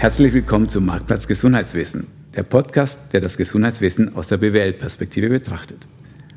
Herzlich 0.00 0.32
willkommen 0.32 0.68
zum 0.68 0.86
Marktplatz 0.86 1.26
Gesundheitswesen, 1.26 2.06
der 2.36 2.44
Podcast, 2.44 3.00
der 3.12 3.20
das 3.20 3.36
Gesundheitswesen 3.36 4.14
aus 4.14 4.28
der 4.28 4.36
BWL-Perspektive 4.36 5.28
betrachtet. 5.28 5.88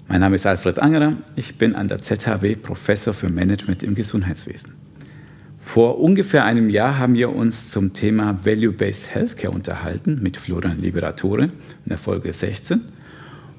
Mein 0.08 0.22
Name 0.22 0.36
ist 0.36 0.48
Alfred 0.48 0.80
Angerer, 0.80 1.18
ich 1.36 1.60
bin 1.60 1.76
an 1.76 1.88
der 1.88 2.00
ZHW 2.00 2.56
Professor 2.56 3.14
für 3.14 3.30
Management 3.30 3.84
im 3.84 3.94
Gesundheitswesen. 3.94 4.74
Vor 5.58 6.00
ungefähr 6.00 6.44
einem 6.44 6.72
Jahr 6.72 6.98
haben 6.98 7.14
wir 7.14 7.36
uns 7.36 7.70
zum 7.70 7.94
Thema 7.94 8.40
Value-Based 8.44 9.14
Healthcare 9.14 9.54
unterhalten 9.54 10.18
mit 10.24 10.38
Florian 10.38 10.82
Liberatore 10.82 11.44
in 11.44 11.52
der 11.88 12.00
Folge 12.00 12.34
16. 12.34 12.82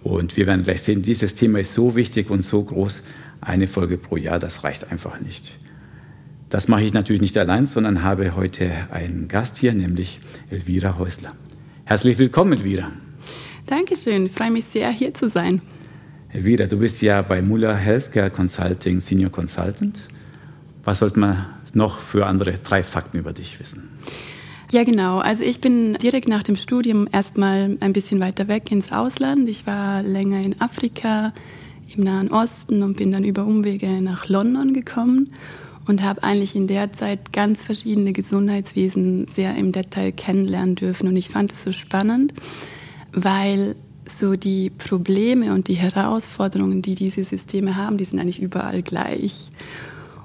Und 0.03 0.37
wir 0.37 0.49
werden 0.49 0.65
gleich 0.65 0.83
sehen, 0.83 1.03
dieses 1.03 1.37
Thema 1.37 1.61
ist 1.61 1.75
so 1.75 1.95
wichtig 1.95 2.29
und 2.29 2.43
so 2.43 2.61
groß, 2.65 3.05
eine 3.41 3.69
Folge 3.69 3.99
pro 3.99 4.17
Jahr, 4.17 4.41
das 4.41 4.65
reicht 4.65 4.91
einfach 4.91 5.21
nicht. 5.21 5.57
Das 6.53 6.69
mache 6.69 6.83
ich 6.83 6.93
natürlich 6.93 7.23
nicht 7.23 7.39
allein, 7.39 7.65
sondern 7.65 8.03
habe 8.03 8.37
heute 8.37 8.71
einen 8.91 9.27
Gast 9.27 9.57
hier, 9.57 9.73
nämlich 9.73 10.21
Elvira 10.51 10.99
Häusler. 10.99 11.33
Herzlich 11.87 12.19
willkommen, 12.19 12.53
Elvira. 12.53 12.93
Dankeschön, 13.65 14.27
ich 14.27 14.33
freue 14.33 14.51
mich 14.51 14.67
sehr, 14.67 14.91
hier 14.91 15.15
zu 15.15 15.31
sein. 15.31 15.63
Elvira, 16.29 16.67
du 16.67 16.77
bist 16.77 17.01
ja 17.01 17.23
bei 17.23 17.41
Muller 17.41 17.75
Healthcare 17.75 18.29
Consulting 18.29 19.01
Senior 19.01 19.33
Consultant. 19.33 20.01
Was 20.85 20.99
sollte 20.99 21.21
man 21.21 21.47
noch 21.73 21.99
für 21.99 22.27
andere 22.27 22.59
drei 22.59 22.83
Fakten 22.83 23.17
über 23.17 23.33
dich 23.33 23.59
wissen? 23.59 23.89
Ja, 24.71 24.85
genau. 24.85 25.21
Also 25.21 25.45
ich 25.45 25.63
bin 25.63 25.95
direkt 25.95 26.29
nach 26.29 26.43
dem 26.43 26.57
Studium 26.57 27.09
erstmal 27.11 27.79
ein 27.81 27.95
bisschen 27.95 28.21
weiter 28.21 28.47
weg 28.49 28.71
ins 28.71 28.93
Ausland. 28.93 29.49
Ich 29.49 29.67
war 29.67 30.03
länger 30.03 30.43
in 30.43 30.61
Afrika, 30.61 31.33
im 31.97 32.05
Nahen 32.05 32.31
Osten 32.31 32.83
und 32.83 32.99
bin 32.99 33.11
dann 33.11 33.25
über 33.25 33.47
Umwege 33.47 34.03
nach 34.03 34.29
London 34.29 34.75
gekommen 34.75 35.29
und 35.87 36.03
habe 36.03 36.23
eigentlich 36.23 36.55
in 36.55 36.67
der 36.67 36.93
Zeit 36.93 37.33
ganz 37.33 37.63
verschiedene 37.63 38.13
Gesundheitswesen 38.13 39.27
sehr 39.27 39.57
im 39.57 39.73
Detail 39.73 40.13
kennenlernen 40.13 40.75
dürfen. 40.75 41.09
Und 41.09 41.17
ich 41.17 41.29
fand 41.29 41.53
es 41.53 41.65
so 41.65 41.73
spannend, 41.73 42.33
weil 43.13 43.77
so 44.09 44.37
die 44.37 44.71
Probleme 44.71 45.53
und 45.53 45.69
die 45.69 45.75
Herausforderungen, 45.75 46.83
die 46.83 46.95
diese 46.95 47.25
Systeme 47.25 47.77
haben, 47.77 47.99
die 47.99 48.05
sind 48.05 48.19
eigentlich 48.19 48.41
überall 48.41 48.83
gleich. 48.83 49.51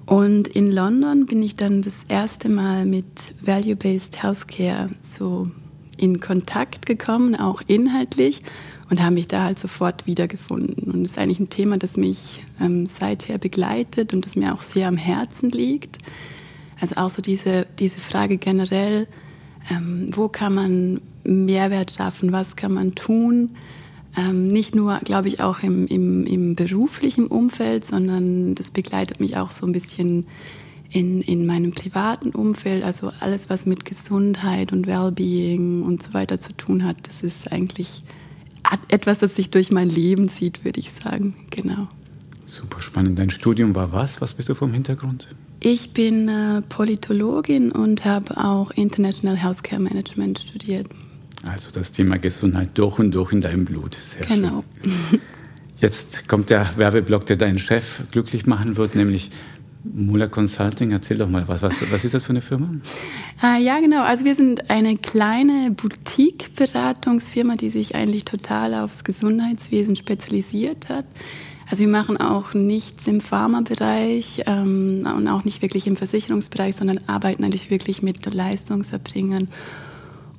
Und 0.06 0.48
in 0.48 0.72
London 0.72 1.26
bin 1.26 1.44
ich 1.44 1.56
dann 1.56 1.82
das 1.82 2.06
erste 2.08 2.50
Mal 2.50 2.86
mit 2.86 3.06
Value-Based 3.42 4.24
Healthcare 4.24 4.90
so 5.02 5.50
in 5.98 6.20
Kontakt 6.20 6.86
gekommen, 6.86 7.36
auch 7.36 7.62
inhaltlich 7.68 8.42
und 8.90 9.02
habe 9.02 9.16
mich 9.16 9.28
da 9.28 9.44
halt 9.44 9.60
sofort 9.60 10.08
wiedergefunden. 10.08 10.92
Und 10.92 11.04
das 11.04 11.12
ist 11.12 11.18
eigentlich 11.18 11.40
ein 11.40 11.50
Thema, 11.50 11.78
das 11.78 11.98
mich 11.98 12.44
ähm, 12.62 12.86
seither 12.86 13.38
begleitet 13.38 14.14
und 14.14 14.26
das 14.26 14.36
mir 14.36 14.54
auch 14.54 14.62
sehr 14.62 14.88
am 14.88 14.98
Herzen 14.98 15.50
liegt. 15.50 16.00
Also 16.80 16.96
auch 16.96 17.10
so 17.10 17.22
diese, 17.22 17.68
diese 17.80 18.00
Frage 18.00 18.38
generell, 18.38 19.08
ähm, 19.70 20.10
wo 20.14 20.28
kann 20.30 20.54
man 20.54 21.02
Mehrwert 21.24 21.92
schaffen, 21.92 22.32
was 22.32 22.56
kann 22.56 22.74
man 22.74 22.96
tun? 22.96 23.52
Ähm, 24.16 24.48
nicht 24.48 24.74
nur, 24.74 25.00
glaube 25.00 25.28
ich, 25.28 25.42
auch 25.42 25.60
im, 25.60 25.86
im, 25.88 26.26
im 26.26 26.56
beruflichen 26.56 27.28
Umfeld, 27.28 27.84
sondern 27.84 28.56
das 28.56 28.72
begleitet 28.72 29.20
mich 29.20 29.38
auch 29.38 29.52
so 29.52 29.66
ein 29.66 29.74
bisschen 29.74 30.26
in, 30.90 31.22
in 31.22 31.46
meinem 31.46 31.72
privaten 31.72 32.32
Umfeld. 32.32 32.84
Also 32.84 33.12
alles, 33.20 33.50
was 33.50 33.66
mit 33.66 33.84
Gesundheit 33.86 34.72
und 34.72 34.88
Wellbeing 34.88 35.84
und 35.84 36.02
so 36.02 36.14
weiter 36.14 36.40
zu 36.40 36.54
tun 36.54 36.86
hat, 36.86 36.96
das 37.04 37.24
ist 37.24 37.52
eigentlich 37.52 38.04
etwas, 38.90 39.20
das 39.20 39.36
sich 39.36 39.50
durch 39.50 39.72
mein 39.72 39.90
Leben 39.90 40.30
zieht, 40.30 40.64
würde 40.66 40.80
ich 40.80 40.92
sagen. 40.92 41.36
Genau. 41.50 41.88
Super 42.46 42.82
spannend. 42.82 43.20
Dein 43.20 43.30
Studium 43.30 43.76
war 43.76 43.92
was? 43.92 44.22
Was 44.22 44.34
bist 44.34 44.50
du 44.50 44.56
vom 44.56 44.72
Hintergrund? 44.74 45.28
Ich 45.60 45.92
bin 45.92 46.30
äh, 46.30 46.62
Politologin 46.62 47.72
und 47.72 48.06
habe 48.06 48.38
auch 48.38 48.72
International 48.72 49.36
Healthcare 49.36 49.82
Management 49.82 50.40
studiert. 50.40 50.88
Also 51.44 51.72
das 51.72 51.92
Thema 51.92 52.18
Gesundheit 52.18 52.78
durch 52.78 53.00
und 53.00 53.12
durch 53.12 53.32
in 53.34 53.42
deinem 53.42 53.66
Blut. 53.66 53.98
Sehr 54.02 54.26
genau. 54.26 54.64
Schön. 54.82 55.22
Jetzt 55.80 56.28
kommt 56.28 56.50
der 56.50 56.72
Werbeblock, 56.78 57.26
der 57.28 57.36
deinen 57.36 57.60
Chef 57.60 58.02
glücklich 58.12 58.48
machen 58.48 58.78
wird, 58.78 58.96
nämlich 58.96 59.30
Muller 59.94 60.28
Consulting, 60.28 60.92
erzähl 60.92 61.18
doch 61.18 61.30
mal, 61.30 61.48
was, 61.48 61.62
was, 61.62 61.92
was 61.92 62.06
ist 62.06 62.14
das 62.14 62.26
für 62.26 62.32
eine 62.32 62.42
Firma? 62.42 62.70
Ah, 63.42 63.58
ja, 63.58 63.78
genau. 63.78 64.04
Also 64.04 64.26
wir 64.26 64.36
sind 64.36 64.70
eine 64.70 64.98
kleine 64.98 65.72
Boutique-Beratungsfirma, 65.72 67.56
die 67.56 67.70
sich 67.70 67.96
eigentlich 67.96 68.26
total 68.26 68.74
aufs 68.74 69.04
Gesundheitswesen 69.04 69.96
spezialisiert 69.96 70.90
hat. 70.90 71.06
Also 71.70 71.82
wir 71.82 71.90
machen 71.90 72.18
auch 72.18 72.54
nichts 72.54 73.08
im 73.08 73.20
Pharmabereich 73.20 74.44
ähm, 74.46 75.06
und 75.18 75.28
auch 75.28 75.44
nicht 75.44 75.62
wirklich 75.62 75.86
im 75.86 75.98
Versicherungsbereich, 75.98 76.76
sondern 76.76 77.02
arbeiten 77.08 77.44
eigentlich 77.44 77.70
wirklich 77.70 78.02
mit 78.02 78.34
Leistungserbringern. 78.34 79.50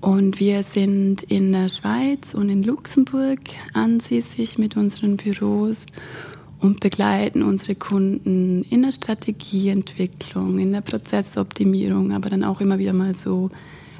Und 0.00 0.38
wir 0.38 0.62
sind 0.62 1.24
in 1.24 1.52
der 1.52 1.68
Schweiz 1.68 2.32
und 2.32 2.48
in 2.48 2.62
Luxemburg 2.62 3.40
ansässig 3.74 4.56
mit 4.56 4.76
unseren 4.76 5.16
Büros 5.16 5.86
und 6.60 6.80
begleiten 6.80 7.42
unsere 7.42 7.74
Kunden 7.74 8.64
in 8.70 8.82
der 8.82 8.92
Strategieentwicklung, 8.92 10.58
in 10.58 10.72
der 10.72 10.80
Prozessoptimierung, 10.80 12.12
aber 12.12 12.30
dann 12.30 12.44
auch 12.44 12.60
immer 12.60 12.78
wieder 12.78 12.92
mal 12.92 13.14
so 13.14 13.50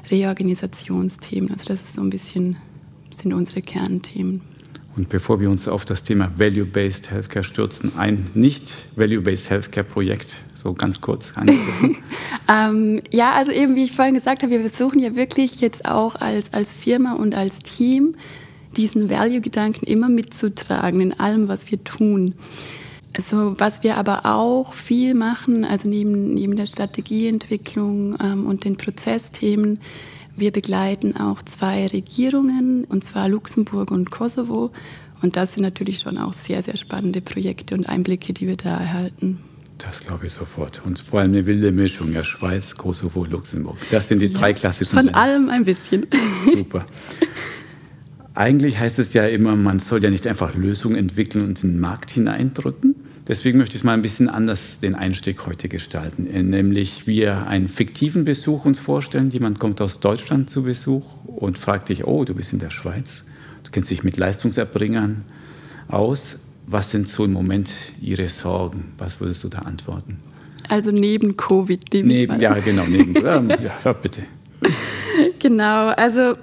Reorganisationsthemen. 0.09 1.51
Also 1.51 1.65
das 1.65 1.83
ist 1.83 1.93
so 1.93 2.01
ein 2.01 2.09
bisschen 2.09 2.57
sind 3.11 3.33
unsere 3.33 3.61
Kernthemen. 3.61 4.41
Und 4.95 5.09
bevor 5.09 5.39
wir 5.39 5.49
uns 5.49 5.67
auf 5.67 5.85
das 5.85 6.03
Thema 6.03 6.31
Value-Based 6.37 7.11
Healthcare 7.11 7.43
stürzen, 7.43 7.97
ein 7.97 8.29
nicht 8.33 8.73
Value-Based 8.95 9.49
Healthcare-Projekt, 9.49 10.35
so 10.55 10.73
ganz 10.73 10.99
kurz. 10.99 11.33
ähm, 12.49 13.01
ja, 13.11 13.33
also 13.33 13.51
eben 13.51 13.75
wie 13.75 13.83
ich 13.83 13.93
vorhin 13.93 14.15
gesagt 14.15 14.43
habe, 14.43 14.51
wir 14.51 14.59
versuchen 14.59 14.99
ja 14.99 15.15
wirklich 15.15 15.61
jetzt 15.61 15.85
auch 15.85 16.15
als, 16.15 16.53
als 16.53 16.73
Firma 16.73 17.13
und 17.13 17.35
als 17.35 17.59
Team 17.59 18.15
diesen 18.77 19.09
Value-Gedanken 19.09 19.85
immer 19.85 20.09
mitzutragen 20.09 21.01
in 21.01 21.19
allem, 21.19 21.47
was 21.47 21.69
wir 21.71 21.83
tun. 21.83 22.35
Also 23.15 23.55
was 23.57 23.81
wir 23.83 23.97
aber 23.97 24.25
auch 24.25 24.73
viel 24.73 25.15
machen, 25.15 25.65
also 25.65 25.89
neben, 25.89 26.33
neben 26.33 26.55
der 26.55 26.67
Strategieentwicklung 26.67 28.15
ähm, 28.21 28.45
und 28.45 28.65
den 28.65 28.77
Prozessthemen, 28.77 29.79
wir 30.35 30.51
begleiten 30.51 31.17
auch 31.17 31.41
zwei 31.43 31.87
Regierungen, 31.87 32.85
und 32.85 33.03
zwar 33.03 33.27
Luxemburg 33.27 33.91
und 33.91 34.09
Kosovo. 34.09 34.71
Und 35.21 35.35
das 35.35 35.53
sind 35.53 35.63
natürlich 35.63 35.99
schon 35.99 36.17
auch 36.17 36.31
sehr, 36.31 36.63
sehr 36.63 36.77
spannende 36.77 37.19
Projekte 37.19 37.75
und 37.75 37.89
Einblicke, 37.89 38.31
die 38.31 38.47
wir 38.47 38.55
da 38.55 38.79
erhalten. 38.79 39.39
Das 39.79 40.01
glaube 40.01 40.27
ich 40.27 40.33
sofort. 40.33 40.81
Und 40.85 40.99
vor 40.99 41.21
allem 41.21 41.31
eine 41.31 41.45
wilde 41.45 41.71
Mischung, 41.71 42.13
ja, 42.13 42.23
Schweiz, 42.23 42.75
Kosovo, 42.75 43.25
Luxemburg. 43.25 43.77
Das 43.91 44.07
sind 44.07 44.21
die 44.21 44.27
ja, 44.27 44.37
drei 44.37 44.53
klassischen. 44.53 44.93
Von 44.93 45.05
Länder. 45.05 45.19
allem 45.19 45.49
ein 45.49 45.63
bisschen. 45.63 46.05
Super. 46.45 46.85
Eigentlich 48.35 48.79
heißt 48.79 48.99
es 48.99 49.13
ja 49.13 49.25
immer, 49.25 49.55
man 49.55 49.79
soll 49.79 50.03
ja 50.03 50.09
nicht 50.09 50.27
einfach 50.27 50.55
Lösungen 50.55 50.95
entwickeln 50.95 51.43
und 51.43 51.63
in 51.63 51.73
den 51.73 51.79
Markt 51.79 52.11
hineindrücken. 52.11 52.95
Deswegen 53.27 53.59
möchte 53.59 53.75
ich 53.75 53.81
es 53.81 53.83
mal 53.83 53.93
ein 53.93 54.01
bisschen 54.01 54.27
anders 54.27 54.79
den 54.79 54.95
Einstieg 54.95 55.45
heute 55.45 55.69
gestalten. 55.69 56.25
Äh, 56.25 56.41
nämlich 56.41 57.05
wir 57.05 57.45
einen 57.47 57.69
fiktiven 57.69 58.25
Besuch 58.25 58.65
uns 58.65 58.79
vorstellen. 58.79 59.29
Jemand 59.29 59.59
kommt 59.59 59.81
aus 59.81 59.99
Deutschland 59.99 60.49
zu 60.49 60.63
Besuch 60.63 61.05
und 61.27 61.57
fragt 61.57 61.89
dich, 61.89 62.05
oh, 62.05 62.25
du 62.25 62.33
bist 62.33 62.53
in 62.53 62.59
der 62.59 62.71
Schweiz. 62.71 63.25
Du 63.63 63.69
kennst 63.71 63.91
dich 63.91 64.03
mit 64.03 64.17
Leistungserbringern 64.17 65.25
aus. 65.89 66.39
Was 66.65 66.89
sind 66.89 67.07
so 67.07 67.25
im 67.25 67.33
Moment 67.33 67.69
Ihre 68.01 68.29
Sorgen? 68.29 68.93
Was 68.97 69.19
würdest 69.19 69.43
du 69.43 69.49
da 69.49 69.59
antworten? 69.59 70.19
Also 70.67 70.91
neben 70.91 71.37
Covid. 71.37 71.83
Neben, 71.93 72.39
ja, 72.39 72.55
genau, 72.55 72.85
neben. 72.87 73.13
ja, 73.83 73.93
bitte. 73.93 74.23
Genau, 75.39 75.89
also 75.89 76.35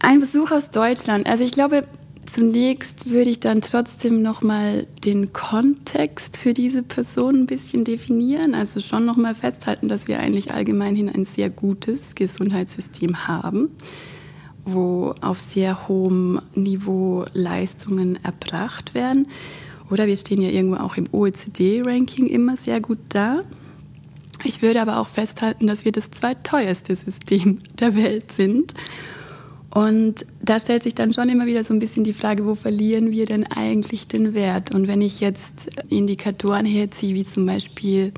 ein 0.00 0.20
Besuch 0.20 0.50
aus 0.50 0.70
Deutschland. 0.70 1.26
Also 1.26 1.44
ich 1.44 1.50
glaube, 1.50 1.84
zunächst 2.26 3.10
würde 3.10 3.30
ich 3.30 3.40
dann 3.40 3.62
trotzdem 3.62 4.22
nochmal 4.22 4.86
den 5.04 5.32
Kontext 5.32 6.36
für 6.36 6.54
diese 6.54 6.82
Person 6.82 7.40
ein 7.40 7.46
bisschen 7.46 7.84
definieren. 7.84 8.54
Also 8.54 8.80
schon 8.80 9.04
nochmal 9.04 9.34
festhalten, 9.34 9.88
dass 9.88 10.08
wir 10.08 10.20
eigentlich 10.20 10.52
allgemeinhin 10.52 11.08
ein 11.08 11.24
sehr 11.24 11.50
gutes 11.50 12.14
Gesundheitssystem 12.14 13.26
haben, 13.26 13.70
wo 14.64 15.14
auf 15.20 15.40
sehr 15.40 15.88
hohem 15.88 16.40
Niveau 16.54 17.24
Leistungen 17.32 18.18
erbracht 18.22 18.94
werden. 18.94 19.26
Oder 19.90 20.06
wir 20.06 20.16
stehen 20.16 20.42
ja 20.42 20.50
irgendwo 20.50 20.76
auch 20.76 20.96
im 20.96 21.06
OECD-Ranking 21.10 22.26
immer 22.26 22.56
sehr 22.56 22.80
gut 22.80 22.98
da. 23.08 23.40
Ich 24.44 24.62
würde 24.62 24.82
aber 24.82 24.98
auch 24.98 25.08
festhalten, 25.08 25.66
dass 25.66 25.84
wir 25.84 25.92
das 25.92 26.10
zweiteuerste 26.10 26.94
System 26.94 27.60
der 27.80 27.96
Welt 27.96 28.30
sind 28.30 28.74
und 29.70 30.24
da 30.42 30.58
stellt 30.58 30.82
sich 30.82 30.94
dann 30.94 31.12
schon 31.12 31.28
immer 31.28 31.46
wieder 31.46 31.62
so 31.62 31.74
ein 31.74 31.78
bisschen 31.78 32.04
die 32.04 32.14
Frage, 32.14 32.46
wo 32.46 32.54
verlieren 32.54 33.10
wir 33.10 33.26
denn 33.26 33.46
eigentlich 33.46 34.08
den 34.08 34.32
Wert? 34.32 34.74
Und 34.74 34.88
wenn 34.88 35.02
ich 35.02 35.20
jetzt 35.20 35.68
Indikatoren 35.90 36.64
herziehe, 36.64 37.14
wie 37.14 37.24
zum 37.24 37.44
Beispiel 37.44 38.12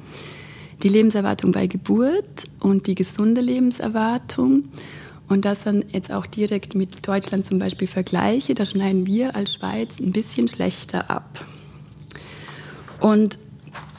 die 0.83 0.89
Lebenserwartung 0.89 1.53
bei 1.53 1.67
Geburt 1.67 2.45
und 2.61 2.87
die 2.87 2.95
gesunde 2.95 3.41
Lebenserwartung 3.41 4.65
und 5.29 5.45
das 5.45 5.65
dann 5.65 5.85
jetzt 5.89 6.13
auch 6.13 6.27
direkt 6.27 6.75
mit 6.75 7.07
Deutschland 7.07 7.45
zum 7.45 7.59
Beispiel 7.59 7.89
vergleiche, 7.89 8.55
da 8.55 8.65
schneiden 8.65 9.07
wir 9.07 9.35
als 9.35 9.55
Schweiz 9.55 9.99
ein 9.99 10.13
bisschen 10.13 10.47
schlechter 10.47 11.11
ab. 11.11 11.45
Und 13.01 13.39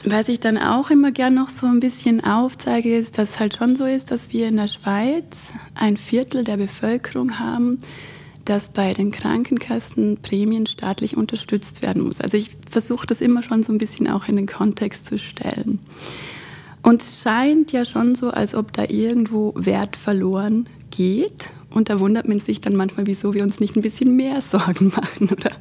Was 0.04 0.28
ich 0.28 0.40
dann 0.40 0.58
auch 0.58 0.90
immer 0.90 1.12
gern 1.12 1.34
noch 1.34 1.48
so 1.48 1.66
ein 1.66 1.78
bisschen 1.78 2.24
aufzeige, 2.24 2.96
ist, 2.96 3.18
dass 3.18 3.38
halt 3.38 3.54
schon 3.54 3.76
so 3.76 3.84
ist, 3.84 4.10
dass 4.10 4.32
wir 4.32 4.48
in 4.48 4.56
der 4.56 4.66
Schweiz 4.66 5.52
ein 5.76 5.96
Viertel 5.96 6.42
der 6.42 6.56
Bevölkerung 6.56 7.38
haben, 7.38 7.78
dass 8.44 8.70
bei 8.70 8.92
den 8.92 9.12
Krankenkassen 9.12 10.18
Prämien 10.20 10.66
staatlich 10.66 11.16
unterstützt 11.16 11.82
werden 11.82 12.02
muss. 12.02 12.20
Also 12.20 12.36
ich 12.36 12.50
versuche 12.68 13.06
das 13.06 13.20
immer 13.20 13.44
schon 13.44 13.62
so 13.62 13.72
ein 13.72 13.78
bisschen 13.78 14.08
auch 14.08 14.26
in 14.26 14.34
den 14.34 14.46
Kontext 14.46 15.06
zu 15.06 15.18
stellen. 15.18 15.78
Und 16.82 17.00
es 17.00 17.22
scheint 17.22 17.70
ja 17.70 17.84
schon 17.84 18.16
so, 18.16 18.30
als 18.30 18.56
ob 18.56 18.72
da 18.72 18.84
irgendwo 18.88 19.52
Wert 19.56 19.94
verloren 19.94 20.66
geht. 20.90 21.48
Und 21.70 21.90
da 21.90 22.00
wundert 22.00 22.26
man 22.26 22.40
sich 22.40 22.60
dann 22.60 22.74
manchmal, 22.74 23.06
wieso 23.06 23.34
wir 23.34 23.44
uns 23.44 23.60
nicht 23.60 23.76
ein 23.76 23.82
bisschen 23.82 24.16
mehr 24.16 24.42
Sorgen 24.50 24.88
machen, 24.88 25.30
oder? 25.30 25.52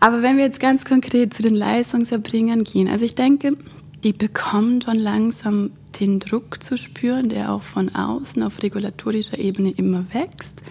Aber 0.00 0.22
wenn 0.22 0.36
wir 0.36 0.44
jetzt 0.44 0.60
ganz 0.60 0.84
konkret 0.84 1.32
zu 1.32 1.42
den 1.42 1.54
Leistungserbringern 1.54 2.64
gehen, 2.64 2.88
also 2.88 3.04
ich 3.04 3.14
denke, 3.14 3.56
die 4.02 4.12
bekommen 4.12 4.82
schon 4.82 4.98
langsam 4.98 5.70
den 6.00 6.20
Druck 6.20 6.62
zu 6.62 6.76
spüren, 6.76 7.28
der 7.28 7.52
auch 7.52 7.62
von 7.62 7.94
außen 7.94 8.42
auf 8.42 8.62
regulatorischer 8.62 9.38
Ebene 9.38 9.70
immer 9.70 10.04
wächst. 10.12 10.62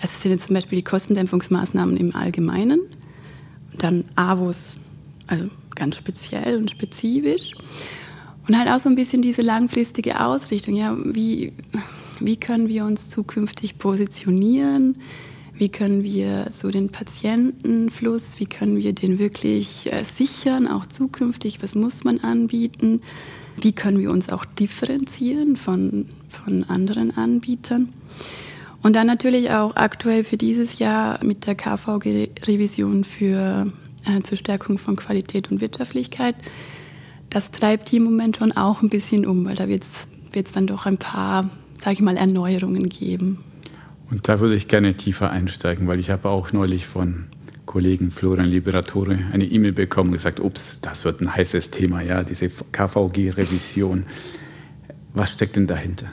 Also 0.00 0.12
es 0.14 0.22
sind 0.22 0.30
jetzt 0.30 0.46
zum 0.46 0.54
Beispiel 0.54 0.76
die 0.76 0.84
Kostendämpfungsmaßnahmen 0.84 1.96
im 1.96 2.14
Allgemeinen 2.14 2.80
und 3.72 3.82
dann 3.82 4.04
AWOS, 4.14 4.76
also 5.26 5.48
ganz 5.74 5.96
speziell 5.96 6.56
und 6.56 6.70
spezifisch. 6.70 7.54
Und 8.46 8.58
halt 8.58 8.68
auch 8.70 8.80
so 8.80 8.88
ein 8.88 8.94
bisschen 8.94 9.20
diese 9.20 9.42
langfristige 9.42 10.24
Ausrichtung, 10.24 10.74
ja, 10.74 10.96
wie, 11.04 11.52
wie 12.20 12.36
können 12.36 12.68
wir 12.68 12.84
uns 12.84 13.10
zukünftig 13.10 13.78
positionieren? 13.78 14.96
Wie 15.58 15.68
können 15.68 16.04
wir 16.04 16.46
so 16.50 16.70
den 16.70 16.90
Patientenfluss, 16.90 18.38
wie 18.38 18.46
können 18.46 18.76
wir 18.76 18.92
den 18.92 19.18
wirklich 19.18 19.92
äh, 19.92 20.04
sichern, 20.04 20.68
auch 20.68 20.86
zukünftig? 20.86 21.64
Was 21.64 21.74
muss 21.74 22.04
man 22.04 22.20
anbieten? 22.20 23.02
Wie 23.60 23.72
können 23.72 23.98
wir 23.98 24.12
uns 24.12 24.28
auch 24.28 24.44
differenzieren 24.44 25.56
von, 25.56 26.06
von 26.28 26.62
anderen 26.62 27.16
Anbietern? 27.16 27.88
Und 28.84 28.94
dann 28.94 29.08
natürlich 29.08 29.50
auch 29.50 29.74
aktuell 29.74 30.22
für 30.22 30.36
dieses 30.36 30.78
Jahr 30.78 31.24
mit 31.24 31.44
der 31.48 31.56
KVG-Revision 31.56 33.02
für 33.02 33.72
äh, 34.06 34.22
zur 34.22 34.38
Stärkung 34.38 34.78
von 34.78 34.94
Qualität 34.94 35.50
und 35.50 35.60
Wirtschaftlichkeit. 35.60 36.36
Das 37.30 37.50
treibt 37.50 37.90
die 37.90 37.96
im 37.96 38.04
Moment 38.04 38.36
schon 38.36 38.52
auch 38.52 38.80
ein 38.80 38.90
bisschen 38.90 39.26
um, 39.26 39.44
weil 39.44 39.56
da 39.56 39.66
wird 39.66 39.82
es 39.82 40.52
dann 40.52 40.68
doch 40.68 40.86
ein 40.86 40.98
paar, 40.98 41.50
sage 41.74 41.94
ich 41.94 42.00
mal, 42.00 42.16
Erneuerungen 42.16 42.88
geben. 42.88 43.38
Und 44.10 44.28
da 44.28 44.40
würde 44.40 44.54
ich 44.54 44.68
gerne 44.68 44.94
tiefer 44.94 45.30
einsteigen, 45.30 45.86
weil 45.86 46.00
ich 46.00 46.10
habe 46.10 46.28
auch 46.28 46.52
neulich 46.52 46.86
von 46.86 47.24
Kollegen 47.66 48.10
Florian 48.10 48.46
Liberatore 48.46 49.18
eine 49.32 49.44
E-Mail 49.44 49.72
bekommen 49.72 50.08
und 50.08 50.14
gesagt, 50.14 50.40
ups, 50.40 50.80
das 50.80 51.04
wird 51.04 51.20
ein 51.20 51.34
heißes 51.34 51.70
Thema, 51.70 52.00
ja, 52.00 52.22
diese 52.22 52.48
KVG-Revision. 52.48 54.06
Was 55.12 55.32
steckt 55.32 55.56
denn 55.56 55.66
dahinter? 55.66 56.06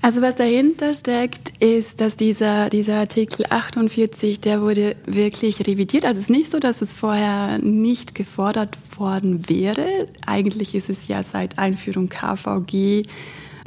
Also 0.00 0.22
was 0.22 0.36
dahinter 0.36 0.94
steckt, 0.94 1.60
ist, 1.60 2.00
dass 2.00 2.16
dieser, 2.16 2.70
dieser 2.70 2.98
Artikel 2.98 3.46
48, 3.50 4.38
der 4.38 4.60
wurde 4.60 4.94
wirklich 5.06 5.66
revidiert. 5.66 6.04
Also 6.04 6.18
es 6.18 6.24
ist 6.24 6.30
nicht 6.30 6.52
so, 6.52 6.60
dass 6.60 6.82
es 6.82 6.92
vorher 6.92 7.58
nicht 7.58 8.14
gefordert 8.14 8.78
worden 8.96 9.48
wäre. 9.48 10.06
Eigentlich 10.24 10.76
ist 10.76 10.88
es 10.88 11.08
ja 11.08 11.24
seit 11.24 11.58
Einführung 11.58 12.08
KVG 12.08 13.02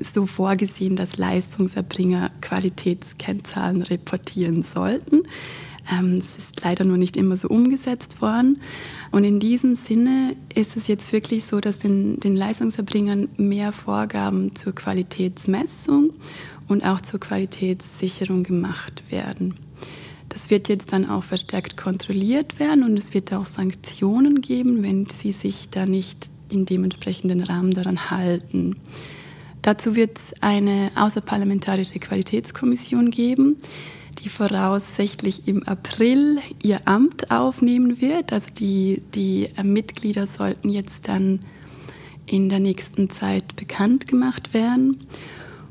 so 0.03 0.25
vorgesehen, 0.25 0.95
dass 0.95 1.17
Leistungserbringer 1.17 2.31
Qualitätskennzahlen 2.41 3.81
reportieren 3.81 4.61
sollten. 4.61 5.23
Ähm, 5.91 6.13
es 6.13 6.37
ist 6.37 6.61
leider 6.63 6.83
nur 6.83 6.97
nicht 6.97 7.17
immer 7.17 7.35
so 7.35 7.47
umgesetzt 7.47 8.21
worden. 8.21 8.61
Und 9.11 9.23
in 9.23 9.39
diesem 9.39 9.75
Sinne 9.75 10.35
ist 10.53 10.77
es 10.77 10.87
jetzt 10.87 11.11
wirklich 11.11 11.45
so, 11.45 11.59
dass 11.59 11.79
den, 11.79 12.19
den 12.19 12.35
Leistungserbringern 12.35 13.29
mehr 13.37 13.71
Vorgaben 13.71 14.55
zur 14.55 14.73
Qualitätsmessung 14.73 16.13
und 16.67 16.85
auch 16.85 17.01
zur 17.01 17.19
Qualitätssicherung 17.19 18.43
gemacht 18.43 19.03
werden. 19.09 19.55
Das 20.29 20.49
wird 20.49 20.69
jetzt 20.69 20.93
dann 20.93 21.09
auch 21.09 21.23
verstärkt 21.23 21.75
kontrolliert 21.75 22.57
werden 22.57 22.85
und 22.85 22.97
es 22.97 23.13
wird 23.13 23.33
auch 23.33 23.45
Sanktionen 23.45 24.39
geben, 24.39 24.81
wenn 24.81 25.07
sie 25.07 25.33
sich 25.33 25.69
da 25.69 25.85
nicht 25.85 26.29
in 26.49 26.65
dementsprechenden 26.65 27.41
Rahmen 27.41 27.71
daran 27.71 28.09
halten. 28.11 28.77
Dazu 29.61 29.95
wird 29.95 30.17
es 30.17 30.33
eine 30.41 30.91
außerparlamentarische 30.95 31.99
Qualitätskommission 31.99 33.11
geben, 33.11 33.57
die 34.23 34.29
voraussichtlich 34.29 35.47
im 35.47 35.63
April 35.63 36.39
ihr 36.63 36.87
Amt 36.87 37.31
aufnehmen 37.31 38.01
wird. 38.01 38.33
Also 38.33 38.47
die, 38.57 39.01
die 39.13 39.49
Mitglieder 39.61 40.27
sollten 40.27 40.69
jetzt 40.69 41.07
dann 41.07 41.39
in 42.25 42.49
der 42.49 42.59
nächsten 42.59 43.09
Zeit 43.09 43.55
bekannt 43.55 44.07
gemacht 44.07 44.53
werden. 44.53 44.97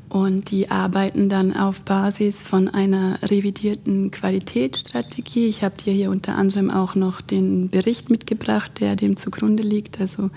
Und 0.09 0.51
die 0.51 0.69
arbeiten 0.69 1.29
dann 1.29 1.55
auf 1.55 1.83
Basis 1.83 2.41
von 2.41 2.67
einer 2.67 3.17
revidierten 3.23 4.11
Qualitätsstrategie. 4.11 5.45
Ich 5.45 5.63
habe 5.63 5.75
dir 5.77 5.93
hier 5.93 6.11
unter 6.11 6.35
anderem 6.35 6.69
auch 6.69 6.95
noch 6.95 7.21
den 7.21 7.69
Bericht 7.69 8.09
mitgebracht, 8.09 8.73
der 8.81 8.97
dem 8.97 9.15
zugrunde 9.15 9.63
liegt. 9.63 10.01
Also 10.01 10.29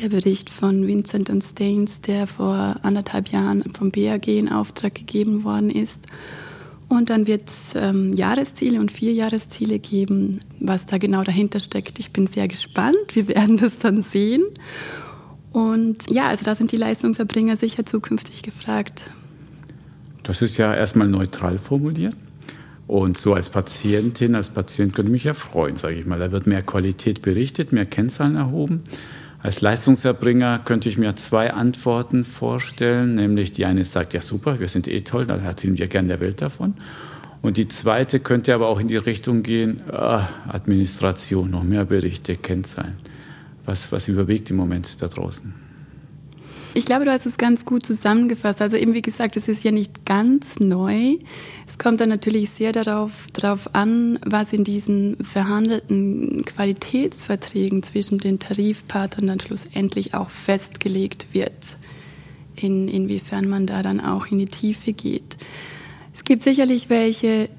der 0.00 0.08
Bericht 0.08 0.50
von 0.50 0.86
Vincent 0.86 1.30
und 1.30 1.42
Staines, 1.42 2.00
der 2.00 2.26
vor 2.26 2.76
anderthalb 2.82 3.28
Jahren 3.28 3.64
vom 3.74 3.90
BAG 3.90 4.26
in 4.28 4.48
Auftrag 4.48 4.94
gegeben 4.94 5.44
worden 5.44 5.70
ist. 5.70 6.06
Und 6.88 7.10
dann 7.10 7.26
wird 7.26 7.48
es 7.48 7.74
ähm, 7.74 8.12
Jahresziele 8.12 8.78
und 8.78 8.92
Vierjahresziele 8.92 9.78
geben, 9.78 10.40
was 10.60 10.86
da 10.86 10.98
genau 10.98 11.22
dahinter 11.22 11.60
steckt. 11.60 11.98
Ich 11.98 12.12
bin 12.12 12.26
sehr 12.26 12.48
gespannt. 12.48 13.14
Wir 13.14 13.28
werden 13.28 13.56
das 13.56 13.78
dann 13.78 14.02
sehen. 14.02 14.44
Und 15.52 16.10
ja, 16.10 16.28
also 16.28 16.44
da 16.44 16.54
sind 16.54 16.72
die 16.72 16.76
Leistungserbringer 16.76 17.56
sicher 17.56 17.86
zukünftig 17.86 18.42
gefragt. 18.42 19.10
Das 20.24 20.42
ist 20.42 20.56
ja 20.56 20.74
erstmal 20.74 21.08
neutral 21.08 21.58
formuliert. 21.58 22.16
Und 22.86 23.16
so 23.16 23.34
als 23.34 23.48
Patientin, 23.48 24.34
als 24.34 24.50
Patient 24.50 24.94
könnte 24.94 25.08
ich 25.08 25.12
mich 25.12 25.24
ja 25.24 25.34
freuen, 25.34 25.76
sage 25.76 25.94
ich 25.94 26.06
mal. 26.06 26.18
Da 26.18 26.32
wird 26.32 26.46
mehr 26.46 26.62
Qualität 26.62 27.22
berichtet, 27.22 27.72
mehr 27.72 27.86
Kennzahlen 27.86 28.36
erhoben. 28.36 28.82
Als 29.44 29.60
Leistungserbringer 29.60 30.60
könnte 30.60 30.88
ich 30.88 30.96
mir 30.96 31.16
zwei 31.16 31.52
Antworten 31.52 32.24
vorstellen, 32.24 33.14
nämlich 33.14 33.52
die 33.52 33.66
eine 33.66 33.84
sagt, 33.84 34.14
ja 34.14 34.22
super, 34.22 34.58
wir 34.58 34.68
sind 34.68 34.88
eh 34.88 35.02
toll, 35.02 35.26
dann 35.26 35.44
erzählen 35.44 35.76
wir 35.76 35.86
gern 35.86 36.08
der 36.08 36.18
Welt 36.20 36.40
davon. 36.40 36.72
Und 37.42 37.58
die 37.58 37.68
zweite 37.68 38.20
könnte 38.20 38.54
aber 38.54 38.68
auch 38.68 38.80
in 38.80 38.88
die 38.88 38.96
Richtung 38.96 39.42
gehen, 39.42 39.82
ah, 39.92 40.30
Administration, 40.48 41.50
noch 41.50 41.62
mehr 41.62 41.84
Berichte, 41.84 42.36
Kennzahlen. 42.36 42.94
Was, 43.66 43.92
was 43.92 44.08
überwiegt 44.08 44.48
im 44.50 44.56
Moment 44.56 45.02
da 45.02 45.08
draußen? 45.08 45.63
Ich 46.76 46.84
glaube, 46.84 47.04
du 47.04 47.12
hast 47.12 47.24
es 47.24 47.38
ganz 47.38 47.64
gut 47.64 47.86
zusammengefasst. 47.86 48.60
Also 48.60 48.76
eben 48.76 48.94
wie 48.94 49.02
gesagt, 49.02 49.36
es 49.36 49.46
ist 49.46 49.62
ja 49.62 49.70
nicht 49.70 50.04
ganz 50.04 50.58
neu. 50.58 51.18
Es 51.68 51.78
kommt 51.78 52.00
dann 52.00 52.08
natürlich 52.08 52.50
sehr 52.50 52.72
darauf, 52.72 53.28
darauf 53.32 53.76
an, 53.76 54.18
was 54.26 54.52
in 54.52 54.64
diesen 54.64 55.16
verhandelten 55.24 56.44
Qualitätsverträgen 56.44 57.84
zwischen 57.84 58.18
den 58.18 58.40
Tarifpartnern 58.40 59.28
dann 59.28 59.40
schlussendlich 59.40 60.14
auch 60.14 60.30
festgelegt 60.30 61.28
wird. 61.32 61.76
In, 62.56 62.88
inwiefern 62.88 63.48
man 63.48 63.68
da 63.68 63.82
dann 63.82 64.00
auch 64.00 64.26
in 64.26 64.38
die 64.38 64.46
Tiefe 64.46 64.92
geht. 64.92 65.36
Es 66.12 66.24
gibt 66.24 66.42
sicherlich 66.42 66.90
welche, 66.90 67.50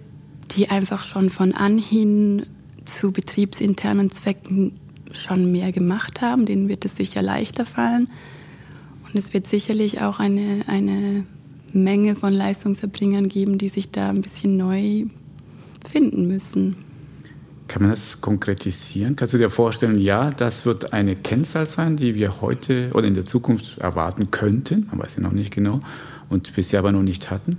die 0.57 0.69
einfach 0.69 1.05
schon 1.05 1.29
von 1.29 1.53
anhin 1.53 2.45
zu 2.83 3.13
betriebsinternen 3.13 4.11
Zwecken 4.11 4.77
schon 5.13 5.53
mehr 5.53 5.71
gemacht 5.71 6.21
haben. 6.21 6.45
Denen 6.45 6.67
wird 6.67 6.83
es 6.83 6.97
sicher 6.97 7.21
leichter 7.21 7.65
fallen. 7.65 8.09
Und 9.05 9.15
es 9.15 9.33
wird 9.33 9.47
sicherlich 9.47 10.01
auch 10.01 10.19
eine, 10.19 10.63
eine 10.67 11.25
Menge 11.73 12.15
von 12.15 12.33
Leistungserbringern 12.33 13.27
geben, 13.27 13.57
die 13.57 13.69
sich 13.69 13.91
da 13.91 14.09
ein 14.09 14.21
bisschen 14.21 14.57
neu 14.57 15.05
finden 15.87 16.27
müssen. 16.27 16.77
Kann 17.67 17.81
man 17.81 17.91
das 17.91 18.21
konkretisieren? 18.21 19.15
Kannst 19.15 19.33
du 19.33 19.37
dir 19.37 19.49
vorstellen, 19.49 19.99
ja, 19.99 20.31
das 20.31 20.65
wird 20.65 20.93
eine 20.93 21.15
Kennzahl 21.15 21.65
sein, 21.65 21.97
die 21.97 22.15
wir 22.15 22.41
heute 22.41 22.89
oder 22.93 23.07
in 23.07 23.15
der 23.15 23.25
Zukunft 23.25 23.79
erwarten 23.79 24.29
könnten, 24.31 24.87
man 24.89 24.99
weiß 24.99 25.15
ja 25.15 25.23
noch 25.23 25.31
nicht 25.31 25.51
genau, 25.51 25.81
und 26.29 26.53
bisher 26.55 26.79
aber 26.79 26.91
noch 26.91 27.01
nicht 27.01 27.31
hatten? 27.31 27.57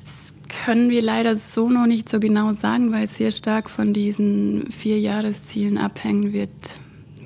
Das 0.00 0.34
können 0.64 0.90
wir 0.90 1.02
leider 1.02 1.34
so 1.34 1.70
noch 1.70 1.86
nicht 1.86 2.08
so 2.08 2.20
genau 2.20 2.52
sagen, 2.52 2.92
weil 2.92 3.04
es 3.04 3.16
sehr 3.16 3.32
stark 3.32 3.70
von 3.70 3.94
diesen 3.94 4.70
vier 4.70 5.00
Jahreszielen 5.00 5.78
abhängen 5.78 6.34
wird, 6.34 6.52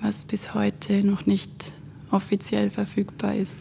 was 0.01 0.25
bis 0.25 0.55
heute 0.55 1.05
noch 1.05 1.27
nicht 1.27 1.73
offiziell 2.15 2.71
verfügbar 2.71 3.35
ist. 3.35 3.59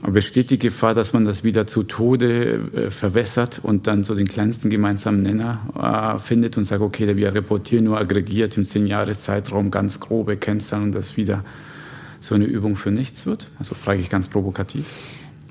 Aber 0.00 0.12
besteht 0.12 0.50
die 0.50 0.58
Gefahr, 0.58 0.94
dass 0.94 1.12
man 1.12 1.24
das 1.24 1.42
wieder 1.42 1.66
zu 1.66 1.82
Tode 1.82 2.52
äh, 2.52 2.90
verwässert 2.90 3.60
und 3.62 3.88
dann 3.88 4.04
so 4.04 4.14
den 4.14 4.28
kleinsten 4.28 4.70
gemeinsamen 4.70 5.22
Nenner 5.22 6.14
äh, 6.16 6.18
findet 6.20 6.56
und 6.56 6.64
sagt, 6.64 6.82
okay, 6.82 7.16
wir 7.16 7.34
reportieren 7.34 7.84
nur 7.84 7.98
aggregiert 7.98 8.56
im 8.56 8.64
zehn 8.64 8.86
Jahres 8.86 9.22
Zeitraum 9.22 9.70
ganz 9.70 9.98
grobe 9.98 10.36
Kennzahlen 10.36 10.84
und 10.84 10.94
das 10.94 11.16
wieder 11.16 11.44
so 12.20 12.34
eine 12.34 12.44
Übung 12.44 12.76
für 12.76 12.90
nichts 12.90 13.26
wird? 13.26 13.50
Also 13.58 13.74
frage 13.74 14.00
ich 14.00 14.08
ganz 14.08 14.28
provokativ. 14.28 14.86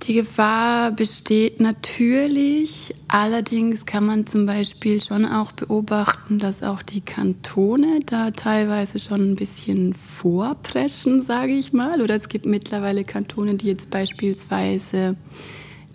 Die 0.04 0.14
Gefahr 0.14 0.92
besteht 0.92 1.60
natürlich. 1.60 2.96
Allerdings 3.08 3.86
kann 3.86 4.06
man 4.06 4.26
zum 4.26 4.46
Beispiel 4.46 5.02
schon 5.02 5.26
auch 5.26 5.52
beobachten, 5.52 6.40
dass 6.40 6.64
auch 6.64 6.82
die 6.82 7.02
Kantone 7.02 8.00
da 8.06 8.32
teilweise 8.32 9.00
schon 9.00 9.32
ein 9.32 9.36
bisschen 9.36 9.94
vorpreschen, 9.94 11.24
sage 11.24 11.54
ich 11.54 11.74
mal. 11.74 12.02
Oder 12.02 12.16
es 12.16 12.30
gibt 12.30 12.46
mittlerweile 12.46 13.04
Kantone, 13.04 13.56
die 13.56 13.68
jetzt 13.68 13.90
beispielsweise 13.90 15.18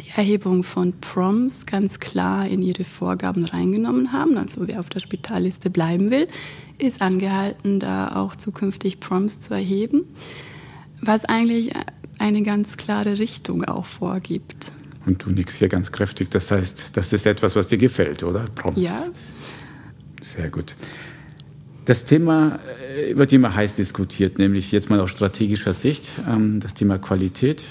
die 0.00 0.10
Erhebung 0.14 0.62
von 0.62 0.92
Proms 1.00 1.64
ganz 1.64 1.98
klar 1.98 2.46
in 2.46 2.60
ihre 2.60 2.84
Vorgaben 2.84 3.44
reingenommen 3.44 4.12
haben. 4.12 4.36
Also 4.36 4.66
wer 4.68 4.80
auf 4.80 4.90
der 4.90 5.00
Spitalliste 5.00 5.70
bleiben 5.70 6.10
will, 6.10 6.28
ist 6.76 7.00
angehalten, 7.00 7.80
da 7.80 8.16
auch 8.16 8.36
zukünftig 8.36 9.00
Proms 9.00 9.40
zu 9.40 9.54
erheben. 9.54 10.04
Was 11.00 11.24
eigentlich 11.24 11.72
eine 12.22 12.42
ganz 12.42 12.76
klare 12.76 13.18
Richtung 13.18 13.64
auch 13.64 13.84
vorgibt. 13.84 14.72
Und 15.04 15.24
du 15.24 15.30
nix 15.30 15.56
hier 15.56 15.68
ganz 15.68 15.90
kräftig. 15.90 16.30
Das 16.30 16.52
heißt, 16.52 16.96
das 16.96 17.12
ist 17.12 17.26
etwas, 17.26 17.56
was 17.56 17.66
dir 17.66 17.78
gefällt, 17.78 18.22
oder? 18.22 18.44
Prompts. 18.54 18.80
Ja. 18.80 19.06
Sehr 20.20 20.48
gut. 20.48 20.76
Das 21.84 22.04
Thema 22.04 22.60
äh, 22.96 23.16
wird 23.16 23.32
immer 23.32 23.56
heiß 23.56 23.74
diskutiert, 23.74 24.38
nämlich 24.38 24.70
jetzt 24.70 24.88
mal 24.88 25.00
aus 25.00 25.10
strategischer 25.10 25.74
Sicht, 25.74 26.08
ähm, 26.30 26.60
das 26.60 26.74
Thema 26.74 26.98
Qualität. 26.98 27.64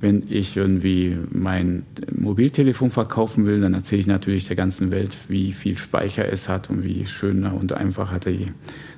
Wenn 0.00 0.22
ich 0.28 0.56
irgendwie 0.56 1.18
mein 1.32 1.84
Mobiltelefon 2.16 2.92
verkaufen 2.92 3.44
will, 3.46 3.60
dann 3.60 3.74
erzähle 3.74 4.00
ich 4.00 4.06
natürlich 4.06 4.46
der 4.46 4.54
ganzen 4.54 4.92
Welt, 4.92 5.16
wie 5.26 5.52
viel 5.52 5.76
Speicher 5.76 6.30
es 6.32 6.48
hat 6.48 6.70
und 6.70 6.84
wie 6.84 7.04
schöner 7.06 7.54
und 7.54 7.72
einfacher 7.72 8.20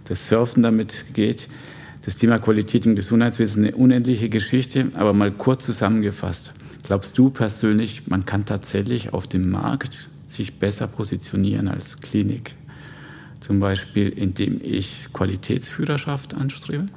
das 0.05 0.29
Surfen 0.29 0.63
damit 0.63 1.07
geht 1.15 1.49
das 2.05 2.17
Thema 2.17 2.39
Qualität 2.39 2.87
im 2.87 2.97
Gesundheitswesen 2.97 3.65
eine 3.65 3.77
unendliche 3.77 4.29
Geschichte, 4.29 4.91
aber 4.95 5.13
mal 5.13 5.31
kurz 5.31 5.67
zusammengefasst. 5.67 6.53
Glaubst 6.83 7.17
du 7.19 7.31
persönlich, 7.31 8.07
man 8.07 8.25
kann 8.25 8.45
tatsächlich 8.45 9.13
auf 9.13 9.27
dem 9.27 9.51
Markt 9.51 10.09
sich 10.27 10.59
besser 10.59 10.87
positionieren 10.87 11.69
als 11.69 12.01
Klinik? 12.01 12.55
Zum 13.41 13.61
Beispiel, 13.61 14.09
indem 14.09 14.61
ich 14.63 15.09
Qualitätsführerschaft 15.13 16.35
anstrebe? 16.35 16.89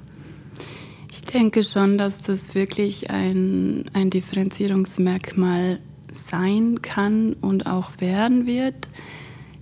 Ich 1.12 1.22
denke 1.22 1.64
schon, 1.64 1.98
dass 1.98 2.22
das 2.22 2.56
wirklich 2.56 3.10
ein, 3.10 3.86
ein 3.94 4.10
Differenzierungsmerkmal 4.10 5.80
sein 6.12 6.82
kann 6.82 7.34
und 7.34 7.66
auch 7.66 7.92
werden 8.00 8.46
wird. 8.46 8.88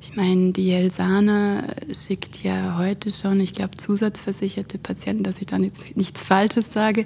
Ich 0.04 0.16
meine, 0.16 0.52
die 0.52 0.72
Elsana 0.72 1.64
schickt 1.94 2.42
ja 2.42 2.80
heute 2.80 3.12
schon, 3.12 3.40
ich 3.40 3.54
glaube, 3.54 3.78
zusatzversicherte 3.78 4.80
Patienten, 4.80 5.24
dass 5.24 5.38
ich 5.38 5.46
da 5.46 5.58
jetzt 5.58 5.96
nichts 5.96 6.20
Falsches 6.20 6.74
sage, 6.74 7.06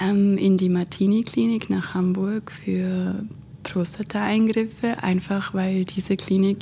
ähm, 0.00 0.36
in 0.36 0.58
die 0.58 0.68
Martini-Klinik 0.68 1.70
nach 1.70 1.94
Hamburg 1.94 2.50
für 2.50 3.24
Prostata-Eingriffe, 3.62 5.04
einfach 5.04 5.54
weil 5.54 5.84
diese 5.84 6.16
Klinik 6.16 6.58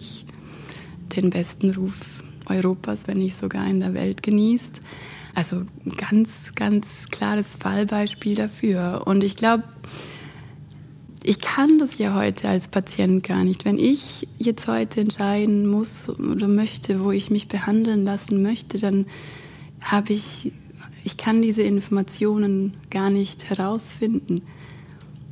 den 1.16 1.30
besten 1.30 1.70
Ruf 1.70 2.22
Europas, 2.46 3.08
wenn 3.08 3.16
nicht 3.16 3.34
sogar 3.34 3.66
in 3.66 3.80
der 3.80 3.94
Welt 3.94 4.22
genießt. 4.22 4.82
Also 5.34 5.62
ganz, 5.96 6.54
ganz 6.54 7.08
klares 7.10 7.56
Fallbeispiel 7.56 8.34
dafür. 8.34 9.04
Und 9.06 9.24
ich 9.24 9.34
glaube, 9.34 9.64
ich 11.26 11.40
kann 11.40 11.78
das 11.78 11.96
ja 11.96 12.14
heute 12.14 12.50
als 12.50 12.68
Patient 12.68 13.22
gar 13.22 13.44
nicht. 13.44 13.64
Wenn 13.64 13.78
ich 13.78 14.28
jetzt 14.38 14.68
heute 14.68 15.00
entscheiden 15.00 15.66
muss 15.66 16.10
oder 16.10 16.48
möchte, 16.48 17.02
wo 17.02 17.12
ich 17.12 17.30
mich 17.30 17.48
behandeln 17.48 18.04
lassen 18.04 18.42
möchte, 18.42 18.78
dann 18.78 19.06
habe 19.80 20.12
ich, 20.12 20.52
ich 21.02 21.16
kann 21.16 21.40
diese 21.40 21.62
Informationen 21.62 22.74
gar 22.90 23.08
nicht 23.08 23.48
herausfinden. 23.48 24.42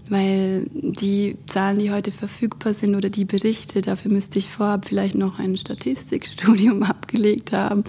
Weil 0.08 0.66
die 0.72 1.37
Zahlen, 1.46 1.78
die 1.78 1.90
heute 1.90 2.11
verfügbar 2.11 2.72
sind 2.72 2.94
oder 2.94 3.11
die 3.11 3.26
Berichte, 3.26 3.82
dafür 3.82 4.11
müsste 4.11 4.38
ich 4.38 4.49
vorab 4.49 4.87
vielleicht 4.87 5.14
noch 5.14 5.38
ein 5.38 5.58
Statistikstudium 5.58 6.82
abgelegt 6.84 7.52
haben. 7.52 7.84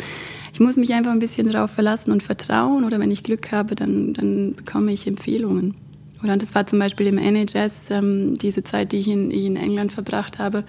Ich 0.52 0.60
muss 0.60 0.76
mich 0.76 0.94
einfach 0.94 1.12
ein 1.12 1.20
bisschen 1.20 1.50
darauf 1.50 1.72
verlassen 1.72 2.12
und 2.12 2.22
vertrauen 2.22 2.84
oder 2.84 3.00
wenn 3.00 3.12
ich 3.12 3.24
Glück 3.24 3.54
habe, 3.54 3.76
dann, 3.76 4.14
dann 4.14 4.56
bekomme 4.56 4.92
ich 4.92 5.08
Empfehlungen. 5.08 5.76
Oder 6.24 6.38
das 6.38 6.56
war 6.56 6.66
zum 6.66 6.80
Beispiel 6.80 7.08
im 7.08 7.18
NHS 7.18 7.90
ähm, 7.90 8.38
diese 8.38 8.64
Zeit, 8.64 8.92
die 8.92 8.98
ich 8.98 9.08
in, 9.08 9.30
in 9.32 9.56
England 9.56 9.92
verbracht 9.92 10.40
habe, 10.40 10.64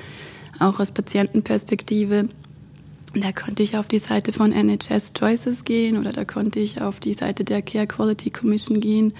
auch 0.58 0.80
aus 0.80 0.90
Patientenperspektive. 0.90 2.28
Da 3.14 3.30
konnte 3.30 3.62
ich 3.62 3.76
auf 3.76 3.87
die 3.87 4.00
Seite 4.00 4.32
von 4.32 4.50
NHS 4.50 5.12
Choices 5.12 5.64
gehen 5.64 5.96
oder 5.99 6.12
da 6.12 6.25
konnte 6.25 6.58
ich 6.58 6.80
auf 6.80 6.99
die 6.99 7.14
Seite 7.14 7.44
der 7.44 7.62
Care 7.62 7.87
Quality 7.87 8.30
Commission 8.30 8.80
gehen 8.80 9.12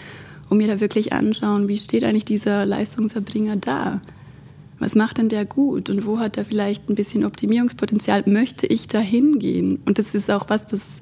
und 0.49 0.59
mir 0.59 0.67
da 0.67 0.81
wirklich 0.81 1.13
anschauen, 1.13 1.69
wie 1.69 1.77
steht 1.77 2.05
eigentlich 2.05 2.25
dieser 2.25 2.67
Leistungserbringer 2.67 3.57
da? 3.57 4.01
Was 4.81 4.97
macht 4.97 5.19
denn 5.19 5.29
der 5.29 5.45
gut 5.45 5.89
und 5.89 6.05
wo 6.05 6.19
hat 6.19 6.37
er 6.37 6.45
vielleicht 6.45 6.91
ein 6.91 6.97
bisschen 6.97 7.25
Optimierungspotenzial? 7.25 8.25
Möchte 8.27 8.67
ich 8.67 8.89
da 8.89 8.99
hingehen? 8.99 9.81
Und 9.87 9.99
das 9.99 10.15
ist 10.15 10.31
auch 10.31 10.49
was, 10.49 10.67
das 10.67 11.01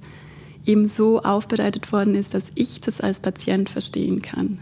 eben 0.66 0.86
so 0.88 1.22
aufbereitet 1.22 1.90
worden 1.92 2.14
ist, 2.14 2.34
dass 2.34 2.52
ich 2.54 2.80
das 2.80 3.00
als 3.00 3.20
Patient 3.20 3.70
verstehen 3.70 4.20
kann. 4.20 4.60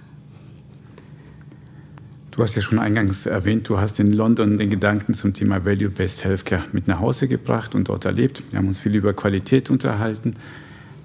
Du 2.40 2.44
hast 2.44 2.54
ja 2.54 2.62
schon 2.62 2.78
eingangs 2.78 3.26
erwähnt, 3.26 3.68
du 3.68 3.80
hast 3.80 4.00
in 4.00 4.14
London 4.14 4.56
den 4.56 4.70
Gedanken 4.70 5.12
zum 5.12 5.35
Thema 5.35 5.66
Value-Based 5.66 6.25
Healthcare 6.25 6.64
mit 6.73 6.88
nach 6.88 6.99
Hause 6.99 7.28
gebracht 7.28 7.75
und 7.75 7.90
dort 7.90 8.06
erlebt. 8.06 8.42
Wir 8.49 8.59
haben 8.59 8.66
uns 8.66 8.78
viel 8.78 8.94
über 8.94 9.12
Qualität 9.12 9.68
unterhalten. 9.68 10.32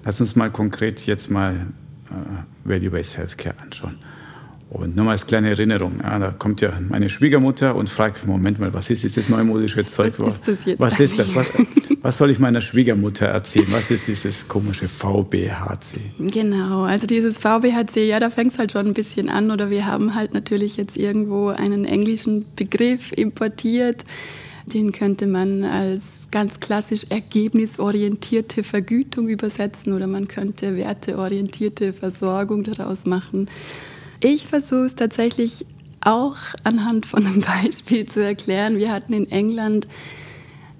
Lass 0.02 0.18
uns 0.18 0.34
mal 0.34 0.50
konkret 0.50 1.04
jetzt 1.04 1.30
mal 1.30 1.54
äh, 2.08 2.66
Value-Based 2.66 3.18
Healthcare 3.18 3.54
anschauen. 3.58 3.98
Und 4.68 4.96
nur 4.96 5.04
mal 5.04 5.12
als 5.12 5.26
kleine 5.26 5.50
Erinnerung, 5.50 6.00
ja, 6.02 6.18
da 6.18 6.30
kommt 6.32 6.60
ja 6.60 6.72
meine 6.88 7.08
Schwiegermutter 7.08 7.76
und 7.76 7.88
fragt, 7.88 8.26
Moment 8.26 8.58
mal, 8.58 8.74
was 8.74 8.90
ist 8.90 9.04
dieses 9.04 9.28
neumodische 9.28 9.86
Zeug? 9.86 10.14
Was 10.18 10.34
ist 10.34 10.48
das 10.48 10.64
jetzt? 10.64 10.80
Was 10.80 10.98
ist 10.98 11.18
das? 11.18 11.34
Was, 11.36 11.46
was 12.02 12.18
soll 12.18 12.30
ich 12.30 12.40
meiner 12.40 12.60
Schwiegermutter 12.60 13.26
erzählen? 13.26 13.68
Was 13.70 13.92
ist 13.92 14.08
dieses 14.08 14.48
komische 14.48 14.88
VBHC? 14.88 16.00
Genau, 16.18 16.82
also 16.82 17.06
dieses 17.06 17.38
VBHC, 17.38 18.08
ja, 18.08 18.18
da 18.18 18.28
fängt 18.28 18.52
es 18.52 18.58
halt 18.58 18.72
schon 18.72 18.88
ein 18.88 18.94
bisschen 18.94 19.28
an. 19.28 19.52
Oder 19.52 19.70
wir 19.70 19.86
haben 19.86 20.16
halt 20.16 20.34
natürlich 20.34 20.76
jetzt 20.76 20.96
irgendwo 20.96 21.48
einen 21.48 21.84
englischen 21.84 22.44
Begriff 22.56 23.12
importiert. 23.12 24.04
Den 24.66 24.90
könnte 24.90 25.28
man 25.28 25.62
als 25.62 26.26
ganz 26.32 26.58
klassisch 26.58 27.06
ergebnisorientierte 27.08 28.64
Vergütung 28.64 29.28
übersetzen 29.28 29.92
oder 29.92 30.08
man 30.08 30.26
könnte 30.26 30.74
werteorientierte 30.74 31.92
Versorgung 31.92 32.64
daraus 32.64 33.06
machen. 33.06 33.48
Ich 34.20 34.46
versuche 34.46 34.86
es 34.86 34.94
tatsächlich 34.94 35.66
auch 36.00 36.36
anhand 36.64 37.06
von 37.06 37.26
einem 37.26 37.40
Beispiel 37.62 38.06
zu 38.06 38.22
erklären. 38.22 38.78
Wir 38.78 38.92
hatten 38.92 39.12
in 39.12 39.30
England 39.30 39.88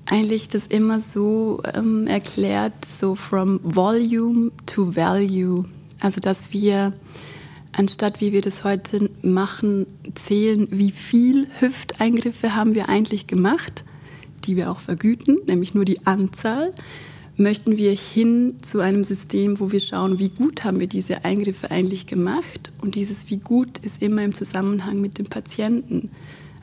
eigentlich 0.07 0.49
das 0.49 0.67
immer 0.69 1.01
so 1.01 1.61
ähm, 1.75 2.07
erklärt, 2.07 2.85
so 2.85 3.15
from 3.15 3.61
volume 3.63 4.53
to 4.65 4.95
value. 4.95 5.65
Also 6.01 6.21
dass 6.21 6.53
wir, 6.53 6.93
anstatt 7.73 8.21
wie 8.21 8.33
wir 8.33 8.41
das 8.41 8.63
heute 8.63 9.11
machen, 9.23 9.87
zählen, 10.15 10.69
wie 10.71 10.93
viel 10.93 11.49
Hüfteingriffe 11.59 12.55
haben 12.55 12.75
wir 12.75 12.89
eigentlich 12.89 13.27
gemacht, 13.27 13.85
die 14.45 14.57
wir 14.57 14.71
auch 14.71 14.81
vergüten, 14.81 15.39
nämlich 15.47 15.75
nur 15.75 15.85
die 15.85 16.07
Anzahl, 16.07 16.73
möchten 17.37 17.77
wir 17.77 17.93
hin 17.93 18.57
zu 18.63 18.81
einem 18.81 19.05
System, 19.05 19.61
wo 19.61 19.73
wir 19.73 19.81
schauen, 19.81 20.19
wie 20.19 20.31
gut 20.31 20.65
haben 20.65 20.81
wir 20.81 20.87
diese 20.87 21.25
Eingriffe 21.25 21.71
eigentlich 21.71 22.07
gemacht. 22.07 22.73
Und 22.81 22.95
dieses 22.95 23.29
wie 23.31 23.37
gut 23.37 23.79
ist 23.79 24.03
immer 24.03 24.25
im 24.25 24.35
Zusammenhang 24.35 25.01
mit 25.01 25.19
dem 25.19 25.27
Patienten. 25.27 26.11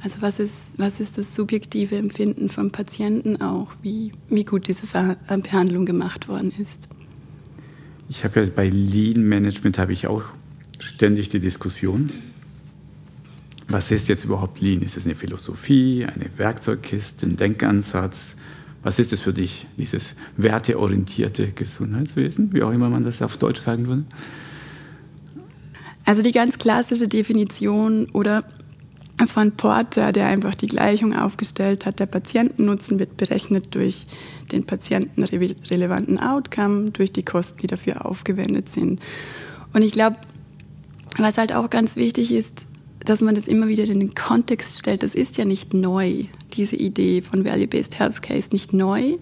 Also 0.03 0.17
was 0.19 0.39
ist, 0.39 0.73
was 0.77 0.99
ist 0.99 1.17
das 1.17 1.33
subjektive 1.33 1.95
Empfinden 1.95 2.49
vom 2.49 2.71
Patienten 2.71 3.41
auch, 3.41 3.71
wie, 3.81 4.11
wie 4.29 4.43
gut 4.43 4.67
diese 4.67 4.83
äh, 4.93 5.37
Behandlung 5.37 5.85
gemacht 5.85 6.27
worden 6.27 6.51
ist. 6.57 6.89
Ich 8.09 8.23
habe 8.25 8.41
ja 8.41 8.49
bei 8.53 8.69
Lean 8.69 9.23
Management 9.23 9.77
habe 9.77 9.93
ich 9.93 10.07
auch 10.07 10.23
ständig 10.79 11.29
die 11.29 11.39
Diskussion, 11.39 12.11
was 13.69 13.91
ist 13.91 14.09
jetzt 14.09 14.25
überhaupt 14.25 14.59
Lean? 14.59 14.81
Ist 14.81 14.97
es 14.97 15.05
eine 15.05 15.15
Philosophie, 15.15 16.05
eine 16.05 16.29
Werkzeugkiste, 16.37 17.25
ein 17.25 17.37
Denkansatz? 17.37 18.35
Was 18.83 18.99
ist 18.99 19.13
es 19.13 19.21
für 19.21 19.33
dich, 19.33 19.65
dieses 19.77 20.15
werteorientierte 20.35 21.47
Gesundheitswesen, 21.53 22.53
wie 22.53 22.63
auch 22.63 22.71
immer 22.71 22.89
man 22.89 23.05
das 23.05 23.21
auf 23.21 23.37
Deutsch 23.37 23.61
sagen 23.61 23.87
würde? 23.87 24.03
Also 26.05 26.21
die 26.21 26.33
ganz 26.33 26.57
klassische 26.57 27.07
Definition 27.07 28.09
oder 28.11 28.43
von 29.27 29.51
Porter, 29.51 30.11
der 30.11 30.25
einfach 30.27 30.55
die 30.55 30.67
Gleichung 30.67 31.15
aufgestellt 31.15 31.85
hat, 31.85 31.99
der 31.99 32.07
Patientennutzen 32.07 32.99
wird 32.99 33.15
berechnet 33.15 33.73
durch 33.73 34.05
den 34.51 34.65
patientenrelevanten 34.65 36.19
Outcome, 36.19 36.91
durch 36.91 37.13
die 37.13 37.23
Kosten, 37.23 37.59
die 37.61 37.67
dafür 37.67 38.05
aufgewendet 38.05 38.69
sind. 38.69 38.99
Und 39.71 39.81
ich 39.81 39.93
glaube, 39.93 40.17
was 41.17 41.37
halt 41.37 41.53
auch 41.53 41.69
ganz 41.69 41.95
wichtig 41.95 42.31
ist, 42.31 42.65
dass 43.05 43.21
man 43.21 43.35
das 43.35 43.47
immer 43.47 43.67
wieder 43.67 43.83
in 43.83 43.99
den 43.99 44.15
Kontext 44.15 44.79
stellt. 44.79 45.03
Das 45.03 45.15
ist 45.15 45.37
ja 45.37 45.45
nicht 45.45 45.73
neu. 45.73 46.25
Diese 46.53 46.75
Idee 46.75 47.21
von 47.21 47.45
Value-Based 47.45 47.99
Healthcare 47.99 48.37
ist 48.37 48.53
nicht 48.53 48.73
neu. 48.73 49.17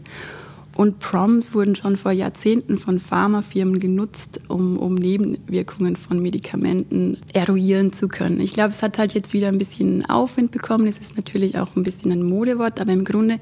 Und 0.76 1.00
Proms 1.00 1.54
wurden 1.54 1.76
schon 1.76 1.98
vor 1.98 2.12
Jahrzehnten 2.12 2.78
von 2.78 3.00
Pharmafirmen 3.00 3.80
genutzt, 3.80 4.42
um, 4.48 4.78
um 4.78 4.96
Nebenwirkungen 4.96 5.96
von 5.96 6.22
Medikamenten 6.22 7.18
eruieren 7.34 7.92
zu 7.92 8.08
können. 8.08 8.40
Ich 8.40 8.54
glaube, 8.54 8.70
es 8.70 8.82
hat 8.82 8.98
halt 8.98 9.14
jetzt 9.14 9.34
wieder 9.34 9.50
ein 9.50 9.58
bisschen 9.58 10.06
Aufwind 10.10 10.52
bekommen. 10.52 10.88
Es 10.88 10.98
ist 10.98 11.18
natürlich 11.18 11.58
auch 11.58 11.76
ein 11.76 11.84
bisschen 11.84 12.12
ein 12.12 12.24
Modewort, 12.24 12.80
aber 12.80 12.94
im 12.94 13.04
Grunde 13.04 13.40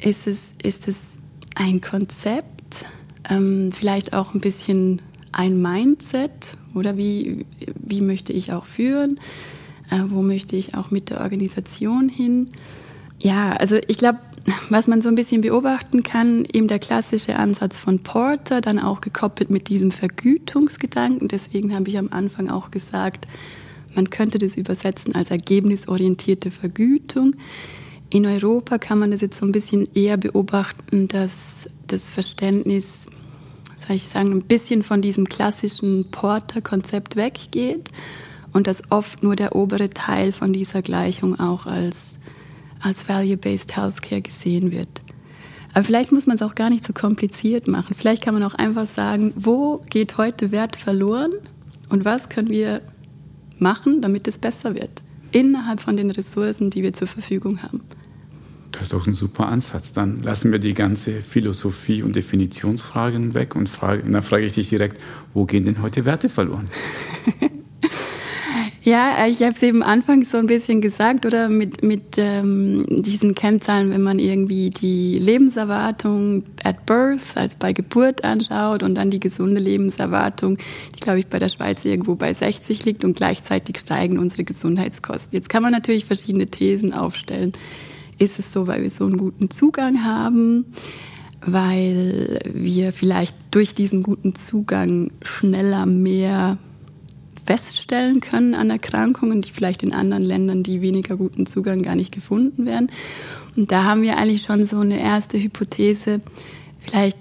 ist 0.00 0.26
es, 0.26 0.54
ist 0.62 0.86
es 0.86 0.96
ein 1.56 1.80
Konzept, 1.80 2.84
ähm, 3.28 3.72
vielleicht 3.72 4.12
auch 4.12 4.34
ein 4.34 4.40
bisschen 4.40 5.02
ein 5.32 5.60
Mindset 5.60 6.56
oder 6.76 6.96
wie, 6.96 7.46
wie 7.74 8.00
möchte 8.00 8.32
ich 8.32 8.52
auch 8.52 8.64
führen, 8.64 9.18
äh, 9.90 10.00
wo 10.08 10.22
möchte 10.22 10.56
ich 10.56 10.74
auch 10.74 10.90
mit 10.90 11.10
der 11.10 11.20
Organisation 11.20 12.08
hin. 12.08 12.48
Ja, 13.18 13.52
also 13.52 13.76
ich 13.86 13.98
glaube, 13.98 14.18
was 14.68 14.86
man 14.86 15.02
so 15.02 15.08
ein 15.08 15.14
bisschen 15.14 15.40
beobachten 15.40 16.02
kann, 16.02 16.46
eben 16.52 16.68
der 16.68 16.78
klassische 16.78 17.36
Ansatz 17.36 17.76
von 17.76 18.00
Porter, 18.00 18.60
dann 18.60 18.78
auch 18.78 19.00
gekoppelt 19.00 19.50
mit 19.50 19.68
diesem 19.68 19.90
Vergütungsgedanken. 19.90 21.28
Deswegen 21.28 21.74
habe 21.74 21.88
ich 21.88 21.98
am 21.98 22.08
Anfang 22.10 22.50
auch 22.50 22.70
gesagt, 22.70 23.26
man 23.94 24.10
könnte 24.10 24.38
das 24.38 24.56
übersetzen 24.56 25.14
als 25.14 25.30
ergebnisorientierte 25.30 26.50
Vergütung. 26.50 27.34
In 28.10 28.26
Europa 28.26 28.78
kann 28.78 28.98
man 28.98 29.10
das 29.10 29.20
jetzt 29.20 29.38
so 29.38 29.46
ein 29.46 29.52
bisschen 29.52 29.88
eher 29.94 30.16
beobachten, 30.16 31.08
dass 31.08 31.68
das 31.86 32.08
Verständnis, 32.08 33.06
soll 33.76 33.96
ich 33.96 34.04
sagen, 34.04 34.32
ein 34.32 34.42
bisschen 34.42 34.82
von 34.82 35.02
diesem 35.02 35.28
klassischen 35.28 36.10
Porter-Konzept 36.10 37.16
weggeht 37.16 37.90
und 38.52 38.66
dass 38.66 38.90
oft 38.90 39.22
nur 39.22 39.36
der 39.36 39.54
obere 39.54 39.90
Teil 39.90 40.32
von 40.32 40.52
dieser 40.52 40.82
Gleichung 40.82 41.38
auch 41.38 41.66
als 41.66 42.18
als 42.80 43.08
Value-Based 43.08 43.76
Healthcare 43.76 44.22
gesehen 44.22 44.70
wird. 44.70 45.02
Aber 45.74 45.84
vielleicht 45.84 46.12
muss 46.12 46.26
man 46.26 46.36
es 46.36 46.42
auch 46.42 46.54
gar 46.54 46.70
nicht 46.70 46.84
so 46.84 46.92
kompliziert 46.92 47.68
machen. 47.68 47.94
Vielleicht 47.94 48.22
kann 48.22 48.34
man 48.34 48.42
auch 48.42 48.54
einfach 48.54 48.86
sagen, 48.86 49.32
wo 49.36 49.78
geht 49.90 50.16
heute 50.16 50.52
Wert 50.52 50.76
verloren 50.76 51.32
und 51.88 52.04
was 52.04 52.28
können 52.28 52.48
wir 52.48 52.82
machen, 53.58 54.00
damit 54.00 54.26
es 54.28 54.38
besser 54.38 54.74
wird, 54.74 55.02
innerhalb 55.32 55.80
von 55.80 55.96
den 55.96 56.10
Ressourcen, 56.10 56.70
die 56.70 56.82
wir 56.82 56.92
zur 56.92 57.08
Verfügung 57.08 57.62
haben. 57.62 57.82
Das 58.76 58.82
ist 58.82 58.92
doch 58.92 59.06
ein 59.06 59.14
super 59.14 59.46
Ansatz. 59.46 59.94
Dann 59.94 60.22
lassen 60.22 60.52
wir 60.52 60.58
die 60.58 60.74
ganze 60.74 61.22
Philosophie 61.22 62.02
und 62.02 62.14
Definitionsfragen 62.14 63.32
weg 63.32 63.56
und 63.56 63.70
frage, 63.70 64.02
dann 64.02 64.22
frage 64.22 64.44
ich 64.44 64.52
dich 64.52 64.68
direkt, 64.68 65.00
wo 65.32 65.46
gehen 65.46 65.64
denn 65.64 65.80
heute 65.80 66.04
Werte 66.04 66.28
verloren? 66.28 66.66
Ja, 68.82 69.26
ich 69.26 69.42
habe 69.42 69.52
es 69.52 69.64
eben 69.64 69.82
anfangs 69.82 70.30
so 70.30 70.38
ein 70.38 70.46
bisschen 70.46 70.80
gesagt, 70.80 71.26
oder 71.26 71.48
mit, 71.48 71.82
mit 71.82 72.18
ähm, 72.18 72.86
diesen 72.88 73.34
Kennzahlen, 73.34 73.90
wenn 73.90 74.02
man 74.02 74.20
irgendwie 74.20 74.70
die 74.70 75.18
Lebenserwartung 75.18 76.44
at 76.62 76.86
birth, 76.86 77.34
als 77.34 77.56
bei 77.56 77.72
Geburt 77.72 78.22
anschaut 78.22 78.84
und 78.84 78.94
dann 78.94 79.10
die 79.10 79.18
gesunde 79.18 79.60
Lebenserwartung, 79.60 80.58
die, 80.94 81.00
glaube 81.00 81.18
ich, 81.18 81.26
bei 81.26 81.40
der 81.40 81.48
Schweiz 81.48 81.84
irgendwo 81.84 82.14
bei 82.14 82.32
60 82.32 82.84
liegt 82.84 83.02
und 83.02 83.16
gleichzeitig 83.16 83.78
steigen 83.78 84.20
unsere 84.20 84.44
Gesundheitskosten. 84.44 85.34
Jetzt 85.34 85.48
kann 85.48 85.64
man 85.64 85.72
natürlich 85.72 86.04
verschiedene 86.04 86.46
Thesen 86.46 86.94
aufstellen. 86.94 87.54
Ist 88.18 88.38
es 88.38 88.52
so, 88.52 88.66
weil 88.66 88.82
wir 88.82 88.90
so 88.90 89.04
einen 89.04 89.18
guten 89.18 89.50
Zugang 89.50 90.04
haben? 90.04 90.66
weil 91.46 92.40
wir 92.52 92.92
vielleicht 92.92 93.36
durch 93.52 93.74
diesen 93.74 94.02
guten 94.02 94.34
Zugang 94.34 95.12
schneller 95.22 95.86
mehr 95.86 96.58
feststellen 97.44 98.20
können 98.20 98.54
an 98.54 98.70
Erkrankungen, 98.70 99.40
die 99.40 99.52
vielleicht 99.52 99.84
in 99.84 99.92
anderen 99.92 100.24
Ländern, 100.24 100.62
die 100.64 100.80
weniger 100.80 101.16
guten 101.16 101.46
Zugang 101.46 101.82
gar 101.82 101.94
nicht 101.94 102.12
gefunden 102.12 102.66
werden. 102.66 102.90
Und 103.56 103.70
da 103.70 103.84
haben 103.84 104.02
wir 104.02 104.16
eigentlich 104.16 104.42
schon 104.42 104.66
so 104.66 104.80
eine 104.80 105.00
erste 105.00 105.40
Hypothese, 105.40 106.20
vielleicht 106.80 107.18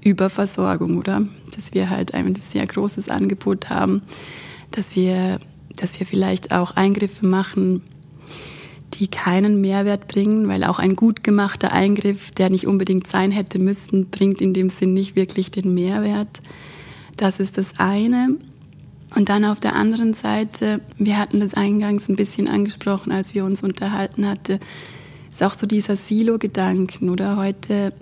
Überversorgung, 0.00 0.98
oder? 0.98 1.26
Dass 1.54 1.74
wir 1.74 1.90
halt 1.90 2.14
ein 2.14 2.34
sehr 2.36 2.66
großes 2.66 3.08
Angebot 3.08 3.68
haben, 3.68 4.02
dass 4.70 4.94
wir, 4.94 5.40
dass 5.76 5.98
wir 5.98 6.06
vielleicht 6.06 6.52
auch 6.52 6.76
Eingriffe 6.76 7.26
machen, 7.26 7.82
die 9.02 9.08
keinen 9.08 9.60
Mehrwert 9.60 10.06
bringen, 10.06 10.46
weil 10.46 10.62
auch 10.62 10.78
ein 10.78 10.94
gut 10.94 11.24
gemachter 11.24 11.72
Eingriff, 11.72 12.30
der 12.30 12.50
nicht 12.50 12.68
unbedingt 12.68 13.08
sein 13.08 13.32
hätte 13.32 13.58
müssen, 13.58 14.10
bringt 14.10 14.40
in 14.40 14.54
dem 14.54 14.68
Sinn 14.68 14.94
nicht 14.94 15.16
wirklich 15.16 15.50
den 15.50 15.74
Mehrwert. 15.74 16.40
Das 17.16 17.40
ist 17.40 17.58
das 17.58 17.80
eine. 17.80 18.36
Und 19.16 19.28
dann 19.28 19.44
auf 19.44 19.58
der 19.58 19.74
anderen 19.74 20.14
Seite, 20.14 20.82
wir 20.98 21.18
hatten 21.18 21.40
das 21.40 21.52
eingangs 21.52 22.08
ein 22.08 22.14
bisschen 22.14 22.46
angesprochen, 22.46 23.10
als 23.10 23.34
wir 23.34 23.44
uns 23.44 23.64
unterhalten 23.64 24.24
hatten, 24.24 24.60
ist 25.32 25.42
auch 25.42 25.54
so 25.54 25.66
dieser 25.66 25.96
Silo-Gedanken, 25.96 27.10
oder? 27.10 27.36
Heute 27.36 27.92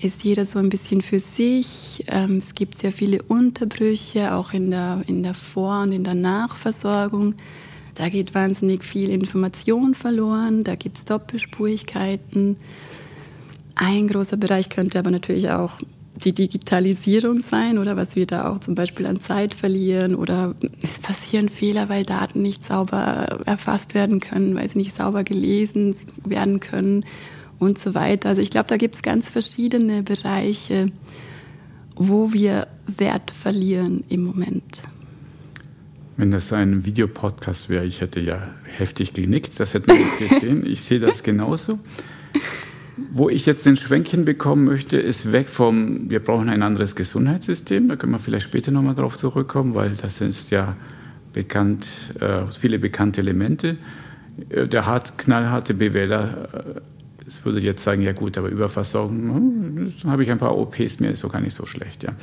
ist 0.00 0.22
jeder 0.22 0.44
so 0.44 0.60
ein 0.60 0.68
bisschen 0.68 1.02
für 1.02 1.18
sich. 1.18 2.04
Ähm, 2.06 2.36
es 2.36 2.54
gibt 2.54 2.78
sehr 2.78 2.92
viele 2.92 3.24
Unterbrüche, 3.24 4.34
auch 4.34 4.52
in 4.52 4.70
der, 4.70 5.02
in 5.08 5.24
der 5.24 5.34
Vor- 5.34 5.82
und 5.82 5.90
in 5.90 6.04
der 6.04 6.14
Nachversorgung. 6.14 7.34
Da 7.94 8.08
geht 8.08 8.34
wahnsinnig 8.34 8.84
viel 8.84 9.10
Information 9.10 9.94
verloren, 9.94 10.64
da 10.64 10.74
gibt 10.74 10.98
es 10.98 11.04
Doppelspurigkeiten. 11.04 12.56
Ein 13.74 14.08
großer 14.08 14.36
Bereich 14.36 14.68
könnte 14.68 14.98
aber 14.98 15.10
natürlich 15.10 15.50
auch 15.50 15.78
die 16.24 16.32
Digitalisierung 16.32 17.40
sein 17.40 17.78
oder 17.78 17.96
was 17.96 18.16
wir 18.16 18.26
da 18.26 18.50
auch 18.50 18.60
zum 18.60 18.74
Beispiel 18.74 19.06
an 19.06 19.20
Zeit 19.20 19.54
verlieren 19.54 20.14
oder 20.14 20.54
es 20.82 20.98
passieren 20.98 21.48
Fehler, 21.48 21.88
weil 21.88 22.04
Daten 22.04 22.42
nicht 22.42 22.64
sauber 22.64 23.40
erfasst 23.46 23.94
werden 23.94 24.20
können, 24.20 24.54
weil 24.54 24.68
sie 24.68 24.78
nicht 24.78 24.94
sauber 24.94 25.24
gelesen 25.24 25.96
werden 26.24 26.60
können 26.60 27.04
und 27.58 27.78
so 27.78 27.94
weiter. 27.94 28.28
Also 28.28 28.40
ich 28.42 28.50
glaube, 28.50 28.68
da 28.68 28.76
gibt 28.76 28.96
es 28.96 29.02
ganz 29.02 29.28
verschiedene 29.28 30.02
Bereiche, 30.02 30.92
wo 31.96 32.32
wir 32.32 32.68
Wert 32.86 33.30
verlieren 33.30 34.04
im 34.08 34.24
Moment. 34.24 34.82
Wenn 36.22 36.30
das 36.30 36.52
ein 36.52 36.84
Videopodcast 36.84 37.68
wäre, 37.68 37.84
ich 37.84 38.00
hätte 38.00 38.20
ja 38.20 38.50
heftig 38.62 39.12
genickt, 39.12 39.58
das 39.58 39.74
hätte 39.74 39.88
man 39.88 39.96
nicht 39.96 40.18
gesehen. 40.20 40.64
Ich 40.64 40.82
sehe 40.82 41.00
das 41.00 41.22
genauso. 41.24 41.80
Wo 43.10 43.28
ich 43.28 43.44
jetzt 43.44 43.66
den 43.66 43.76
Schwenkchen 43.76 44.24
bekommen 44.24 44.62
möchte, 44.62 44.98
ist 44.98 45.32
weg 45.32 45.48
vom, 45.48 46.08
wir 46.08 46.20
brauchen 46.20 46.48
ein 46.48 46.62
anderes 46.62 46.94
Gesundheitssystem. 46.94 47.88
Da 47.88 47.96
können 47.96 48.12
wir 48.12 48.20
vielleicht 48.20 48.44
später 48.44 48.70
nochmal 48.70 48.94
drauf 48.94 49.18
zurückkommen, 49.18 49.74
weil 49.74 49.96
das 50.00 50.20
ist 50.20 50.52
ja 50.52 50.76
bekannt, 51.32 51.88
äh, 52.20 52.42
viele 52.56 52.78
bekannte 52.78 53.20
Elemente. 53.20 53.78
Äh, 54.48 54.68
der 54.68 54.86
hart, 54.86 55.18
knallharte 55.18 55.74
BWLer 55.74 56.82
es 57.26 57.44
würde 57.44 57.60
jetzt 57.60 57.84
sagen, 57.84 58.02
ja 58.02 58.12
gut, 58.12 58.36
aber 58.38 58.48
Überversorgung, 58.48 59.34
hm, 59.34 59.92
habe 60.04 60.22
ich 60.22 60.30
ein 60.30 60.38
paar 60.38 60.56
OPs 60.56 61.00
mehr, 61.00 61.12
ist 61.12 61.24
doch 61.24 61.32
gar 61.32 61.40
nicht 61.40 61.54
so 61.54 61.66
schlecht. 61.66 62.02
Ja. 62.02 62.14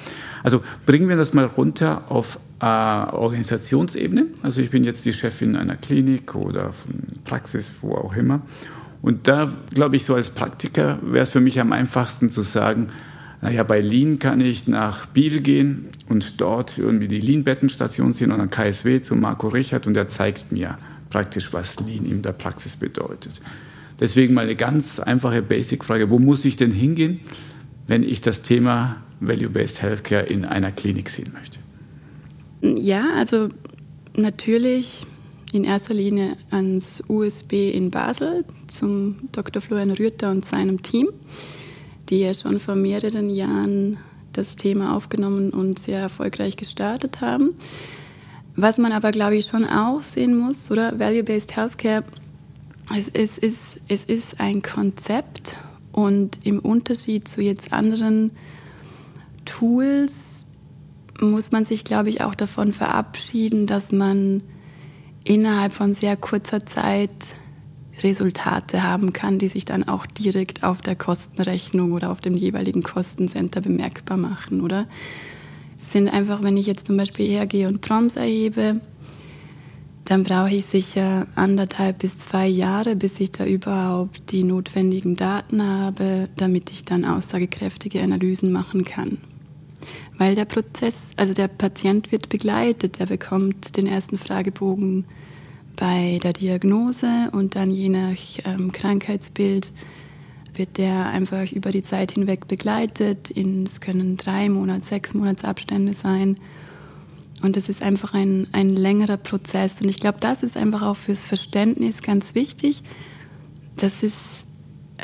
Also 0.44 0.62
bringen 0.86 1.10
wir 1.10 1.18
das 1.18 1.34
mal 1.34 1.46
runter 1.46 2.04
auf 2.10 2.40
äh, 2.60 2.66
Organisationsebene. 2.66 4.28
Also 4.44 4.62
ich 4.62 4.70
bin 4.70 4.84
jetzt 4.84 5.06
die 5.06 5.14
Chefin 5.14 5.56
einer 5.56 5.76
Klinik 5.76 6.36
oder 6.36 6.74
von 6.74 6.96
Praxis, 7.24 7.74
wo 7.82 7.96
auch 7.96 8.16
immer. 8.16 8.42
Und 9.02 9.28
da 9.28 9.54
glaube 9.74 9.96
ich, 9.96 10.06
so 10.06 10.16
als 10.16 10.30
Praktiker 10.30 11.00
wäre 11.02 11.24
es 11.24 11.30
für 11.30 11.40
mich 11.40 11.60
am 11.60 11.72
einfachsten 11.72 12.30
zu 12.30 12.42
sagen, 12.42 12.90
naja, 13.42 13.64
bei 13.64 13.80
Lean 13.80 14.20
kann 14.20 14.42
ich 14.42 14.68
nach 14.68 15.06
Biel 15.06 15.40
gehen 15.40 15.88
und 16.10 16.42
dort 16.42 16.78
irgendwie 16.78 17.08
die 17.08 17.22
Lean-Bettenstation 17.22 18.12
sehen 18.12 18.34
und 18.34 18.40
dann 18.40 18.50
KSW 18.50 19.02
zu 19.02 19.16
Marco 19.16 19.48
Richard 19.48 19.88
und 19.88 19.94
der 19.94 20.10
zeigt 20.10 20.52
mir 20.52 20.76
praktisch, 21.10 21.54
was 21.54 21.80
Lean 21.80 22.06
in 22.06 22.22
der 22.22 22.34
Praxis 22.34 22.76
bedeutet. 22.76 23.40
Deswegen 24.00 24.34
mal 24.34 24.46
eine 24.46 24.56
ganz 24.56 25.00
einfache 25.00 25.42
Basic-Frage, 25.42 26.10
wo 26.10 26.20
muss 26.20 26.46
ich 26.46 26.56
denn 26.56 26.72
hingehen, 26.72 27.20
wenn 27.88 28.04
ich 28.04 28.22
das 28.22 28.42
Thema 28.42 28.98
Value-Based 29.20 29.82
Healthcare 29.82 30.26
in 30.26 30.46
einer 30.46 30.72
Klinik 30.72 31.10
sehen 31.10 31.34
möchte? 31.34 31.60
Ja, 32.62 33.02
also 33.16 33.50
natürlich 34.16 35.06
in 35.52 35.64
erster 35.64 35.94
Linie 35.94 36.38
ans 36.52 37.04
USB 37.08 37.54
in 37.74 37.92
Basel 37.92 38.46
zum 38.68 39.18
Dr. 39.32 39.62
Florian 39.62 39.92
Rüther 39.92 40.30
und 40.32 40.46
seinem 40.46 40.82
Team, 40.82 41.10
die 42.10 42.20
ja 42.20 42.34
schon 42.34 42.60
vor 42.60 42.76
mehreren 42.76 43.30
Jahren 43.30 43.98
das 44.34 44.56
Thema 44.56 44.96
aufgenommen 44.96 45.50
und 45.52 45.80
sehr 45.80 46.00
erfolgreich 46.00 46.56
gestartet 46.56 47.22
haben. 47.22 47.56
Was 48.56 48.78
man 48.78 48.92
aber, 48.92 49.12
glaube 49.12 49.38
ich, 49.38 49.48
schon 49.48 49.66
auch 49.66 50.04
sehen 50.04 50.38
muss, 50.38 50.70
oder 50.70 51.00
Value-Based 51.00 51.56
Healthcare, 51.56 52.04
es, 52.98 53.08
es, 53.10 53.38
ist, 53.38 53.82
es 53.88 54.06
ist 54.06 54.40
ein 54.40 54.62
Konzept 54.62 55.56
und 55.92 56.40
im 56.46 56.60
Unterschied 56.60 57.28
zu 57.28 57.42
jetzt 57.42 57.74
anderen 57.74 58.32
Tools 59.46 60.46
muss 61.20 61.52
man 61.52 61.66
sich, 61.66 61.84
glaube 61.84 62.10
ich, 62.10 62.22
auch 62.22 62.36
davon 62.36 62.72
verabschieden, 62.74 63.68
dass 63.68 63.92
man 63.92 64.42
innerhalb 65.24 65.74
von 65.74 65.94
sehr 65.94 66.16
kurzer 66.16 66.66
Zeit 66.66 67.12
Resultate 68.02 68.84
haben 68.84 69.12
kann, 69.12 69.40
die 69.40 69.50
sich 69.50 69.66
dann 69.66 69.84
auch 69.88 70.06
direkt 70.06 70.64
auf 70.64 70.82
der 70.82 70.96
Kostenrechnung 70.96 71.92
oder 71.92 72.12
auf 72.12 72.22
dem 72.22 72.36
jeweiligen 72.36 72.84
Kostencenter 72.84 73.60
bemerkbar 73.60 74.18
machen, 74.18 74.62
oder? 74.62 74.88
Es 75.78 75.92
sind 75.92 76.08
einfach, 76.08 76.44
wenn 76.44 76.58
ich 76.58 76.68
jetzt 76.68 76.88
zum 76.88 76.98
Beispiel 76.98 77.28
hergehe 77.28 77.68
und 77.68 77.82
Proms 77.82 78.16
erhebe, 78.16 78.80
dann 80.10 80.24
brauche 80.24 80.50
ich 80.50 80.66
sicher 80.66 81.28
anderthalb 81.36 82.00
bis 82.00 82.18
zwei 82.18 82.48
Jahre, 82.48 82.96
bis 82.96 83.20
ich 83.20 83.32
da 83.32 83.46
überhaupt 83.46 84.32
die 84.32 84.44
notwendigen 84.44 85.16
Daten 85.16 85.62
habe, 85.62 86.30
damit 86.36 86.72
ich 86.72 86.84
dann 86.84 87.06
aussagekräftige 87.06 88.02
Analysen 88.02 88.52
machen 88.52 88.86
kann. 88.86 89.20
Weil 90.18 90.34
der 90.34 90.46
Prozess, 90.46 91.14
also 91.16 91.34
der 91.34 91.48
Patient 91.48 92.12
wird 92.12 92.28
begleitet, 92.30 93.00
er 93.00 93.06
bekommt 93.06 93.78
den 93.78 93.86
ersten 93.86 94.18
Fragebogen 94.18 95.06
bei 95.76 96.20
der 96.24 96.34
Diagnose 96.34 97.30
und 97.32 97.56
dann 97.56 97.70
je 97.70 97.90
nach 97.90 98.18
ähm, 98.46 98.72
Krankheitsbild 98.72 99.72
wird 100.56 100.80
der 100.80 101.06
einfach 101.10 101.52
über 101.52 101.70
die 101.70 101.84
Zeit 101.84 102.14
hinweg 102.14 102.48
begleitet. 102.48 103.30
In, 103.30 103.68
es 103.68 103.80
können 103.80 104.18
drei 104.18 104.50
Monats, 104.50 104.88
sechs 104.88 105.14
Monatsabstände 105.14 105.94
sein. 105.94 106.34
Und 107.42 107.58
es 107.58 107.70
ist 107.70 107.82
einfach 107.82 108.14
ein, 108.14 108.48
ein 108.52 108.70
längerer 108.70 109.18
Prozess. 109.18 109.82
Und 109.82 109.90
ich 109.90 110.00
glaube, 110.00 110.18
das 110.20 110.44
ist 110.44 110.58
einfach 110.58 110.82
auch 110.82 110.98
fürs 110.98 111.24
Verständnis 111.24 112.02
ganz 112.02 112.36
wichtig. 112.36 112.84
Das 113.76 114.04
ist 114.04 114.46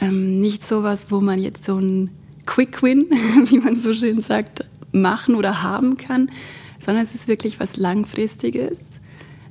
ähm, 0.02 0.40
nicht 0.40 0.66
so 0.66 0.84
was, 0.84 1.12
wo 1.12 1.22
man 1.22 1.40
jetzt 1.40 1.64
so 1.64 1.78
ein 1.78 2.12
Quick 2.46 2.84
Win, 2.84 3.08
wie 3.50 3.60
man 3.60 3.76
so 3.76 3.94
schön 3.94 4.20
sagt, 4.20 4.66
machen 4.92 5.36
oder 5.36 5.64
haben 5.64 5.98
kann, 5.98 6.30
sondern 6.80 7.04
es 7.04 7.16
ist 7.16 7.28
wirklich 7.28 7.60
was 7.60 7.78
Langfristiges, 7.78 9.00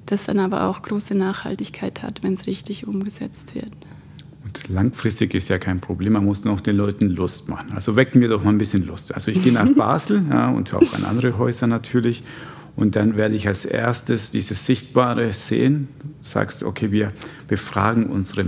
das 0.06 0.24
dann 0.24 0.38
aber 0.38 0.64
auch 0.64 0.82
große 0.82 1.14
Nachhaltigkeit 1.14 2.02
hat, 2.02 2.22
wenn 2.22 2.34
es 2.34 2.46
richtig 2.46 2.86
umgesetzt 2.86 3.54
wird. 3.54 3.72
Und 4.44 4.68
langfristig 4.68 5.34
ist 5.34 5.48
ja 5.48 5.58
kein 5.58 5.80
Problem, 5.80 6.12
man 6.12 6.24
muss 6.24 6.44
noch 6.44 6.60
den 6.60 6.76
Leuten 6.76 7.08
Lust 7.08 7.48
machen. 7.48 7.72
Also 7.74 7.96
wecken 7.96 8.20
wir 8.20 8.28
doch 8.28 8.44
mal 8.44 8.50
ein 8.50 8.58
bisschen 8.58 8.86
Lust. 8.86 9.14
Also 9.14 9.30
ich 9.30 9.42
gehe 9.42 9.52
nach 9.52 9.68
Basel 9.76 10.22
ja, 10.28 10.50
und 10.50 10.72
auch 10.74 10.92
an 10.92 11.04
andere 11.04 11.38
Häuser 11.38 11.66
natürlich 11.66 12.22
und 12.76 12.96
dann 12.96 13.16
werde 13.16 13.34
ich 13.34 13.46
als 13.46 13.64
erstes 13.64 14.30
dieses 14.30 14.66
Sichtbare 14.66 15.32
sehen. 15.32 15.88
Sagst, 16.20 16.64
okay, 16.64 16.90
wir 16.90 17.12
befragen 17.46 18.06
unsere 18.06 18.44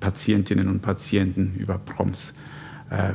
Patientinnen 0.00 0.68
und 0.68 0.82
Patienten 0.82 1.54
über 1.58 1.78
Proms. 1.78 2.34
Äh, 2.90 3.14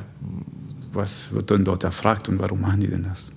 was 0.91 1.31
wird 1.31 1.49
denn 1.49 1.63
dort 1.63 1.83
erfragt 1.83 2.27
und 2.27 2.39
warum 2.39 2.61
machen 2.61 2.81
die 2.81 2.87
denn 2.87 3.03
das? 3.03 3.31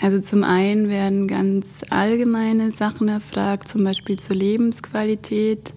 Also 0.00 0.18
zum 0.18 0.44
einen 0.44 0.88
werden 0.88 1.28
ganz 1.28 1.84
allgemeine 1.90 2.70
Sachen 2.70 3.08
erfragt, 3.08 3.68
zum 3.68 3.84
Beispiel 3.84 4.18
zur 4.18 4.36
Lebensqualität. 4.36 5.74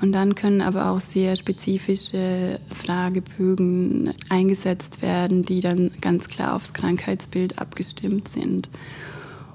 Und 0.00 0.12
dann 0.12 0.34
können 0.34 0.62
aber 0.62 0.90
auch 0.90 1.00
sehr 1.00 1.36
spezifische 1.36 2.58
Fragebögen 2.74 4.14
eingesetzt 4.30 5.02
werden, 5.02 5.44
die 5.44 5.60
dann 5.60 5.92
ganz 6.00 6.28
klar 6.28 6.56
aufs 6.56 6.72
Krankheitsbild 6.72 7.58
abgestimmt 7.58 8.26
sind. 8.26 8.70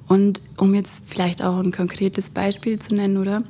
Und 0.08 0.42
um 0.58 0.74
jetzt 0.76 1.04
vielleicht 1.08 1.44
auch 1.44 1.58
ein 1.58 1.72
konkretes 1.72 2.30
Beispiel 2.30 2.80
zu 2.80 2.96
nennen, 2.96 3.18
oder? 3.18 3.44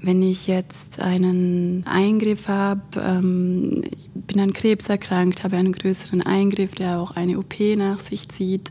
Wenn 0.00 0.22
ich 0.22 0.46
jetzt 0.46 1.00
einen 1.00 1.84
Eingriff 1.86 2.48
habe, 2.48 2.82
ähm, 2.98 3.82
bin 4.14 4.40
an 4.40 4.52
Krebs 4.52 4.88
erkrankt, 4.88 5.42
habe 5.42 5.56
einen 5.56 5.72
größeren 5.72 6.22
Eingriff, 6.22 6.74
der 6.74 7.00
auch 7.00 7.16
eine 7.16 7.38
OP 7.38 7.54
nach 7.76 8.00
sich 8.00 8.28
zieht, 8.28 8.70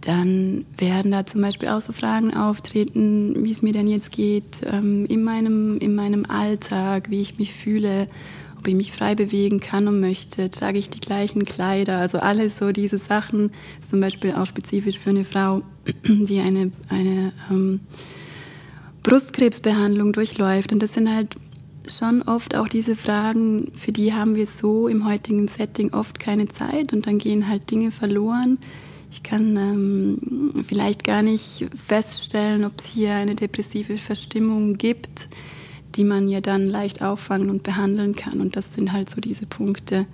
dann 0.00 0.66
werden 0.76 1.12
da 1.12 1.24
zum 1.24 1.40
Beispiel 1.40 1.68
auch 1.68 1.80
so 1.80 1.92
Fragen 1.92 2.34
auftreten, 2.34 3.44
wie 3.44 3.50
es 3.50 3.62
mir 3.62 3.72
denn 3.72 3.86
jetzt 3.86 4.12
geht 4.12 4.58
ähm, 4.70 5.06
in, 5.06 5.22
meinem, 5.22 5.78
in 5.78 5.94
meinem 5.94 6.26
Alltag, 6.26 7.10
wie 7.10 7.22
ich 7.22 7.38
mich 7.38 7.54
fühle, 7.54 8.08
ob 8.64 8.68
ich 8.68 8.74
mich 8.74 8.92
frei 8.92 9.14
bewegen 9.14 9.60
kann 9.60 9.88
und 9.88 10.00
möchte, 10.00 10.48
trage 10.48 10.78
ich 10.78 10.88
die 10.88 11.00
gleichen 11.00 11.44
Kleider, 11.44 11.98
also 11.98 12.16
alles 12.16 12.56
so 12.56 12.72
diese 12.72 12.96
Sachen, 12.96 13.50
zum 13.82 14.00
Beispiel 14.00 14.32
auch 14.32 14.46
spezifisch 14.46 14.98
für 14.98 15.10
eine 15.10 15.26
Frau, 15.26 15.60
die 16.06 16.40
eine, 16.40 16.72
eine 16.88 17.34
ähm, 17.50 17.80
Brustkrebsbehandlung 19.02 20.14
durchläuft. 20.14 20.72
Und 20.72 20.82
das 20.82 20.94
sind 20.94 21.14
halt 21.14 21.34
schon 21.86 22.22
oft 22.22 22.56
auch 22.56 22.66
diese 22.66 22.96
Fragen, 22.96 23.70
für 23.74 23.92
die 23.92 24.14
haben 24.14 24.34
wir 24.34 24.46
so 24.46 24.88
im 24.88 25.06
heutigen 25.06 25.46
Setting 25.46 25.92
oft 25.92 26.18
keine 26.18 26.48
Zeit 26.48 26.94
und 26.94 27.06
dann 27.06 27.18
gehen 27.18 27.50
halt 27.50 27.70
Dinge 27.70 27.90
verloren. 27.90 28.56
Ich 29.10 29.22
kann 29.22 29.58
ähm, 29.58 30.64
vielleicht 30.66 31.04
gar 31.04 31.20
nicht 31.20 31.66
feststellen, 31.86 32.64
ob 32.64 32.78
es 32.78 32.86
hier 32.86 33.12
eine 33.12 33.34
depressive 33.34 33.98
Verstimmung 33.98 34.72
gibt 34.78 35.28
die 35.96 36.04
man 36.04 36.28
ja 36.28 36.40
dann 36.40 36.68
leicht 36.68 37.02
auffangen 37.02 37.50
und 37.50 37.62
behandeln 37.62 38.16
kann. 38.16 38.40
Und 38.40 38.56
das 38.56 38.74
sind 38.74 38.92
halt 38.92 39.08
so 39.08 39.20
diese 39.20 39.46
Punkte, 39.46 40.06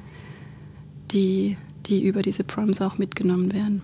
die, 1.10 1.56
die 1.86 2.04
über 2.04 2.22
diese 2.22 2.44
Proms 2.44 2.80
auch 2.80 2.98
mitgenommen 2.98 3.52
werden. 3.52 3.82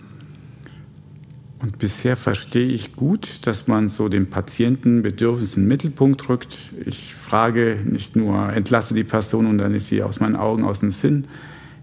Und 1.59 1.79
bisher 1.79 2.15
verstehe 2.15 2.67
ich 2.67 2.95
gut, 2.95 3.47
dass 3.47 3.67
man 3.67 3.89
so 3.89 4.09
den 4.09 4.29
Patientenbedürfnis 4.29 5.55
in 5.55 5.63
den 5.63 5.67
Mittelpunkt 5.67 6.29
rückt. 6.29 6.55
Ich 6.85 7.15
frage 7.15 7.79
nicht 7.83 8.15
nur, 8.15 8.53
entlasse 8.53 8.93
die 8.93 9.03
Person 9.03 9.47
und 9.47 9.57
dann 9.57 9.73
ist 9.73 9.87
sie 9.87 10.03
aus 10.03 10.19
meinen 10.19 10.35
Augen 10.35 10.63
aus 10.63 10.81
dem 10.81 10.91
Sinn. 10.91 11.25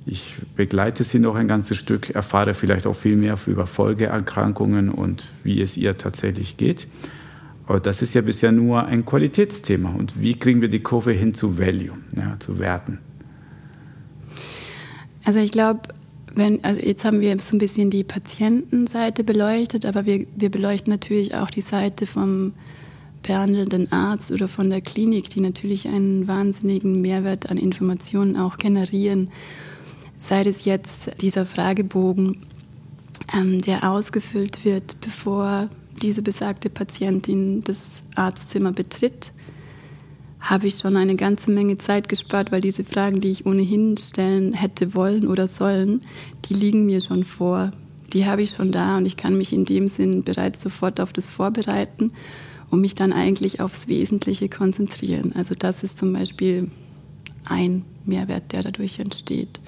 Ich 0.07 0.37
begleite 0.55 1.03
sie 1.03 1.18
noch 1.18 1.35
ein 1.35 1.48
ganzes 1.48 1.79
Stück, 1.79 2.11
erfahre 2.11 2.55
vielleicht 2.55 2.87
auch 2.87 2.94
viel 2.94 3.16
mehr 3.16 3.37
über 3.46 3.66
Folgeerkrankungen 3.66 4.90
und 4.90 5.29
wie 5.42 5.61
es 5.61 5.77
ihr 5.77 5.96
tatsächlich 5.96 6.57
geht. 6.57 6.87
Aber 7.66 7.81
das 7.81 8.03
ist 8.03 8.14
ja 8.14 8.20
bisher 8.20 8.53
nur 8.53 8.85
ein 8.85 9.05
Qualitätsthema. 9.05 9.90
Und 9.90 10.20
wie 10.20 10.35
kriegen 10.35 10.61
wir 10.61 10.68
die 10.68 10.81
Kurve 10.81 11.12
hin 11.12 11.35
zu 11.35 11.59
Value, 11.59 11.96
ja, 12.14 12.37
zu 12.38 12.59
Werten? 12.59 12.98
Also 15.24 15.38
ich 15.38 15.50
glaube, 15.50 15.81
also 16.62 16.81
jetzt 16.81 17.05
haben 17.05 17.20
wir 17.20 17.38
so 17.38 17.57
ein 17.57 17.59
bisschen 17.59 17.90
die 17.90 18.05
Patientenseite 18.05 19.24
beleuchtet, 19.24 19.87
aber 19.87 20.05
wir, 20.05 20.27
wir 20.37 20.50
beleuchten 20.50 20.92
natürlich 20.92 21.35
auch 21.35 21.50
die 21.50 21.62
Seite 21.62 22.07
vom 22.07 22.53
behandelnden 23.22 23.90
Arzt 23.90 24.31
oder 24.31 24.48
von 24.48 24.68
der 24.68 24.83
Klinik, 24.83 25.31
die 25.31 25.40
natürlich 25.40 25.88
einen 25.88 26.29
wahnsinnigen 26.29 27.00
Mehrwert 27.00 27.48
an 27.48 27.57
Informationen 27.57 28.37
auch 28.37 28.59
generieren. 28.59 29.31
Sei 30.18 30.42
es 30.42 30.66
jetzt 30.66 31.11
dieser 31.22 31.46
Fragebogen, 31.46 32.44
ähm, 33.35 33.62
der 33.62 33.90
ausgefüllt 33.90 34.64
wird, 34.66 35.00
bevor 35.00 35.70
diese 36.02 36.22
besagte 36.22 36.70
Patientin 36.70 37.62
das 37.64 38.02
Arztzimmer 38.14 38.72
betritt, 38.72 39.33
habe 40.40 40.66
ich 40.66 40.76
schon 40.76 40.96
eine 40.96 41.16
ganze 41.16 41.50
Menge 41.50 41.78
Zeit 41.78 42.09
gespart, 42.09 42.52
weil 42.52 42.61
diese 42.61 42.85
Fragen, 42.85 43.20
die 43.20 43.30
ich 43.30 43.46
ohnehin 43.46 43.96
stellen 43.96 44.52
hätte 44.52 44.94
wollen 44.94 45.26
oder 45.26 45.48
sollen, 45.48 46.02
die 46.44 46.54
liegen 46.54 46.85
mir 46.85 47.00
schon 47.00 47.24
vor. 47.24 47.72
Die 48.12 48.26
habe 48.26 48.42
ich 48.42 48.50
schon 48.50 48.70
da 48.70 48.98
und 48.98 49.07
ich 49.07 49.16
kann 49.16 49.38
mich 49.38 49.52
in 49.52 49.64
dem 49.64 49.88
Sinn 49.88 50.22
bereits 50.22 50.62
sofort 50.62 51.00
auf 51.00 51.14
das 51.14 51.30
vorbereiten 51.30 52.12
und 52.70 52.80
mich 52.80 52.94
dann 52.94 53.12
eigentlich 53.12 53.61
aufs 53.61 53.88
Wesentliche 53.88 54.50
konzentrieren. 54.50 55.33
Also 55.35 55.54
das 55.54 55.83
ist 55.83 55.96
zum 55.96 56.12
Beispiel 56.12 56.70
ein 57.46 57.85
Mehrwert, 58.04 58.52
der 58.52 58.62
dadurch 58.62 58.98
entsteht. 58.98 59.61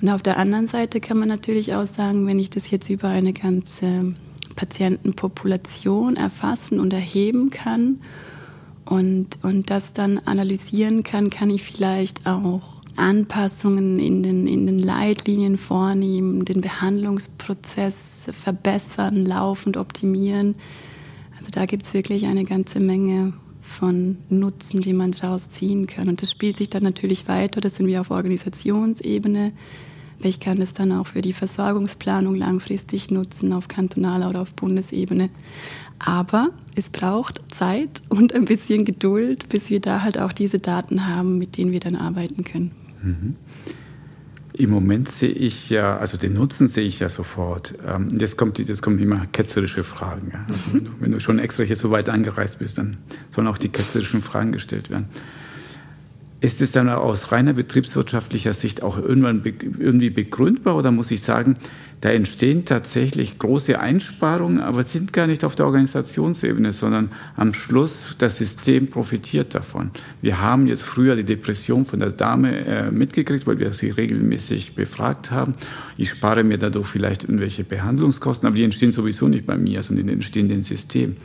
Und 0.00 0.08
auf 0.08 0.22
der 0.22 0.36
anderen 0.36 0.66
Seite 0.66 1.00
kann 1.00 1.18
man 1.18 1.28
natürlich 1.28 1.74
auch 1.74 1.86
sagen, 1.86 2.26
wenn 2.26 2.38
ich 2.38 2.50
das 2.50 2.70
jetzt 2.70 2.88
über 2.88 3.08
eine 3.08 3.32
ganze 3.32 4.14
Patientenpopulation 4.54 6.16
erfassen 6.16 6.80
und 6.80 6.92
erheben 6.92 7.50
kann 7.50 8.00
und, 8.84 9.38
und 9.42 9.70
das 9.70 9.92
dann 9.92 10.18
analysieren 10.18 11.02
kann, 11.02 11.30
kann 11.30 11.50
ich 11.50 11.62
vielleicht 11.62 12.26
auch 12.26 12.82
Anpassungen 12.96 13.98
in 13.98 14.22
den, 14.22 14.46
in 14.46 14.66
den 14.66 14.78
Leitlinien 14.78 15.56
vornehmen, 15.56 16.44
den 16.44 16.60
Behandlungsprozess 16.60 18.28
verbessern, 18.30 19.22
laufend 19.22 19.76
optimieren. 19.76 20.54
Also 21.36 21.48
da 21.52 21.66
gibt 21.66 21.86
es 21.86 21.94
wirklich 21.94 22.26
eine 22.26 22.44
ganze 22.44 22.80
Menge 22.80 23.32
von 23.62 24.18
Nutzen, 24.28 24.82
die 24.82 24.92
man 24.92 25.12
daraus 25.12 25.48
ziehen 25.48 25.86
kann. 25.86 26.08
Und 26.08 26.20
das 26.20 26.30
spielt 26.30 26.56
sich 26.56 26.68
dann 26.68 26.82
natürlich 26.82 27.28
weiter, 27.28 27.60
das 27.60 27.76
sind 27.76 27.86
wir 27.86 28.00
auf 28.00 28.10
Organisationsebene, 28.10 29.52
ich 30.24 30.40
kann 30.40 30.60
es 30.60 30.72
dann 30.72 30.92
auch 30.92 31.08
für 31.08 31.22
die 31.22 31.32
Versorgungsplanung 31.32 32.34
langfristig 32.34 33.10
nutzen, 33.10 33.52
auf 33.52 33.68
kantonaler 33.68 34.28
oder 34.28 34.40
auf 34.40 34.52
Bundesebene. 34.52 35.30
Aber 35.98 36.50
es 36.74 36.88
braucht 36.88 37.40
Zeit 37.48 38.02
und 38.08 38.32
ein 38.34 38.44
bisschen 38.44 38.84
Geduld, 38.84 39.48
bis 39.48 39.70
wir 39.70 39.80
da 39.80 40.02
halt 40.02 40.18
auch 40.18 40.32
diese 40.32 40.58
Daten 40.58 41.06
haben, 41.06 41.38
mit 41.38 41.56
denen 41.56 41.72
wir 41.72 41.80
dann 41.80 41.96
arbeiten 41.96 42.44
können. 42.44 42.72
Mhm. 43.02 43.36
Im 44.54 44.70
Moment 44.70 45.08
sehe 45.08 45.30
ich 45.30 45.70
ja, 45.70 45.96
also 45.96 46.18
den 46.18 46.34
Nutzen 46.34 46.68
sehe 46.68 46.84
ich 46.84 46.98
ja 46.98 47.08
sofort. 47.08 47.74
Ähm, 47.86 48.08
jetzt, 48.18 48.36
kommt, 48.36 48.58
jetzt 48.58 48.82
kommen 48.82 48.98
immer 48.98 49.26
ketzerische 49.26 49.82
Fragen. 49.82 50.32
Also 50.46 50.60
wenn, 50.72 50.84
du, 50.84 50.90
wenn, 51.00 51.12
du, 51.12 51.20
schon 51.20 51.38
extra 51.38 51.62
hier 51.62 51.76
so 51.76 51.90
weit 51.90 52.10
angereist 52.10 52.58
bist, 52.58 52.76
dann 52.76 52.98
sollen 53.30 53.46
auch 53.46 53.56
die 53.56 53.70
ketzerischen 53.70 54.20
Fragen 54.20 54.52
gestellt 54.52 54.90
werden. 54.90 55.06
Ist 56.42 56.60
es 56.60 56.72
dann 56.72 56.88
aus 56.88 57.30
reiner 57.30 57.52
betriebswirtschaftlicher 57.52 58.52
Sicht 58.52 58.82
auch 58.82 58.98
irgendwann 58.98 59.44
irgendwie 59.78 60.10
begründbar 60.10 60.74
oder 60.74 60.90
muss 60.90 61.12
ich 61.12 61.22
sagen, 61.22 61.56
da 62.00 62.10
entstehen 62.10 62.64
tatsächlich 62.64 63.38
große 63.38 63.78
Einsparungen, 63.78 64.58
aber 64.58 64.82
sind 64.82 65.12
gar 65.12 65.28
nicht 65.28 65.44
auf 65.44 65.54
der 65.54 65.66
Organisationsebene, 65.66 66.72
sondern 66.72 67.12
am 67.36 67.54
Schluss 67.54 68.16
das 68.18 68.38
System 68.38 68.88
profitiert 68.88 69.54
davon. 69.54 69.92
Wir 70.20 70.40
haben 70.40 70.66
jetzt 70.66 70.82
früher 70.82 71.14
die 71.14 71.22
Depression 71.22 71.86
von 71.86 72.00
der 72.00 72.10
Dame 72.10 72.66
äh, 72.66 72.90
mitgekriegt, 72.90 73.46
weil 73.46 73.60
wir 73.60 73.72
sie 73.72 73.90
regelmäßig 73.90 74.74
befragt 74.74 75.30
haben. 75.30 75.54
Ich 75.96 76.10
spare 76.10 76.42
mir 76.42 76.58
dadurch 76.58 76.88
vielleicht 76.88 77.22
irgendwelche 77.22 77.62
Behandlungskosten, 77.62 78.48
aber 78.48 78.56
die 78.56 78.64
entstehen 78.64 78.90
sowieso 78.90 79.28
nicht 79.28 79.46
bei 79.46 79.56
mir, 79.56 79.80
sondern 79.84 80.08
die 80.08 80.12
entstehen 80.14 80.50
im 80.50 80.64
System. 80.64 81.16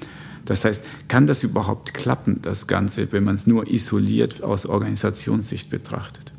Das 0.47 0.63
heißt, 0.63 0.85
kann 1.07 1.27
das 1.27 1.43
überhaupt 1.43 1.93
klappen, 1.93 2.39
das 2.41 2.67
Ganze, 2.67 3.11
wenn 3.11 3.23
man 3.23 3.35
es 3.35 3.47
nur 3.47 3.67
isoliert 3.67 4.41
aus 4.43 4.65
Organisationssicht 4.65 5.69
betrachtet? 5.69 6.31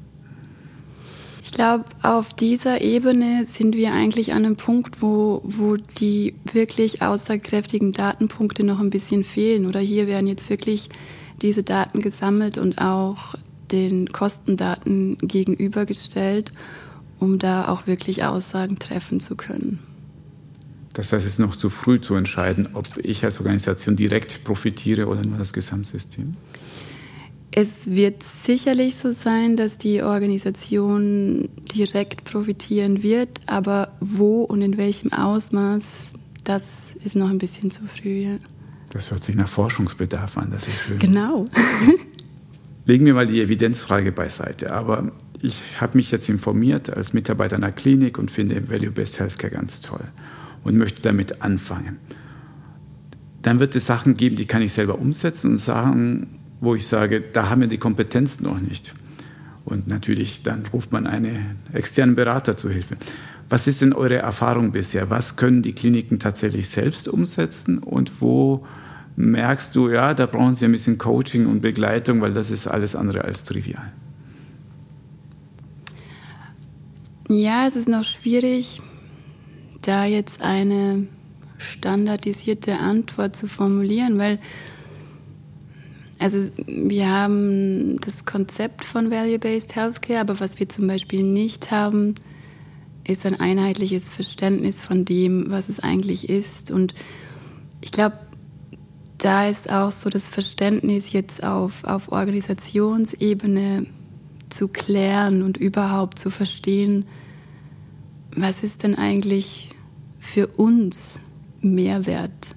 Ich 1.42 1.52
glaube, 1.52 1.84
auf 2.02 2.34
dieser 2.34 2.82
Ebene 2.82 3.46
sind 3.46 3.74
wir 3.74 3.92
eigentlich 3.92 4.32
an 4.32 4.44
einem 4.44 4.56
Punkt, 4.56 5.00
wo, 5.00 5.40
wo 5.44 5.76
die 5.76 6.34
wirklich 6.52 7.00
aussagekräftigen 7.00 7.92
Datenpunkte 7.92 8.64
noch 8.64 8.80
ein 8.80 8.90
bisschen 8.90 9.24
fehlen. 9.24 9.66
Oder 9.66 9.80
hier 9.80 10.06
werden 10.06 10.26
jetzt 10.26 10.50
wirklich 10.50 10.90
diese 11.40 11.62
Daten 11.62 12.00
gesammelt 12.00 12.58
und 12.58 12.78
auch 12.78 13.34
den 13.72 14.12
Kostendaten 14.12 15.16
gegenübergestellt, 15.22 16.52
um 17.18 17.38
da 17.38 17.68
auch 17.68 17.86
wirklich 17.86 18.24
Aussagen 18.24 18.78
treffen 18.78 19.20
zu 19.20 19.34
können. 19.34 19.78
Das 20.92 21.12
heißt, 21.12 21.24
es 21.24 21.32
ist 21.32 21.38
noch 21.38 21.56
zu 21.56 21.70
früh 21.70 22.00
zu 22.00 22.14
entscheiden, 22.14 22.70
ob 22.74 22.86
ich 23.02 23.24
als 23.24 23.38
Organisation 23.38 23.96
direkt 23.96 24.44
profitiere 24.44 25.06
oder 25.06 25.24
nur 25.24 25.38
das 25.38 25.52
Gesamtsystem? 25.52 26.34
Es 27.50 27.90
wird 27.90 28.22
sicherlich 28.22 28.96
so 28.96 29.12
sein, 29.12 29.56
dass 29.56 29.78
die 29.78 30.02
Organisation 30.02 31.48
direkt 31.74 32.24
profitieren 32.24 33.02
wird, 33.02 33.40
aber 33.46 33.92
wo 34.00 34.42
und 34.42 34.62
in 34.62 34.76
welchem 34.76 35.12
Ausmaß, 35.12 36.12
das 36.44 36.94
ist 37.02 37.16
noch 37.16 37.30
ein 37.30 37.38
bisschen 37.38 37.70
zu 37.70 37.82
früh. 37.86 38.24
Ja. 38.24 38.38
Das 38.90 39.10
hört 39.10 39.24
sich 39.24 39.34
nach 39.34 39.48
Forschungsbedarf 39.48 40.36
an, 40.36 40.50
das 40.50 40.66
ist 40.66 40.80
schön. 40.80 40.98
Genau. 40.98 41.46
Legen 42.84 43.06
wir 43.06 43.14
mal 43.14 43.26
die 43.26 43.40
Evidenzfrage 43.40 44.12
beiseite. 44.12 44.72
Aber 44.72 45.12
ich 45.40 45.60
habe 45.80 45.96
mich 45.96 46.10
jetzt 46.10 46.28
informiert 46.28 46.90
als 46.90 47.12
Mitarbeiter 47.12 47.56
einer 47.56 47.72
Klinik 47.72 48.18
und 48.18 48.30
finde 48.30 48.68
Value-Based 48.68 49.20
Healthcare 49.20 49.52
ganz 49.52 49.80
toll 49.80 50.04
und 50.64 50.76
möchte 50.76 51.02
damit 51.02 51.42
anfangen. 51.42 51.98
Dann 53.42 53.60
wird 53.60 53.76
es 53.76 53.86
Sachen 53.86 54.16
geben, 54.16 54.36
die 54.36 54.46
kann 54.46 54.62
ich 54.62 54.72
selber 54.72 54.98
umsetzen 54.98 55.52
und 55.52 55.58
Sachen, 55.58 56.38
wo 56.60 56.74
ich 56.74 56.86
sage, 56.86 57.20
da 57.20 57.50
haben 57.50 57.60
wir 57.60 57.68
die 57.68 57.78
Kompetenz 57.78 58.40
noch 58.40 58.60
nicht. 58.60 58.94
Und 59.64 59.86
natürlich, 59.86 60.42
dann 60.42 60.64
ruft 60.72 60.92
man 60.92 61.06
einen 61.06 61.56
externen 61.72 62.16
Berater 62.16 62.56
zu 62.56 62.70
Hilfe. 62.70 62.96
Was 63.50 63.66
ist 63.66 63.80
denn 63.80 63.92
eure 63.92 64.16
Erfahrung 64.16 64.72
bisher? 64.72 65.10
Was 65.10 65.36
können 65.36 65.62
die 65.62 65.72
Kliniken 65.72 66.18
tatsächlich 66.18 66.68
selbst 66.68 67.08
umsetzen 67.08 67.78
und 67.78 68.20
wo 68.20 68.66
merkst 69.16 69.74
du, 69.74 69.90
ja, 69.90 70.14
da 70.14 70.26
brauchen 70.26 70.54
sie 70.54 70.64
ein 70.64 70.72
bisschen 70.72 70.98
Coaching 70.98 71.46
und 71.46 71.60
Begleitung, 71.60 72.20
weil 72.20 72.32
das 72.32 72.50
ist 72.50 72.66
alles 72.66 72.94
andere 72.94 73.24
als 73.24 73.44
trivial? 73.44 73.92
Ja, 77.28 77.66
es 77.66 77.76
ist 77.76 77.88
noch 77.88 78.04
schwierig, 78.04 78.80
da 79.88 80.04
jetzt 80.04 80.42
eine 80.42 81.06
standardisierte 81.56 82.78
Antwort 82.78 83.34
zu 83.34 83.48
formulieren, 83.48 84.18
weil 84.18 84.38
also 86.20 86.50
wir 86.66 87.08
haben 87.08 88.00
das 88.00 88.26
Konzept 88.26 88.84
von 88.84 89.10
Value-Based 89.10 89.76
Healthcare, 89.76 90.20
aber 90.20 90.40
was 90.40 90.58
wir 90.58 90.68
zum 90.68 90.88
Beispiel 90.88 91.22
nicht 91.22 91.70
haben, 91.70 92.16
ist 93.06 93.24
ein 93.24 93.38
einheitliches 93.40 94.08
Verständnis 94.08 94.80
von 94.82 95.04
dem, 95.04 95.46
was 95.48 95.68
es 95.68 95.80
eigentlich 95.80 96.28
ist. 96.28 96.70
Und 96.70 96.94
ich 97.80 97.92
glaube, 97.92 98.18
da 99.18 99.48
ist 99.48 99.70
auch 99.70 99.92
so 99.92 100.10
das 100.10 100.28
Verständnis 100.28 101.12
jetzt 101.12 101.44
auf, 101.44 101.84
auf 101.84 102.10
Organisationsebene 102.10 103.86
zu 104.50 104.68
klären 104.68 105.42
und 105.42 105.56
überhaupt 105.56 106.18
zu 106.18 106.30
verstehen, 106.30 107.06
was 108.34 108.62
ist 108.62 108.82
denn 108.82 108.96
eigentlich 108.96 109.70
für 110.18 110.46
uns 110.46 111.18
Mehrwert? 111.60 112.54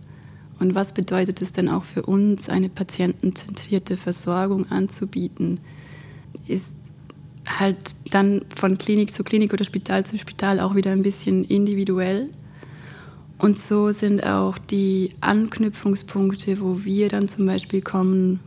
Und 0.60 0.76
was 0.76 0.94
bedeutet 0.94 1.42
es 1.42 1.52
denn 1.52 1.70
auch 1.70 1.84
für 1.84 2.04
uns, 2.04 2.50
eine 2.50 2.70
patientenzentrierte 2.70 3.98
Versorgung 3.98 4.70
anzubieten? 4.70 5.60
Ist 6.48 6.76
halt 7.48 7.96
dann 8.12 8.46
von 8.56 8.78
Klinik 8.78 9.12
zu 9.12 9.24
Klinik 9.24 9.54
oder 9.54 9.66
Spital 9.66 10.06
zu 10.06 10.18
Spital 10.20 10.60
auch 10.60 10.76
wieder 10.76 10.92
ein 10.92 11.02
bisschen 11.02 11.44
individuell. 11.44 12.30
Und 13.38 13.58
so 13.58 13.92
sind 13.92 14.24
auch 14.24 14.60
die 14.60 15.16
Anknüpfungspunkte, 15.20 16.62
wo 16.62 16.84
wir 16.84 17.10
dann 17.10 17.28
zum 17.28 17.48
Beispiel 17.48 17.82
kommen 17.82 18.40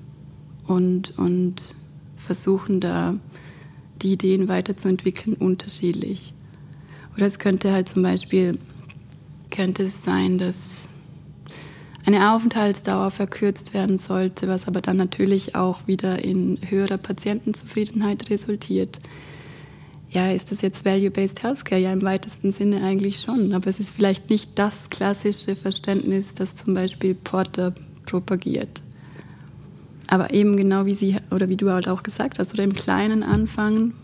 und, 0.68 1.18
und 1.18 1.74
versuchen 2.16 2.80
da 2.80 3.16
die 4.02 4.12
Ideen 4.12 4.46
weiterzuentwickeln, 4.46 5.34
unterschiedlich. 5.34 6.32
Oder 7.16 7.26
es 7.26 7.38
könnte 7.38 7.72
halt 7.72 7.88
zum 7.88 8.02
Beispiel, 8.02 8.58
könnte 9.54 9.84
es 9.84 10.02
sein, 10.02 10.36
dass 10.36 10.88
eine 12.04 12.34
Aufenthaltsdauer 12.34 13.10
verkürzt 13.10 13.72
werden 13.72 13.98
sollte, 13.98 14.48
was 14.48 14.66
aber 14.66 14.80
dann 14.80 14.96
natürlich 14.96 15.54
auch 15.54 15.86
wieder 15.86 16.22
in 16.22 16.58
höherer 16.68 16.98
Patientenzufriedenheit 16.98 18.28
resultiert. 18.30 19.00
Ja, 20.10 20.30
ist 20.30 20.50
das 20.50 20.60
jetzt 20.60 20.84
Value-Based 20.84 21.42
Healthcare? 21.42 21.80
Ja, 21.80 21.92
im 21.92 22.02
weitesten 22.02 22.52
Sinne 22.52 22.82
eigentlich 22.82 23.20
schon. 23.20 23.52
Aber 23.54 23.68
es 23.68 23.80
ist 23.80 23.90
vielleicht 23.90 24.28
nicht 24.28 24.50
das 24.56 24.90
klassische 24.90 25.56
Verständnis, 25.56 26.34
das 26.34 26.54
zum 26.54 26.74
Beispiel 26.74 27.14
Porter 27.14 27.74
propagiert. 28.06 28.82
Aber 30.08 30.32
eben 30.34 30.56
genau 30.56 30.84
wie 30.84 30.94
Sie 30.94 31.16
oder 31.30 31.48
wie 31.48 31.56
du 31.56 31.70
halt 31.70 31.88
auch 31.88 32.02
gesagt 32.02 32.38
hast, 32.38 32.52
oder 32.52 32.64
im 32.64 32.74
Kleinen 32.74 33.22
anfangen 33.22 33.94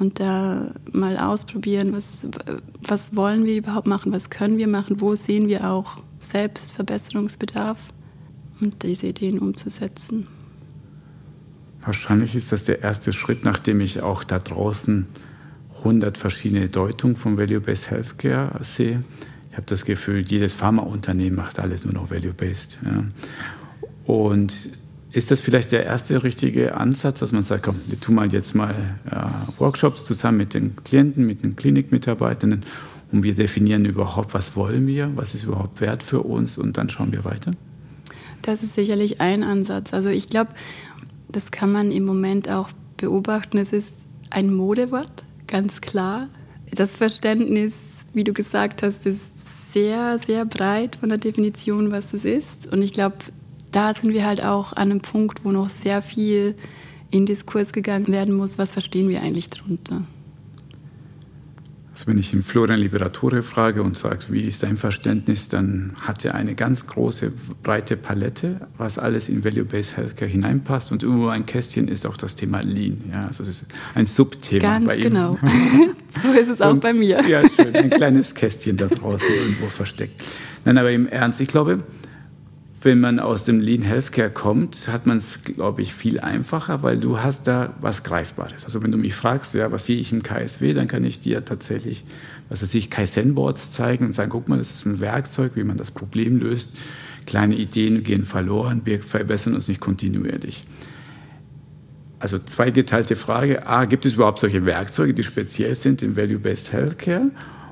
und 0.00 0.20
da 0.20 0.74
mal 0.92 1.16
ausprobieren, 1.18 1.92
was, 1.92 2.26
was 2.82 3.16
wollen 3.16 3.44
wir 3.44 3.56
überhaupt 3.56 3.86
machen, 3.86 4.12
was 4.12 4.30
können 4.30 4.58
wir 4.58 4.68
machen, 4.68 5.00
wo 5.00 5.14
sehen 5.14 5.48
wir 5.48 5.70
auch 5.70 5.98
Selbstverbesserungsbedarf 6.20 7.78
und 8.60 8.82
diese 8.82 9.06
Ideen 9.06 9.38
umzusetzen. 9.38 10.26
Wahrscheinlich 11.80 12.34
ist 12.34 12.52
das 12.52 12.64
der 12.64 12.82
erste 12.82 13.12
Schritt, 13.12 13.44
nachdem 13.44 13.80
ich 13.80 14.02
auch 14.02 14.24
da 14.24 14.38
draußen 14.38 15.06
100 15.78 16.18
verschiedene 16.18 16.68
Deutungen 16.68 17.16
von 17.16 17.38
Value-Based 17.38 17.90
Healthcare 17.90 18.62
sehe. 18.62 19.04
Ich 19.50 19.56
habe 19.56 19.66
das 19.66 19.84
Gefühl, 19.84 20.20
jedes 20.26 20.52
Pharmaunternehmen 20.52 21.36
macht 21.36 21.58
alles 21.60 21.84
nur 21.84 21.94
noch 21.94 22.10
Value-Based. 22.10 22.78
Ja. 22.84 23.04
Und 24.04 24.72
ist 25.12 25.30
das 25.30 25.40
vielleicht 25.40 25.72
der 25.72 25.84
erste 25.84 26.22
richtige 26.22 26.76
Ansatz, 26.76 27.20
dass 27.20 27.32
man 27.32 27.42
sagt, 27.42 27.64
komm, 27.64 27.76
wir 27.86 27.98
tun 27.98 28.14
mal 28.14 28.30
jetzt 28.32 28.54
mal 28.54 28.74
ja, 29.10 29.46
Workshops 29.58 30.04
zusammen 30.04 30.38
mit 30.38 30.54
den 30.54 30.76
Klienten, 30.84 31.26
mit 31.26 31.42
den 31.42 31.56
Klinikmitarbeitenden 31.56 32.64
und 33.10 33.22
wir 33.22 33.34
definieren 33.34 33.84
überhaupt, 33.84 34.34
was 34.34 34.54
wollen 34.54 34.86
wir, 34.86 35.10
was 35.16 35.34
ist 35.34 35.44
überhaupt 35.44 35.80
wert 35.80 36.02
für 36.02 36.20
uns 36.20 36.58
und 36.58 36.76
dann 36.76 36.90
schauen 36.90 37.12
wir 37.12 37.24
weiter? 37.24 37.52
Das 38.42 38.62
ist 38.62 38.74
sicherlich 38.74 39.20
ein 39.20 39.42
Ansatz. 39.42 39.94
Also 39.94 40.10
ich 40.10 40.28
glaube, 40.28 40.50
das 41.28 41.50
kann 41.50 41.72
man 41.72 41.90
im 41.90 42.04
Moment 42.04 42.48
auch 42.48 42.68
beobachten. 42.96 43.58
Es 43.58 43.72
ist 43.72 43.94
ein 44.30 44.52
Modewort, 44.52 45.24
ganz 45.46 45.80
klar. 45.80 46.28
Das 46.70 46.92
Verständnis, 46.92 48.06
wie 48.12 48.24
du 48.24 48.34
gesagt 48.34 48.82
hast, 48.82 49.06
ist 49.06 49.32
sehr, 49.72 50.18
sehr 50.18 50.44
breit 50.44 50.96
von 50.96 51.08
der 51.08 51.18
Definition, 51.18 51.90
was 51.90 52.12
es 52.12 52.24
ist. 52.24 52.70
Und 52.70 52.82
ich 52.82 52.92
glaube, 52.92 53.16
da 53.72 53.94
sind 53.94 54.12
wir 54.12 54.24
halt 54.24 54.42
auch 54.42 54.72
an 54.72 54.90
einem 54.90 55.00
Punkt, 55.00 55.44
wo 55.44 55.52
noch 55.52 55.68
sehr 55.68 56.02
viel 56.02 56.54
in 57.10 57.26
Diskurs 57.26 57.72
gegangen 57.72 58.08
werden 58.08 58.34
muss. 58.34 58.58
Was 58.58 58.70
verstehen 58.70 59.08
wir 59.08 59.22
eigentlich 59.22 59.50
darunter? 59.50 60.04
Also 61.98 62.06
wenn 62.06 62.18
ich 62.18 62.30
den 62.30 62.44
Florian 62.44 62.78
Liberatore 62.78 63.42
frage 63.42 63.82
und 63.82 63.96
sage, 63.96 64.26
wie 64.28 64.42
ist 64.42 64.62
dein 64.62 64.76
Verständnis, 64.76 65.48
dann 65.48 65.94
hat 66.00 66.24
er 66.24 66.36
eine 66.36 66.54
ganz 66.54 66.86
große, 66.86 67.32
breite 67.64 67.96
Palette, 67.96 68.60
was 68.76 69.00
alles 69.00 69.28
in 69.28 69.42
Value-Based 69.44 69.96
Healthcare 69.96 70.30
hineinpasst. 70.30 70.92
Und 70.92 71.02
irgendwo 71.02 71.26
ein 71.26 71.44
Kästchen 71.44 71.88
ist 71.88 72.06
auch 72.06 72.16
das 72.16 72.36
Thema 72.36 72.60
Lean. 72.60 73.02
Ja, 73.12 73.26
also 73.26 73.42
es 73.42 73.48
ist 73.48 73.66
ein 73.96 74.06
Subthema 74.06 74.60
ganz 74.60 74.86
bei 74.86 74.94
ihm. 74.94 75.02
genau. 75.02 75.32
so 76.22 76.32
ist 76.38 76.48
es 76.48 76.58
so 76.58 76.66
auch 76.66 76.78
bei 76.78 76.92
mir. 76.92 77.20
Ja, 77.26 77.42
schön. 77.48 77.74
Ein 77.74 77.90
kleines 77.90 78.32
Kästchen 78.32 78.76
da 78.76 78.86
draußen 78.86 79.28
irgendwo 79.28 79.66
versteckt. 79.66 80.22
Nein, 80.64 80.78
aber 80.78 80.92
im 80.92 81.08
Ernst, 81.08 81.40
ich 81.40 81.48
glaube, 81.48 81.82
wenn 82.80 83.00
man 83.00 83.18
aus 83.18 83.44
dem 83.44 83.60
Lean 83.60 83.82
Healthcare 83.82 84.30
kommt, 84.30 84.88
hat 84.88 85.06
man 85.06 85.16
es, 85.16 85.42
glaube 85.42 85.82
ich, 85.82 85.92
viel 85.92 86.20
einfacher, 86.20 86.82
weil 86.82 86.98
du 86.98 87.20
hast 87.20 87.46
da 87.48 87.74
was 87.80 88.04
Greifbares. 88.04 88.64
Also 88.64 88.82
wenn 88.82 88.92
du 88.92 88.98
mich 88.98 89.14
fragst, 89.14 89.54
ja, 89.54 89.72
was 89.72 89.86
sehe 89.86 89.98
ich 89.98 90.12
im 90.12 90.22
KSW, 90.22 90.74
dann 90.74 90.86
kann 90.86 91.02
ich 91.02 91.18
dir 91.18 91.44
tatsächlich, 91.44 92.04
was 92.48 92.62
weiß 92.62 92.74
ich, 92.74 92.88
Kaizen-Boards 92.88 93.72
zeigen 93.72 94.06
und 94.06 94.12
sagen, 94.12 94.30
guck 94.30 94.48
mal, 94.48 94.58
das 94.58 94.70
ist 94.70 94.86
ein 94.86 95.00
Werkzeug, 95.00 95.52
wie 95.56 95.64
man 95.64 95.76
das 95.76 95.90
Problem 95.90 96.38
löst. 96.38 96.76
Kleine 97.26 97.56
Ideen 97.56 98.04
gehen 98.04 98.24
verloren, 98.24 98.82
wir 98.84 99.00
verbessern 99.00 99.54
uns 99.54 99.66
nicht 99.66 99.80
kontinuierlich. 99.80 100.64
Also 102.20 102.38
zweigeteilte 102.38 103.16
Frage. 103.16 103.66
A, 103.66 103.84
gibt 103.84 104.06
es 104.06 104.14
überhaupt 104.14 104.40
solche 104.40 104.64
Werkzeuge, 104.66 105.14
die 105.14 105.24
speziell 105.24 105.74
sind 105.74 106.02
im 106.02 106.16
Value-Based 106.16 106.72
Healthcare? 106.72 107.30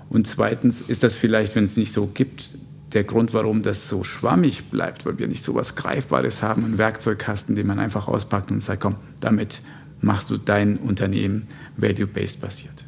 Und 0.08 0.26
zweitens, 0.26 0.82
ist 0.82 1.02
das 1.02 1.14
vielleicht, 1.14 1.54
wenn 1.56 1.64
es 1.64 1.76
nicht 1.76 1.92
so 1.92 2.06
gibt, 2.06 2.50
der 2.92 3.05
Grund, 3.05 3.35
warum 3.35 3.62
das 3.62 3.88
so 3.88 4.05
schwammig 4.05 4.70
bleibt, 4.70 5.07
weil 5.07 5.18
wir 5.18 5.27
nicht 5.27 5.42
so 5.42 5.55
was 5.55 5.75
Greifbares 5.75 6.42
haben, 6.42 6.64
einen 6.64 6.79
Werkzeugkasten, 6.79 7.55
den 7.55 7.66
man 7.66 7.79
einfach 7.79 8.09
auspackt 8.09 8.51
und 8.51 8.61
sagt, 8.61 8.83
komm, 8.83 8.96
damit 9.20 9.61
machst 10.01 10.31
du 10.31 10.37
dein 10.37 10.77
Unternehmen 10.77 11.49
value-based 11.77 12.40
basiert. 12.40 12.85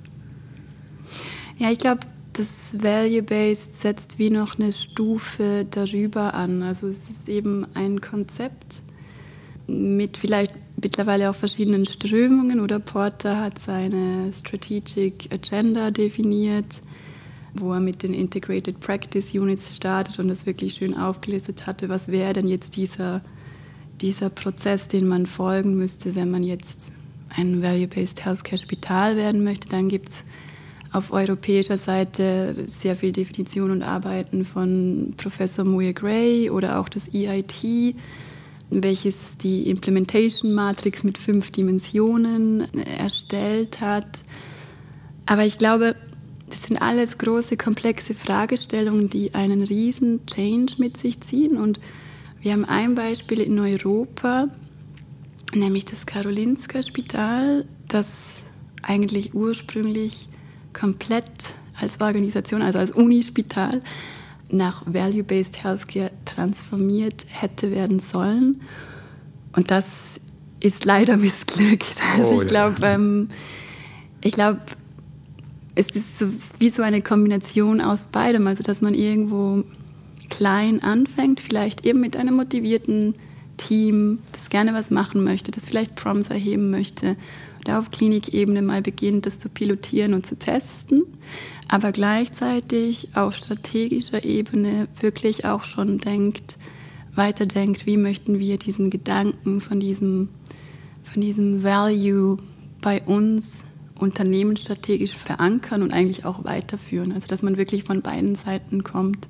Ja, 1.58 1.70
ich 1.70 1.78
glaube, 1.78 2.00
das 2.38 2.80
Value-Based 2.80 3.74
setzt 3.74 4.18
wie 4.20 4.30
noch 4.30 4.58
eine 4.58 4.70
Stufe 4.70 5.66
darüber 5.68 6.34
an. 6.34 6.62
Also 6.62 6.86
es 6.86 7.10
ist 7.10 7.28
eben 7.28 7.66
ein 7.74 8.00
Konzept 8.00 8.82
mit 9.66 10.16
vielleicht 10.16 10.54
mittlerweile 10.80 11.30
auch 11.30 11.34
verschiedenen 11.34 11.84
Strömungen 11.84 12.60
oder 12.60 12.78
Porter 12.78 13.40
hat 13.40 13.58
seine 13.58 14.32
Strategic 14.32 15.32
Agenda 15.32 15.90
definiert, 15.90 16.80
wo 17.54 17.72
er 17.72 17.80
mit 17.80 18.02
den 18.02 18.14
Integrated 18.14 18.80
Practice 18.80 19.34
Units 19.34 19.76
startet 19.76 20.18
und 20.18 20.28
das 20.28 20.46
wirklich 20.46 20.74
schön 20.74 20.96
aufgelistet 20.96 21.66
hatte, 21.66 21.88
was 21.88 22.08
wäre 22.08 22.32
denn 22.32 22.48
jetzt 22.48 22.76
dieser, 22.76 23.22
dieser 24.00 24.30
Prozess, 24.30 24.88
den 24.88 25.08
man 25.08 25.26
folgen 25.26 25.76
müsste, 25.76 26.14
wenn 26.14 26.30
man 26.30 26.44
jetzt 26.44 26.92
ein 27.30 27.62
Value-Based 27.62 28.24
Healthcare 28.24 28.60
Spital 28.60 29.16
werden 29.16 29.44
möchte. 29.44 29.68
Dann 29.68 29.88
gibt 29.88 30.10
es 30.10 30.24
auf 30.92 31.12
europäischer 31.12 31.78
Seite 31.78 32.64
sehr 32.66 32.96
viel 32.96 33.12
Definition 33.12 33.70
und 33.70 33.82
Arbeiten 33.82 34.44
von 34.44 35.14
Professor 35.16 35.64
Muir 35.64 35.92
Gray 35.92 36.50
oder 36.50 36.78
auch 36.78 36.88
das 36.88 37.12
EIT, 37.12 37.94
welches 38.70 39.36
die 39.38 39.68
Implementation 39.68 40.52
Matrix 40.52 41.04
mit 41.04 41.18
fünf 41.18 41.50
Dimensionen 41.50 42.72
erstellt 42.84 43.80
hat. 43.80 44.24
Aber 45.26 45.44
ich 45.44 45.58
glaube, 45.58 45.94
das 46.48 46.64
sind 46.64 46.80
alles 46.80 47.18
große, 47.18 47.56
komplexe 47.56 48.14
Fragestellungen, 48.14 49.08
die 49.08 49.34
einen 49.34 49.62
riesen 49.62 50.26
Change 50.26 50.74
mit 50.78 50.96
sich 50.96 51.20
ziehen. 51.20 51.56
Und 51.56 51.80
wir 52.40 52.52
haben 52.52 52.64
ein 52.64 52.94
Beispiel 52.94 53.40
in 53.40 53.58
Europa, 53.58 54.48
nämlich 55.54 55.84
das 55.84 56.06
Karolinska 56.06 56.82
Spital, 56.82 57.66
das 57.88 58.46
eigentlich 58.82 59.34
ursprünglich 59.34 60.28
komplett 60.72 61.24
als 61.74 62.00
Organisation, 62.00 62.62
also 62.62 62.78
als 62.78 62.90
Unispital, 62.90 63.82
nach 64.50 64.82
Value-Based 64.86 65.62
Healthcare 65.62 66.10
transformiert 66.24 67.26
hätte 67.28 67.70
werden 67.70 68.00
sollen. 68.00 68.62
Und 69.54 69.70
das 69.70 69.86
ist 70.60 70.84
leider 70.84 71.16
missglückt. 71.16 71.96
Also 72.16 72.32
oh, 72.32 72.42
ich 72.42 72.48
glaube, 72.48 72.80
ja. 72.80 72.94
ähm, 72.94 73.28
ich 74.22 74.32
glaube, 74.32 74.60
es 75.78 75.94
ist 75.94 76.18
so, 76.18 76.26
wie 76.58 76.70
so 76.70 76.82
eine 76.82 77.02
Kombination 77.02 77.80
aus 77.80 78.08
beidem. 78.08 78.46
Also 78.48 78.64
dass 78.64 78.80
man 78.80 78.94
irgendwo 78.94 79.62
klein 80.28 80.82
anfängt, 80.82 81.40
vielleicht 81.40 81.86
eben 81.86 82.00
mit 82.00 82.16
einem 82.16 82.34
motivierten 82.34 83.14
Team, 83.56 84.18
das 84.32 84.50
gerne 84.50 84.74
was 84.74 84.90
machen 84.90 85.22
möchte, 85.22 85.52
das 85.52 85.64
vielleicht 85.64 85.94
Proms 85.94 86.28
erheben 86.28 86.70
möchte 86.70 87.16
oder 87.60 87.78
auf 87.78 87.90
Klinikebene 87.90 88.60
mal 88.60 88.82
beginnt, 88.82 89.26
das 89.26 89.38
zu 89.38 89.48
pilotieren 89.48 90.14
und 90.14 90.26
zu 90.26 90.38
testen, 90.38 91.04
aber 91.68 91.92
gleichzeitig 91.92 93.08
auf 93.14 93.36
strategischer 93.36 94.24
Ebene 94.24 94.88
wirklich 95.00 95.44
auch 95.44 95.64
schon 95.64 95.98
denkt, 95.98 96.56
weiterdenkt, 97.14 97.86
wie 97.86 97.96
möchten 97.96 98.38
wir 98.38 98.58
diesen 98.58 98.90
Gedanken 98.90 99.60
von 99.60 99.80
diesem, 99.80 100.28
von 101.02 101.20
diesem 101.20 101.64
Value 101.64 102.38
bei 102.80 103.02
uns 103.02 103.64
unternehmensstrategisch 103.98 105.14
verankern 105.14 105.82
und 105.82 105.92
eigentlich 105.92 106.24
auch 106.24 106.44
weiterführen. 106.44 107.12
Also 107.12 107.26
dass 107.26 107.42
man 107.42 107.56
wirklich 107.56 107.84
von 107.84 108.02
beiden 108.02 108.34
Seiten 108.34 108.84
kommt 108.84 109.28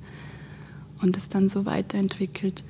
und 1.01 1.17
es 1.17 1.29
dann 1.29 1.49
so 1.49 1.65
weiterentwickelt. 1.65 2.63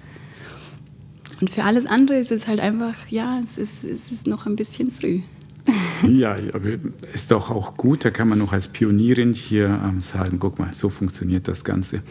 Und 1.42 1.50
für 1.50 1.64
alles 1.64 1.86
andere 1.86 2.18
ist 2.18 2.32
es 2.32 2.48
halt 2.48 2.60
einfach, 2.60 2.96
ja, 3.10 3.40
es 3.44 3.58
ist, 3.58 3.84
es 3.84 4.12
ist 4.12 4.28
noch 4.28 4.46
ein 4.46 4.56
bisschen 4.56 4.92
früh. 4.92 5.22
Ja, 6.08 6.38
aber 6.54 6.70
ist 7.14 7.30
doch 7.30 7.52
auch 7.52 7.76
gut, 7.76 8.06
da 8.06 8.10
kann 8.10 8.30
man 8.30 8.40
noch 8.40 8.54
als 8.54 8.70
Pionierin 8.70 9.34
hier 9.34 9.68
ähm, 9.86 10.00
sagen, 10.00 10.40
guck 10.40 10.58
mal, 10.58 10.74
so 10.74 10.90
funktioniert 10.90 11.48
das 11.48 11.64
Ganze. 11.64 12.02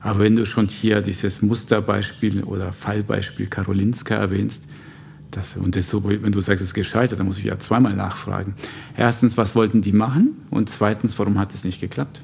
Aber 0.00 0.20
wenn 0.20 0.36
du 0.36 0.46
schon 0.46 0.68
hier 0.68 1.00
dieses 1.00 1.42
Musterbeispiel 1.42 2.44
oder 2.44 2.72
Fallbeispiel 2.72 3.48
Karolinska 3.48 4.14
erwähnst, 4.14 4.64
das, 5.36 5.56
und 5.56 5.76
das 5.76 5.92
wenn 5.92 6.32
du 6.32 6.40
sagst, 6.40 6.62
es 6.62 6.68
ist 6.68 6.74
gescheitert, 6.74 7.18
dann 7.18 7.26
muss 7.26 7.38
ich 7.38 7.44
ja 7.44 7.58
zweimal 7.58 7.94
nachfragen. 7.94 8.54
Erstens, 8.96 9.36
was 9.36 9.54
wollten 9.54 9.82
die 9.82 9.92
machen? 9.92 10.46
Und 10.50 10.70
zweitens, 10.70 11.18
warum 11.18 11.38
hat 11.38 11.52
es 11.54 11.64
nicht 11.64 11.80
geklappt? 11.80 12.22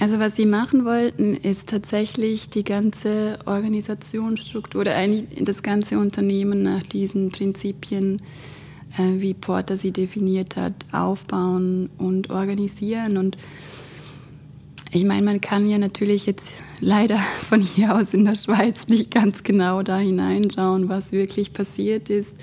Also 0.00 0.18
was 0.18 0.36
sie 0.36 0.46
machen 0.46 0.84
wollten, 0.84 1.34
ist 1.34 1.68
tatsächlich 1.68 2.50
die 2.50 2.62
ganze 2.62 3.38
Organisationsstruktur 3.46 4.82
oder 4.82 4.94
eigentlich 4.94 5.44
das 5.44 5.62
ganze 5.62 5.98
Unternehmen 5.98 6.62
nach 6.62 6.84
diesen 6.84 7.30
Prinzipien, 7.30 8.22
äh, 8.96 9.20
wie 9.20 9.34
Porter 9.34 9.76
sie 9.76 9.90
definiert 9.90 10.56
hat, 10.56 10.86
aufbauen 10.92 11.90
und 11.98 12.30
organisieren. 12.30 13.16
Und 13.16 13.36
ich 14.90 15.04
meine, 15.04 15.22
man 15.22 15.40
kann 15.40 15.66
ja 15.66 15.78
natürlich 15.78 16.26
jetzt 16.26 16.50
leider 16.80 17.18
von 17.48 17.60
hier 17.60 17.94
aus 17.94 18.14
in 18.14 18.24
der 18.24 18.36
Schweiz 18.36 18.88
nicht 18.88 19.10
ganz 19.10 19.42
genau 19.42 19.82
da 19.82 19.98
hineinschauen, 19.98 20.88
was 20.88 21.12
wirklich 21.12 21.52
passiert 21.52 22.10
ist. 22.10 22.36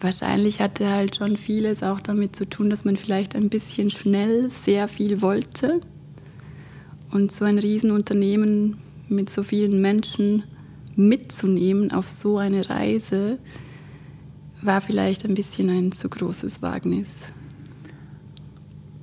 Wahrscheinlich 0.00 0.60
hatte 0.60 0.90
halt 0.90 1.16
schon 1.16 1.36
vieles 1.36 1.82
auch 1.82 2.00
damit 2.00 2.36
zu 2.36 2.48
tun, 2.48 2.70
dass 2.70 2.84
man 2.84 2.96
vielleicht 2.96 3.36
ein 3.36 3.50
bisschen 3.50 3.90
schnell 3.90 4.50
sehr 4.50 4.88
viel 4.88 5.20
wollte 5.20 5.80
und 7.10 7.32
so 7.32 7.44
ein 7.44 7.58
Riesenunternehmen 7.58 8.78
mit 9.08 9.30
so 9.30 9.42
vielen 9.42 9.80
Menschen 9.80 10.44
mitzunehmen 10.96 11.92
auf 11.92 12.06
so 12.06 12.38
eine 12.38 12.68
Reise 12.68 13.38
war 14.62 14.80
vielleicht 14.80 15.24
ein 15.24 15.34
bisschen 15.34 15.68
ein 15.68 15.92
zu 15.92 16.08
großes 16.08 16.62
Wagnis. 16.62 17.26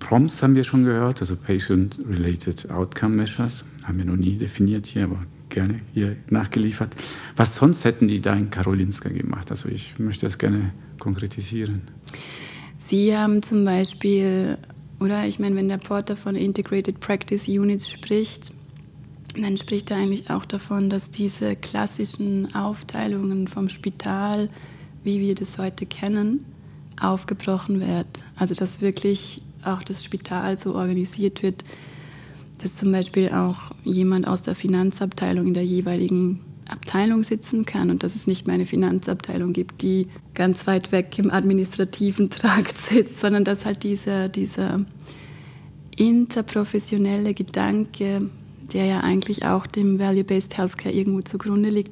PROMS 0.02 0.44
haben 0.44 0.56
wir 0.56 0.66
schon 0.66 0.84
gehört, 0.84 1.22
also 1.22 1.38
Patient-Related 1.38 2.70
Outcome 2.70 3.16
Measures. 3.16 3.64
Haben 3.84 4.00
wir 4.00 4.06
noch 4.06 4.18
nie 4.18 4.36
definiert 4.36 4.88
hier, 4.88 5.06
aber 5.06 5.20
gerne 5.48 5.80
hier 5.94 6.18
nachgeliefert. 6.30 6.96
Was 7.38 7.56
sonst 7.56 7.86
hätten 7.86 8.08
die 8.08 8.20
da 8.20 8.34
in 8.34 8.50
Karolinska 8.50 9.10
gemacht? 9.10 9.52
Also 9.52 9.70
ich 9.70 9.98
möchte 10.00 10.26
das 10.26 10.38
gerne 10.38 10.74
konkretisieren. 11.00 11.84
Sie 12.78 13.16
haben 13.16 13.42
zum 13.42 13.64
Beispiel 13.64 14.58
oder 15.00 15.26
ich 15.26 15.40
meine, 15.40 15.56
wenn 15.56 15.70
der 15.70 15.78
Porter 15.78 16.16
von 16.16 16.36
Integrated 16.36 17.00
Practice 17.00 17.48
Units 17.48 17.90
spricht, 17.90 18.52
dann 19.40 19.58
spricht 19.58 19.92
er 19.92 19.98
eigentlich 19.98 20.30
auch 20.30 20.46
davon, 20.46 20.90
dass 20.90 21.10
diese 21.10 21.56
klassischen 21.56 22.54
Aufteilungen 22.54 23.48
vom 23.48 23.70
Spital, 23.70 24.50
wie 25.04 25.20
wir 25.20 25.36
das 25.36 25.58
heute 25.58 25.86
kennen, 25.86 26.46
aufgebrochen 27.00 27.80
wird. 27.80 28.24
Also 28.36 28.56
dass 28.56 28.82
wirklich 28.82 29.42
auch 29.64 29.84
das 29.84 30.04
Spital 30.04 30.58
so 30.58 30.76
organisiert 30.76 31.44
wird, 31.44 31.64
dass 32.62 32.76
zum 32.76 32.92
Beispiel 32.92 33.30
auch 33.30 33.72
jemand 33.84 34.28
aus 34.28 34.42
der 34.42 34.56
Finanzabteilung 34.56 35.48
in 35.48 35.54
der 35.54 35.66
jeweiligen 35.66 36.42
Abteilung 36.68 37.24
sitzen 37.24 37.66
kann 37.66 37.90
und 37.90 38.04
dass 38.04 38.16
es 38.16 38.28
nicht 38.28 38.48
mehr 38.48 38.56
eine 38.56 38.66
Finanzabteilung 38.66 39.52
gibt, 39.54 39.82
die 39.82 40.08
ganz 40.34 40.68
weit 40.68 40.92
weg 40.92 41.18
im 41.20 41.32
administrativen 41.32 42.30
Trakt 42.30 42.78
sitzt, 42.78 43.20
sondern 43.20 43.44
dass 43.44 43.66
halt 43.66 43.84
dieser, 43.84 44.30
dieser 44.30 44.86
interprofessionelle 45.98 47.34
Gedanke, 47.34 48.30
der 48.74 48.86
ja 48.86 49.00
eigentlich 49.02 49.46
auch 49.46 49.68
dem 49.68 50.00
Value-Based 50.00 50.58
Healthcare 50.58 50.96
irgendwo 50.96 51.22
zugrunde 51.22 51.70
liegt, 51.70 51.92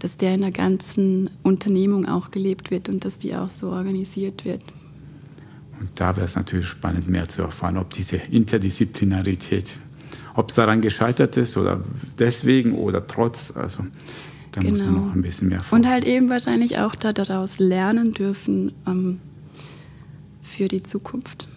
dass 0.00 0.16
der 0.16 0.34
in 0.34 0.42
der 0.42 0.50
ganzen 0.50 1.30
Unternehmung 1.42 2.06
auch 2.06 2.30
gelebt 2.30 2.70
wird 2.70 2.88
und 2.88 3.04
dass 3.04 3.18
die 3.18 3.34
auch 3.34 3.50
so 3.50 3.70
organisiert 3.70 4.44
wird. 4.44 4.62
Und 5.82 5.90
da 5.96 6.16
wäre 6.16 6.24
es 6.24 6.36
natürlich 6.36 6.68
spannend, 6.68 7.08
mehr 7.08 7.28
zu 7.28 7.42
erfahren, 7.42 7.76
ob 7.76 7.90
diese 7.90 8.16
Interdisziplinarität 8.16 9.74
ob 10.34 10.50
es 10.50 10.56
daran 10.56 10.80
gescheitert 10.80 11.36
ist 11.36 11.56
oder 11.56 11.80
deswegen 12.18 12.72
oder 12.72 13.06
trotz, 13.06 13.54
also 13.56 13.84
da 14.52 14.60
genau. 14.60 14.70
muss 14.70 14.78
man 14.80 14.88
genau. 14.88 15.06
noch 15.06 15.14
ein 15.14 15.22
bisschen 15.22 15.48
mehr 15.48 15.60
vor. 15.60 15.78
Und 15.78 15.86
halt 15.86 16.04
eben 16.04 16.28
wahrscheinlich 16.28 16.78
auch 16.78 16.94
da 16.94 17.12
daraus 17.12 17.58
lernen 17.58 18.12
dürfen 18.12 18.72
ähm, 18.86 19.20
für 20.42 20.68
die 20.68 20.82
Zukunft. 20.82 21.48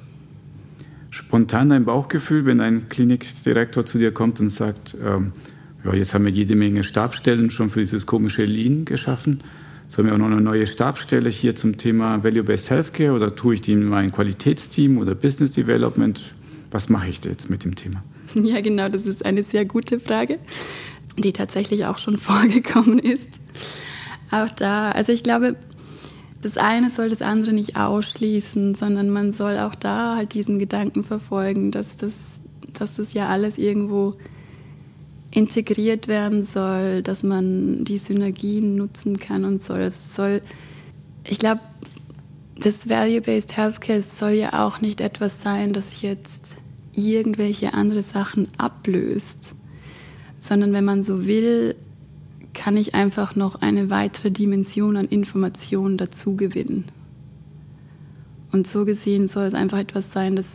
Spontan 1.10 1.70
dein 1.70 1.86
Bauchgefühl, 1.86 2.46
wenn 2.46 2.60
ein 2.60 2.90
Klinikdirektor 2.90 3.86
zu 3.86 3.98
dir 3.98 4.12
kommt 4.12 4.40
und 4.40 4.50
sagt, 4.50 4.98
ähm, 5.02 5.32
ja, 5.86 5.94
jetzt 5.94 6.14
haben 6.14 6.26
wir 6.26 6.32
jede 6.32 6.56
Menge 6.56 6.84
Stabstellen 6.84 7.52
schon 7.52 7.70
für 7.70 7.80
dieses 7.80 8.06
komische 8.06 8.44
Lean 8.44 8.86
geschaffen. 8.86 9.42
Sollen 9.88 10.08
wir 10.08 10.14
auch 10.16 10.18
noch 10.18 10.26
eine 10.26 10.42
neue 10.42 10.68
Stabstelle 10.68 11.30
hier 11.30 11.56
zum 11.56 11.78
Thema 11.78 12.24
Value-Based 12.24 12.70
Healthcare 12.70 13.14
oder 13.14 13.36
tue 13.36 13.56
ich 13.56 13.62
die 13.62 13.74
in 13.74 13.86
mein 13.86 14.12
Qualitätsteam 14.12 14.98
oder 14.98 15.16
Business 15.16 15.52
Development? 15.52 16.22
Was 16.72 16.90
mache 16.90 17.08
ich 17.08 17.24
jetzt 17.24 17.50
mit 17.50 17.64
dem 17.64 17.76
Thema? 17.76 18.04
Ja, 18.34 18.60
genau, 18.60 18.90
das 18.90 19.06
ist 19.06 19.24
eine 19.24 19.44
sehr 19.44 19.64
gute 19.64 19.98
Frage, 19.98 20.40
die 21.18 21.32
tatsächlich 21.32 21.86
auch 21.86 22.00
schon 22.00 22.18
vorgekommen 22.20 23.00
ist. 23.00 23.40
Auch 24.32 24.50
da, 24.50 24.92
also 24.92 25.14
ich 25.14 25.24
glaube, 25.24 25.56
das 26.42 26.58
eine 26.58 26.90
soll 26.90 27.10
das 27.10 27.22
andere 27.22 27.54
nicht 27.54 27.78
ausschließen, 27.78 28.76
sondern 28.76 29.10
man 29.10 29.32
soll 29.32 29.58
auch 29.58 29.76
da 29.76 30.16
halt 30.18 30.34
diesen 30.34 30.60
Gedanken 30.60 31.04
verfolgen, 31.04 31.72
dass 31.72 31.96
das, 31.96 32.16
dass 32.74 32.96
das 32.96 33.14
ja 33.14 33.30
alles 33.30 33.58
irgendwo 33.58 34.12
integriert 35.36 36.08
werden 36.08 36.44
soll, 36.44 37.02
dass 37.02 37.22
man 37.22 37.84
die 37.84 37.98
Synergien 37.98 38.76
nutzen 38.76 39.20
kann 39.20 39.44
und 39.44 39.62
soll. 39.62 39.82
Es 39.82 40.16
soll, 40.16 40.42
ich 41.28 41.40
glaube, 41.40 41.62
das 42.58 42.88
Value-Based 42.88 43.58
Healthcare 43.58 44.02
soll 44.02 44.32
ja 44.32 44.66
auch 44.66 44.80
nicht 44.80 45.02
etwas 45.02 45.42
sein, 45.42 45.74
das 45.74 46.02
jetzt 46.02 46.56
irgendwelche 46.94 47.74
andere 47.74 48.02
Sachen 48.02 48.48
ablöst, 48.58 49.56
sondern 50.40 50.72
wenn 50.72 50.86
man 50.86 51.04
so 51.04 51.26
will, 51.26 51.76
kann 52.54 52.78
ich 52.78 52.96
einfach 52.96 53.36
noch 53.36 53.62
eine 53.62 53.90
weitere 53.90 54.32
Dimension 54.32 54.96
an 54.96 55.08
Informationen 55.08 55.98
dazu 55.98 56.38
gewinnen. 56.38 56.86
Und 58.54 58.68
so 58.68 58.86
gesehen 58.86 59.28
soll 59.28 59.48
es 59.48 59.54
einfach 59.54 59.80
etwas 59.80 60.14
sein, 60.14 60.38
das 60.38 60.48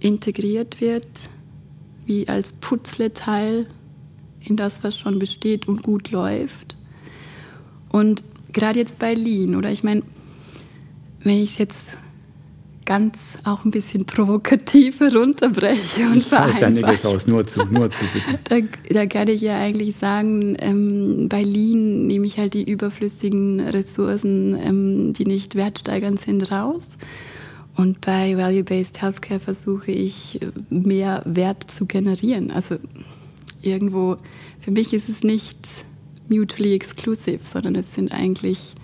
integriert 0.00 0.80
wird, 0.80 1.06
wie 2.04 2.26
als 2.26 2.52
Putzleteil 2.52 3.68
in 4.48 4.56
das, 4.56 4.82
was 4.82 4.98
schon 4.98 5.18
besteht 5.18 5.68
und 5.68 5.82
gut 5.82 6.10
läuft. 6.10 6.76
Und 7.88 8.22
gerade 8.52 8.78
jetzt 8.78 8.98
bei 8.98 9.14
Lean, 9.14 9.54
oder 9.54 9.70
ich 9.70 9.84
meine, 9.84 10.02
wenn 11.22 11.38
ich 11.38 11.52
es 11.52 11.58
jetzt 11.58 11.78
ganz 12.86 13.36
auch 13.44 13.64
ein 13.64 13.70
bisschen 13.72 14.06
provokativ 14.06 15.00
herunterbreche 15.00 16.06
und 16.06 16.18
ich 16.18 16.26
vereinfache. 16.26 16.66
einiges 16.66 17.04
aus, 17.04 17.26
nur 17.26 17.46
zu, 17.46 17.64
nur 17.64 17.90
zu 17.90 18.04
bitte. 18.14 18.38
Da, 18.44 18.56
da 18.94 19.06
kann 19.06 19.28
ich 19.28 19.40
ja 19.40 19.58
eigentlich 19.58 19.96
sagen, 19.96 20.56
ähm, 20.60 21.28
bei 21.28 21.42
Lean 21.42 22.06
nehme 22.06 22.26
ich 22.26 22.38
halt 22.38 22.54
die 22.54 22.70
überflüssigen 22.70 23.60
Ressourcen, 23.60 24.56
ähm, 24.56 25.12
die 25.12 25.26
nicht 25.26 25.56
wertsteigernd 25.56 26.20
sind, 26.20 26.50
raus. 26.52 26.96
Und 27.76 28.00
bei 28.00 28.36
Value-Based 28.36 29.02
Healthcare 29.02 29.40
versuche 29.40 29.90
ich 29.90 30.40
mehr 30.70 31.22
Wert 31.26 31.70
zu 31.70 31.86
generieren. 31.86 32.50
Also 32.50 32.76
irgendwo, 33.66 34.16
für 34.60 34.70
mich 34.70 34.92
ist 34.92 35.08
es 35.08 35.22
nicht 35.22 35.58
mutually 36.28 36.74
exclusive, 36.74 37.40
sondern 37.42 37.74
es 37.74 37.94
sind 37.94 38.12
eigentlich 38.12 38.74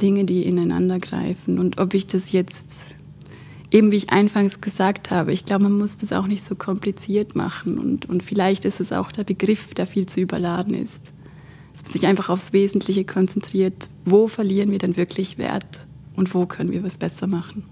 Dinge, 0.00 0.24
die 0.24 0.44
ineinander 0.44 0.98
greifen. 0.98 1.58
Und 1.58 1.78
ob 1.78 1.94
ich 1.94 2.06
das 2.06 2.32
jetzt, 2.32 2.94
eben 3.70 3.90
wie 3.90 3.96
ich 3.96 4.10
anfangs 4.10 4.60
gesagt 4.60 5.10
habe, 5.10 5.32
ich 5.32 5.44
glaube, 5.44 5.64
man 5.64 5.76
muss 5.76 5.98
das 5.98 6.12
auch 6.12 6.26
nicht 6.26 6.44
so 6.44 6.54
kompliziert 6.54 7.36
machen. 7.36 7.78
Und, 7.78 8.08
und 8.08 8.22
vielleicht 8.22 8.64
ist 8.64 8.80
es 8.80 8.92
auch 8.92 9.12
der 9.12 9.24
Begriff, 9.24 9.74
der 9.74 9.86
viel 9.86 10.06
zu 10.06 10.20
überladen 10.20 10.74
ist. 10.74 11.12
Dass 11.72 11.82
man 11.82 11.92
sich 11.92 12.06
einfach 12.06 12.28
aufs 12.28 12.52
Wesentliche 12.52 13.04
konzentriert. 13.04 13.88
Wo 14.04 14.28
verlieren 14.28 14.70
wir 14.70 14.78
denn 14.78 14.96
wirklich 14.96 15.38
Wert 15.38 15.80
und 16.16 16.32
wo 16.34 16.46
können 16.46 16.72
wir 16.72 16.82
was 16.82 16.98
besser 16.98 17.26
machen? 17.26 17.64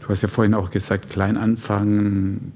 Du 0.00 0.08
hast 0.08 0.22
ja 0.22 0.28
vorhin 0.28 0.54
auch 0.54 0.70
gesagt, 0.70 1.10
klein 1.10 1.36
anfangen. 1.36 2.52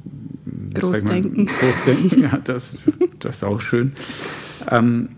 Großdenken. 0.81 1.47
Großdenken, 1.47 2.23
ja, 2.23 2.39
das, 2.39 2.79
das 3.19 3.37
ist 3.37 3.45
auch 3.45 3.61
schön. 3.61 3.93
Ähm, 4.71 5.11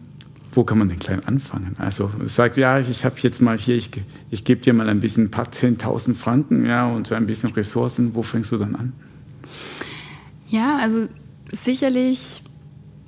wo 0.52 0.64
kann 0.64 0.78
man 0.78 0.88
denn 0.88 0.98
klein 0.98 1.24
anfangen? 1.24 1.76
Also 1.78 2.10
sagt, 2.24 2.56
ja, 2.56 2.80
ich 2.80 3.04
habe 3.04 3.16
jetzt 3.18 3.40
mal 3.40 3.58
hier, 3.58 3.76
ich, 3.76 3.90
ich 4.30 4.44
gebe 4.44 4.60
dir 4.60 4.72
mal 4.72 4.88
ein 4.88 5.00
bisschen, 5.00 5.26
ein 5.26 5.30
paar 5.30 5.48
10.000 5.48 6.14
Franken 6.14 6.66
ja, 6.66 6.90
und 6.90 7.06
so 7.06 7.14
ein 7.14 7.26
bisschen 7.26 7.52
Ressourcen. 7.52 8.14
Wo 8.14 8.22
fängst 8.22 8.50
du 8.52 8.56
dann 8.56 8.74
an? 8.74 8.92
Ja, 10.48 10.78
also 10.78 11.06
sicherlich 11.50 12.42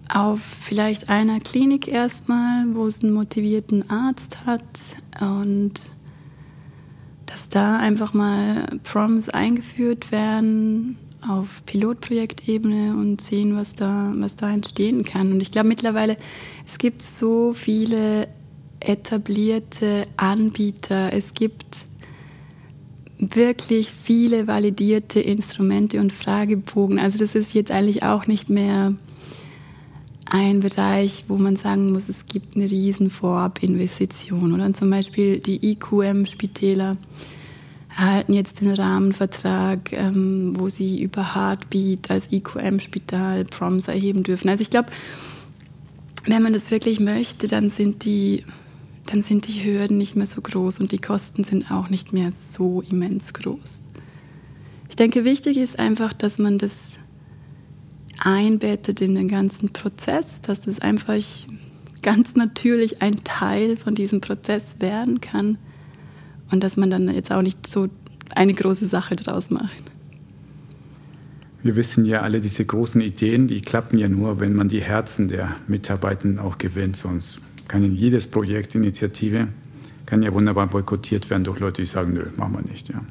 auf 0.09 0.40
vielleicht 0.40 1.09
einer 1.09 1.40
Klinik 1.40 1.88
erstmal, 1.88 2.66
wo 2.74 2.86
es 2.86 3.03
einen 3.03 3.12
motivierten 3.12 3.88
Arzt 3.90 4.44
hat 4.44 4.62
und 5.20 5.92
dass 7.26 7.48
da 7.48 7.78
einfach 7.78 8.12
mal 8.12 8.66
Proms 8.82 9.28
eingeführt 9.28 10.11
werden, 10.11 10.98
auf 11.26 11.64
Pilotprojektebene 11.66 12.96
und 12.96 13.20
sehen, 13.20 13.56
was 13.56 13.74
da, 13.74 14.12
was 14.16 14.36
da 14.36 14.52
entstehen 14.52 15.04
kann. 15.04 15.32
Und 15.32 15.40
ich 15.40 15.50
glaube 15.50 15.68
mittlerweile, 15.68 16.16
es 16.66 16.78
gibt 16.78 17.02
so 17.02 17.52
viele 17.52 18.28
etablierte 18.80 20.06
Anbieter, 20.16 21.12
es 21.12 21.34
gibt 21.34 21.66
wirklich 23.18 23.90
viele 23.90 24.46
validierte 24.46 25.20
Instrumente 25.20 26.00
und 26.00 26.12
Fragebogen. 26.12 26.98
Also 26.98 27.18
das 27.18 27.34
ist 27.34 27.52
jetzt 27.52 27.70
eigentlich 27.70 28.02
auch 28.02 28.26
nicht 28.26 28.48
mehr 28.48 28.94
ein 30.24 30.60
Bereich, 30.60 31.24
wo 31.28 31.36
man 31.36 31.56
sagen 31.56 31.92
muss, 31.92 32.08
es 32.08 32.26
gibt 32.26 32.56
eine 32.56 32.70
riesen 32.70 33.10
Vorabinvestition. 33.10 34.54
Oder 34.54 34.72
zum 34.72 34.88
Beispiel 34.88 35.40
die 35.40 35.72
IQM-Spitäler 35.72 36.96
erhalten 37.97 38.32
jetzt 38.32 38.61
den 38.61 38.72
Rahmenvertrag, 38.72 39.93
ähm, 39.93 40.55
wo 40.57 40.68
sie 40.68 41.03
über 41.03 41.34
Heartbeat 41.34 42.11
als 42.11 42.30
IQM-Spital 42.30 43.45
Proms 43.45 43.88
erheben 43.88 44.22
dürfen. 44.22 44.49
Also 44.49 44.62
ich 44.62 44.70
glaube, 44.70 44.91
wenn 46.26 46.43
man 46.43 46.53
das 46.53 46.70
wirklich 46.70 47.01
möchte, 47.01 47.49
dann 47.49 47.70
sind 47.70 48.05
die 48.05 48.45
dann 49.07 49.22
sind 49.22 49.49
die 49.49 49.64
Hürden 49.64 49.99
nicht 49.99 50.14
mehr 50.14 50.26
so 50.26 50.41
groß 50.41 50.78
und 50.78 50.93
die 50.93 51.01
Kosten 51.01 51.43
sind 51.43 51.72
auch 51.72 51.88
nicht 51.88 52.12
mehr 52.12 52.30
so 52.30 52.80
immens 52.80 53.32
groß. 53.32 53.82
Ich 54.88 54.95
denke, 54.95 55.24
wichtig 55.24 55.57
ist 55.57 55.80
einfach, 55.80 56.12
dass 56.12 56.38
man 56.38 56.59
das 56.59 56.72
einbettet 58.20 59.01
in 59.01 59.16
den 59.16 59.26
ganzen 59.26 59.72
Prozess, 59.72 60.43
dass 60.43 60.61
das 60.61 60.78
einfach 60.78 61.16
ganz 62.03 62.36
natürlich 62.36 63.03
ein 63.03 63.24
Teil 63.24 63.76
von 63.76 63.97
diesem 63.97 64.20
Prozess 64.20 64.76
werden 64.78 65.20
kann 65.20 65.59
und 66.51 66.62
dass 66.62 66.76
man 66.76 66.90
dann 66.90 67.09
jetzt 67.09 67.30
auch 67.30 67.42
nicht 67.42 67.66
so 67.66 67.88
eine 68.34 68.55
große 68.55 68.86
Sache 68.86 69.16
draus 69.16 69.51
macht. 69.51 69.90
Wir 71.62 71.76
wissen 71.76 72.07
ja 72.07 72.22
alle, 72.22 72.40
diese 72.40 72.64
großen 72.64 73.01
Ideen, 73.01 73.46
die 73.46 73.61
klappen 73.61 73.98
ja 73.98 74.09
nur, 74.09 74.40
wenn 74.40 74.55
man 74.55 74.68
die 74.68 74.80
Herzen 74.80 75.28
der 75.28 75.57
Mitarbeitenden 75.66 76.38
auch 76.38 76.57
gewinnt. 76.57 76.96
Sonst 76.96 77.40
kann 77.68 77.84
in 77.84 77.94
jedes 77.94 78.26
Projekt, 78.26 78.74
Initiative, 78.74 79.48
kann 80.07 80.22
ja 80.22 80.32
wunderbar 80.32 80.66
boykottiert 80.68 81.28
werden 81.28 81.44
durch 81.44 81.61
Leute, 81.61 81.82
die 81.82 81.86
sagen, 81.86 82.14
nö, 82.14 82.24
machen 82.36 82.55
wir 82.55 82.70
nicht. 82.70 82.88
Ja. 82.88 83.05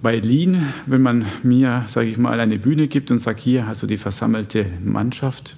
Bei 0.00 0.18
Lean, 0.18 0.72
wenn 0.86 1.02
man 1.02 1.26
mir, 1.42 1.84
sage 1.86 2.08
ich 2.08 2.16
mal, 2.16 2.40
eine 2.40 2.58
Bühne 2.58 2.88
gibt 2.88 3.10
und 3.10 3.18
sagt, 3.18 3.40
hier 3.40 3.66
hast 3.66 3.82
du 3.82 3.86
die 3.86 3.98
versammelte 3.98 4.66
Mannschaft, 4.82 5.56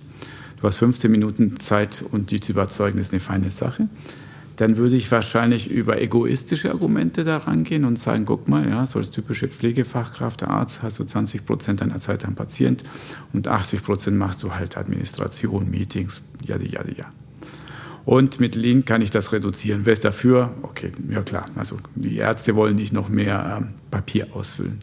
du 0.60 0.66
hast 0.66 0.76
15 0.76 1.10
Minuten 1.10 1.60
Zeit 1.60 2.02
und 2.02 2.32
die 2.32 2.40
zu 2.40 2.52
überzeugen, 2.52 2.98
ist 2.98 3.12
eine 3.12 3.20
feine 3.20 3.50
Sache 3.50 3.88
dann 4.60 4.76
würde 4.76 4.94
ich 4.94 5.10
wahrscheinlich 5.10 5.70
über 5.70 6.02
egoistische 6.02 6.70
Argumente 6.70 7.24
daran 7.24 7.64
gehen 7.64 7.86
und 7.86 7.98
sagen, 7.98 8.26
guck 8.26 8.46
mal, 8.46 8.68
ja, 8.68 8.86
so 8.86 8.98
als 8.98 9.10
typische 9.10 9.48
Pflegefachkraft, 9.48 10.42
Arzt, 10.42 10.82
hast 10.82 10.98
du 10.98 11.04
20 11.04 11.46
Prozent 11.46 11.80
deiner 11.80 11.98
Zeit 11.98 12.26
am 12.26 12.34
Patient 12.34 12.84
und 13.32 13.48
80 13.48 13.82
Prozent 13.82 14.18
machst 14.18 14.42
du 14.42 14.54
halt 14.54 14.76
Administration, 14.76 15.70
Meetings, 15.70 16.20
ja, 16.44 16.58
ja, 16.58 16.82
ja. 16.94 17.06
Und 18.04 18.38
mit 18.38 18.54
Lean 18.54 18.84
kann 18.84 19.00
ich 19.00 19.10
das 19.10 19.32
reduzieren. 19.32 19.82
Wer 19.84 19.94
ist 19.94 20.04
dafür? 20.04 20.52
Okay, 20.60 20.92
ja 21.08 21.22
klar. 21.22 21.46
Also 21.54 21.78
die 21.94 22.16
Ärzte 22.16 22.54
wollen 22.54 22.76
nicht 22.76 22.92
noch 22.92 23.08
mehr 23.08 23.60
ähm, 23.62 23.70
Papier 23.90 24.28
ausfüllen. 24.34 24.80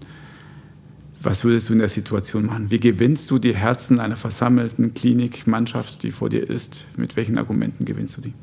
Was 1.22 1.44
würdest 1.44 1.70
du 1.70 1.74
in 1.74 1.80
der 1.80 1.90
Situation 1.90 2.48
machen? 2.48 2.72
Wie 2.72 2.80
gewinnst 2.80 3.30
du 3.30 3.38
die 3.38 3.56
Herzen 3.56 4.00
einer 4.00 4.18
versammelten 4.18 4.96
Klinikmannschaft, 4.96 6.02
die 6.02 6.12
vor 6.12 6.30
dir 6.30 6.50
ist? 6.50 6.88
Mit 6.96 7.16
welchen 7.16 7.38
Argumenten 7.38 7.86
gewinnst 7.86 8.18
du 8.18 8.22
die? 8.22 8.34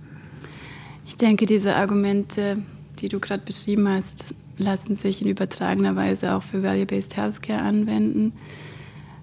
Ich 1.07 1.17
denke, 1.17 1.47
diese 1.47 1.77
Argumente, 1.77 2.59
die 3.01 3.09
du 3.09 3.21
gerade 3.21 3.43
beschrieben 3.45 3.89
hast, 3.89 4.35
lassen 4.57 4.95
sich 4.95 5.21
in 5.21 5.29
übertragener 5.29 5.97
Weise 5.97 6.35
auch 6.35 6.43
für 6.43 6.63
Value-Based 6.63 7.17
Healthcare 7.17 7.61
anwenden. 7.61 8.33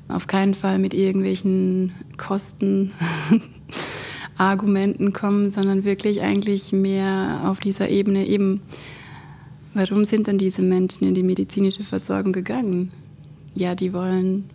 Auf 0.08 0.28
keinen 0.28 0.54
Fall 0.54 0.78
mit 0.78 0.94
irgendwelchen 0.94 1.94
Kostenargumenten 2.18 5.14
kommen, 5.14 5.50
sondern 5.50 5.84
wirklich 5.84 6.22
eigentlich 6.22 6.72
mehr 6.72 7.42
auf 7.46 7.60
dieser 7.60 7.90
Ebene 7.90 8.28
eben, 8.28 8.62
warum 9.74 10.06
sind 10.06 10.28
dann 10.28 10.38
diese 10.38 10.62
Menschen 10.62 11.08
in 11.08 11.16
die 11.16 11.24
medizinische 11.24 11.84
Versorgung 11.84 12.34
gegangen? 12.34 12.92
Ja, 13.56 13.74
die 13.74 13.94
wollen 13.94 14.50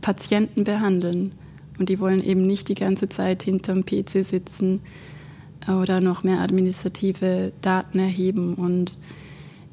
Patienten 0.00 0.64
behandeln 0.64 1.32
und 1.78 1.88
die 1.88 1.98
wollen 1.98 2.22
eben 2.22 2.46
nicht 2.46 2.68
die 2.68 2.74
ganze 2.74 3.08
Zeit 3.08 3.42
hinterm 3.42 3.84
PC 3.84 4.24
sitzen, 4.24 4.80
oder 5.68 6.00
noch 6.00 6.24
mehr 6.24 6.40
administrative 6.40 7.52
Daten 7.60 7.98
erheben. 7.98 8.54
Und 8.54 8.98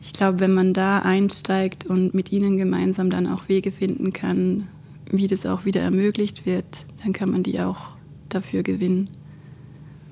ich 0.01 0.13
glaube, 0.13 0.39
wenn 0.39 0.53
man 0.53 0.73
da 0.73 0.99
einsteigt 0.99 1.85
und 1.85 2.13
mit 2.13 2.31
ihnen 2.31 2.57
gemeinsam 2.57 3.09
dann 3.09 3.27
auch 3.27 3.47
Wege 3.47 3.71
finden 3.71 4.13
kann, 4.13 4.67
wie 5.09 5.27
das 5.27 5.45
auch 5.45 5.65
wieder 5.65 5.81
ermöglicht 5.81 6.45
wird, 6.45 6.85
dann 7.03 7.13
kann 7.13 7.29
man 7.29 7.43
die 7.43 7.59
auch 7.59 7.95
dafür 8.29 8.63
gewinnen. 8.63 9.09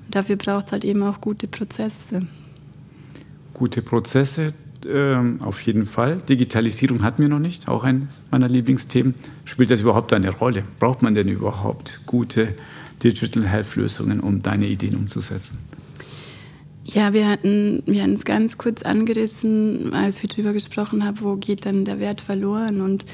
Und 0.06 0.14
dafür 0.14 0.36
braucht 0.36 0.66
es 0.66 0.72
halt 0.72 0.84
eben 0.84 1.02
auch 1.02 1.20
gute 1.20 1.48
Prozesse. 1.48 2.26
Gute 3.54 3.82
Prozesse, 3.82 4.54
äh, 4.86 5.42
auf 5.42 5.60
jeden 5.62 5.86
Fall. 5.86 6.18
Digitalisierung 6.18 7.02
hatten 7.02 7.22
wir 7.22 7.28
noch 7.28 7.38
nicht, 7.38 7.68
auch 7.68 7.84
eines 7.84 8.22
meiner 8.30 8.48
Lieblingsthemen. 8.48 9.14
Spielt 9.44 9.70
das 9.70 9.80
überhaupt 9.80 10.12
eine 10.12 10.30
Rolle? 10.30 10.64
Braucht 10.78 11.02
man 11.02 11.14
denn 11.14 11.28
überhaupt 11.28 12.00
gute 12.06 12.54
Digital 13.02 13.46
Health 13.46 13.76
Lösungen, 13.76 14.20
um 14.20 14.42
deine 14.42 14.66
Ideen 14.66 14.96
umzusetzen? 14.96 15.58
Ja, 16.84 17.12
wir 17.12 17.28
hatten, 17.28 17.82
wir 17.86 18.04
es 18.06 18.24
ganz 18.24 18.58
kurz 18.58 18.82
angerissen, 18.82 19.94
als 19.94 20.20
wir 20.22 20.28
darüber 20.28 20.52
gesprochen 20.52 21.04
haben, 21.04 21.18
wo 21.20 21.36
geht 21.36 21.64
dann 21.64 21.84
der 21.84 22.00
Wert 22.00 22.20
verloren. 22.20 22.80
Und 22.80 23.04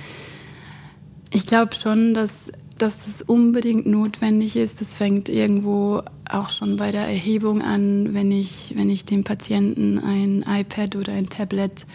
ich 1.33 1.45
glaube 1.45 1.75
schon, 1.75 2.15
dass, 2.15 2.51
dass 2.79 3.05
das 3.05 3.23
unbedingt 3.23 3.87
notwendig 3.87 4.57
ist. 4.57 4.81
Das 4.81 4.95
fängt 4.95 5.29
irgendwo 5.29 6.03
auch 6.29 6.49
schon 6.49 6.77
bei 6.77 6.91
der 6.91 7.03
Erhebung 7.03 7.61
an, 7.61 8.15
wenn 8.15 8.31
ich, 8.31 8.73
wenn 8.75 8.89
ich 8.89 9.05
dem 9.05 9.25
Patienten 9.25 9.99
ein 9.99 10.45
iPad 10.49 10.97
oder 10.97 11.13
ein 11.13 11.29
Tablet 11.29 11.87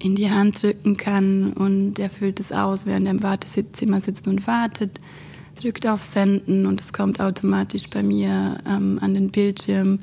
in 0.00 0.16
die 0.16 0.30
Hand 0.30 0.62
drücken 0.62 0.96
kann 0.96 1.52
und 1.52 1.98
er 2.00 2.10
füllt 2.10 2.40
es 2.40 2.50
aus, 2.50 2.86
während 2.86 3.06
er 3.06 3.12
im 3.12 3.22
Wartezimmer 3.22 4.00
sitzt 4.00 4.26
und 4.26 4.46
wartet, 4.48 4.98
drückt 5.60 5.86
auf 5.86 6.02
Senden 6.02 6.66
und 6.66 6.80
es 6.80 6.92
kommt 6.92 7.20
automatisch 7.20 7.88
bei 7.88 8.02
mir 8.02 8.58
ähm, 8.66 8.98
an 9.00 9.14
den 9.14 9.30
Bildschirm. 9.30 10.00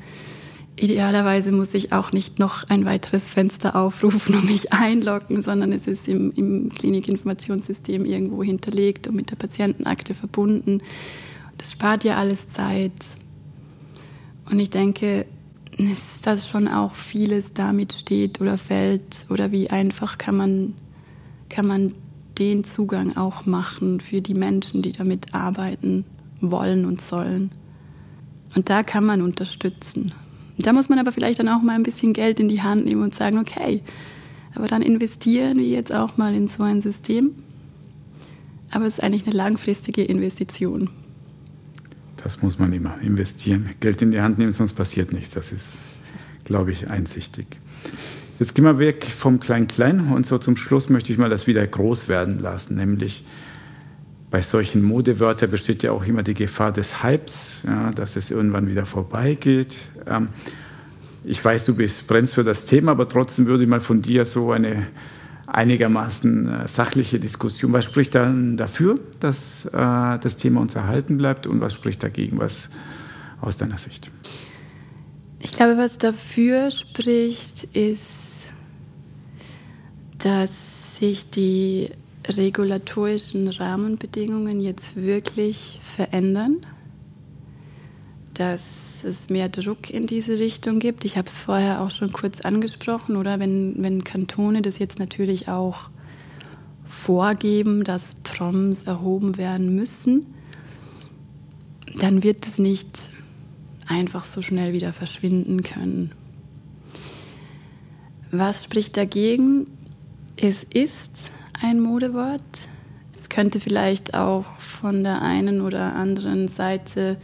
Idealerweise 0.78 1.52
muss 1.52 1.74
ich 1.74 1.92
auch 1.92 2.12
nicht 2.12 2.40
noch 2.40 2.68
ein 2.70 2.86
weiteres 2.86 3.26
Fenster 3.26 3.76
aufrufen 3.76 4.36
und 4.36 4.46
mich 4.50 4.74
einloggen, 4.74 5.42
sondern 5.42 5.74
es 5.74 5.86
ist 5.86 6.08
im, 6.08 6.32
im 6.32 6.70
Klinikinformationssystem 6.70 8.06
irgendwo 8.06 8.44
hinterlegt 8.44 9.08
und 9.08 9.16
mit 9.16 9.32
der 9.32 9.36
Patientenakte 9.36 10.14
verbunden. 10.14 10.82
Das 11.58 11.72
spart 11.72 12.04
ja 12.04 12.18
alles 12.18 12.48
Zeit. 12.48 12.94
Und 14.50 14.60
ich 14.60 14.70
denke, 14.70 15.26
dass 16.24 16.48
schon 16.48 16.68
auch 16.68 16.96
vieles 16.96 17.54
damit 17.54 17.94
steht 17.94 18.42
oder 18.42 18.58
fällt 18.58 19.26
oder 19.30 19.52
wie 19.52 19.70
einfach 19.70 20.18
kann 20.18 20.36
man, 20.36 20.74
kann 21.50 21.68
man 21.68 21.94
den 22.38 22.64
Zugang 22.64 23.18
auch 23.18 23.46
machen 23.46 24.00
für 24.00 24.22
die 24.22 24.34
Menschen, 24.34 24.82
die 24.82 24.92
damit 24.92 25.34
arbeiten 25.34 26.06
wollen 26.40 26.86
und 26.86 27.02
sollen. 27.02 27.52
Und 28.56 28.70
da 28.70 28.84
kann 28.84 29.06
man 29.06 29.22
unterstützen. 29.22 30.14
Da 30.62 30.74
muss 30.74 30.90
man 30.90 31.00
aber 31.00 31.12
vielleicht 31.12 31.40
dann 31.40 31.50
auch 31.50 31.62
mal 31.62 31.76
ein 31.76 31.84
bisschen 31.84 32.14
Geld 32.14 32.40
in 32.40 32.50
die 32.50 32.62
Hand 32.62 32.86
nehmen 32.86 33.02
und 33.02 33.16
sagen, 33.16 33.38
okay, 33.38 33.82
aber 34.56 34.68
dann 34.68 34.82
investieren 34.82 35.58
wir 35.58 35.68
jetzt 35.68 35.94
auch 35.94 36.18
mal 36.18 36.36
in 36.36 36.48
so 36.48 36.64
ein 36.64 36.82
System. 36.82 37.32
Aber 38.72 38.86
es 38.86 38.96
ist 38.96 39.04
eigentlich 39.04 39.26
eine 39.26 39.36
langfristige 39.36 40.04
Investition. 40.04 40.90
Das 42.24 42.42
muss 42.42 42.60
man 42.60 42.72
immer 42.74 43.00
investieren. 43.02 43.70
Geld 43.80 44.02
in 44.02 44.12
die 44.12 44.22
Hand 44.22 44.38
nehmen, 44.38 44.52
sonst 44.52 44.74
passiert 44.74 45.12
nichts. 45.12 45.32
Das 45.32 45.52
ist, 45.52 45.78
glaube 46.44 46.72
ich, 46.72 46.90
einsichtig. 46.90 47.48
Jetzt 48.40 48.56
gehen 48.56 48.66
wir 48.66 48.80
weg 48.80 49.06
vom 49.06 49.40
Klein-Klein 49.40 50.12
und 50.12 50.26
so 50.26 50.38
zum 50.38 50.58
Schluss 50.58 50.90
möchte 50.90 51.12
ich 51.12 51.18
mal 51.18 51.30
das 51.30 51.48
wieder 51.48 51.66
groß 51.66 52.08
werden 52.08 52.40
lassen, 52.40 52.76
nämlich 52.76 53.24
bei 54.32 54.42
solchen 54.42 54.82
Modewörtern 54.82 55.52
besteht 55.52 55.84
ja 55.84 55.92
auch 55.92 56.06
immer 56.06 56.24
die 56.24 56.34
Gefahr 56.34 56.72
des 56.72 57.04
Hypes, 57.04 57.64
ja, 57.68 57.92
dass 57.92 58.16
es 58.16 58.32
irgendwann 58.32 58.68
wieder 58.68 58.86
vorbeigeht. 58.86 59.76
Ähm, 60.08 60.30
ich 61.24 61.44
weiß, 61.44 61.66
du 61.66 61.76
bist, 61.76 62.08
brennst 62.08 62.34
für 62.34 62.44
das 62.44 62.66
Thema, 62.66 62.94
aber 62.94 63.08
trotzdem 63.08 63.46
würde 63.46 63.64
ich 63.64 63.70
mal 63.70 63.82
von 63.82 64.02
dir 64.02 64.26
so 64.26 64.52
eine 64.54 64.88
einigermaßen 65.48 66.48
äh, 66.48 66.68
sachliche 66.68 67.20
Diskussion. 67.20 67.74
Was 67.74 67.84
spricht 67.84 68.16
dann 68.16 68.56
dafür, 68.56 69.00
dass 69.20 69.66
äh, 69.66 69.70
das 69.72 70.38
Thema 70.38 70.62
uns 70.62 70.76
erhalten 70.76 71.18
bleibt 71.18 71.46
und 71.46 71.60
was 71.60 71.74
spricht 71.74 72.02
dagegen? 72.02 72.40
Was 72.40 72.70
aus 73.42 73.58
deiner 73.58 73.78
Sicht? 73.78 74.10
Ich 75.40 75.52
glaube, 75.52 75.78
was 75.78 75.98
dafür 75.98 76.72
spricht, 76.72 77.66
ist, 77.76 78.54
dass 80.20 80.96
sich 80.98 81.30
die 81.30 81.90
regulatorischen 82.28 83.48
Rahmenbedingungen 83.48 84.62
jetzt 84.62 84.96
wirklich 84.96 85.80
verändern, 85.84 86.58
dass 88.34 89.04
es 89.04 89.30
mehr 89.30 89.50
Druck 89.50 89.90
in 89.90 90.08
diese 90.08 90.40
Richtung 90.40 90.80
gibt. 90.80 91.06
Ich 91.06 91.18
habe 91.18 91.28
es 91.28 91.34
vorher 91.34 91.82
auch 91.82 91.92
schon 91.92 92.12
kurz 92.12 92.42
angesprochen, 92.42 93.16
oder 93.16 93.40
wenn, 93.40 93.76
wenn 93.84 94.04
Kantone 94.04 94.62
das 94.62 94.80
jetzt 94.80 95.00
natürlich 95.00 95.48
auch 95.48 95.90
vorgeben, 96.86 97.84
dass 97.84 98.16
Proms 98.16 98.84
erhoben 98.84 99.38
werden 99.38 99.76
müssen, 99.76 100.26
dann 102.00 102.24
wird 102.24 102.46
es 102.46 102.58
nicht 102.58 103.00
einfach 103.88 104.24
so 104.24 104.42
schnell 104.42 104.74
wieder 104.74 104.94
verschwinden 104.94 105.64
können. 105.64 106.12
Was 108.32 108.64
spricht 108.64 108.96
dagegen? 108.96 109.68
Es 110.38 110.64
ist 110.64 111.32
ein 111.62 111.80
Modewort. 111.80 112.42
Es 113.14 113.30
könnte 113.30 113.60
vielleicht 113.60 114.14
auch 114.14 114.46
von 114.60 115.04
der 115.04 115.22
einen 115.22 115.62
oder 115.62 115.94
anderen 115.96 116.48
Seite 116.48 117.18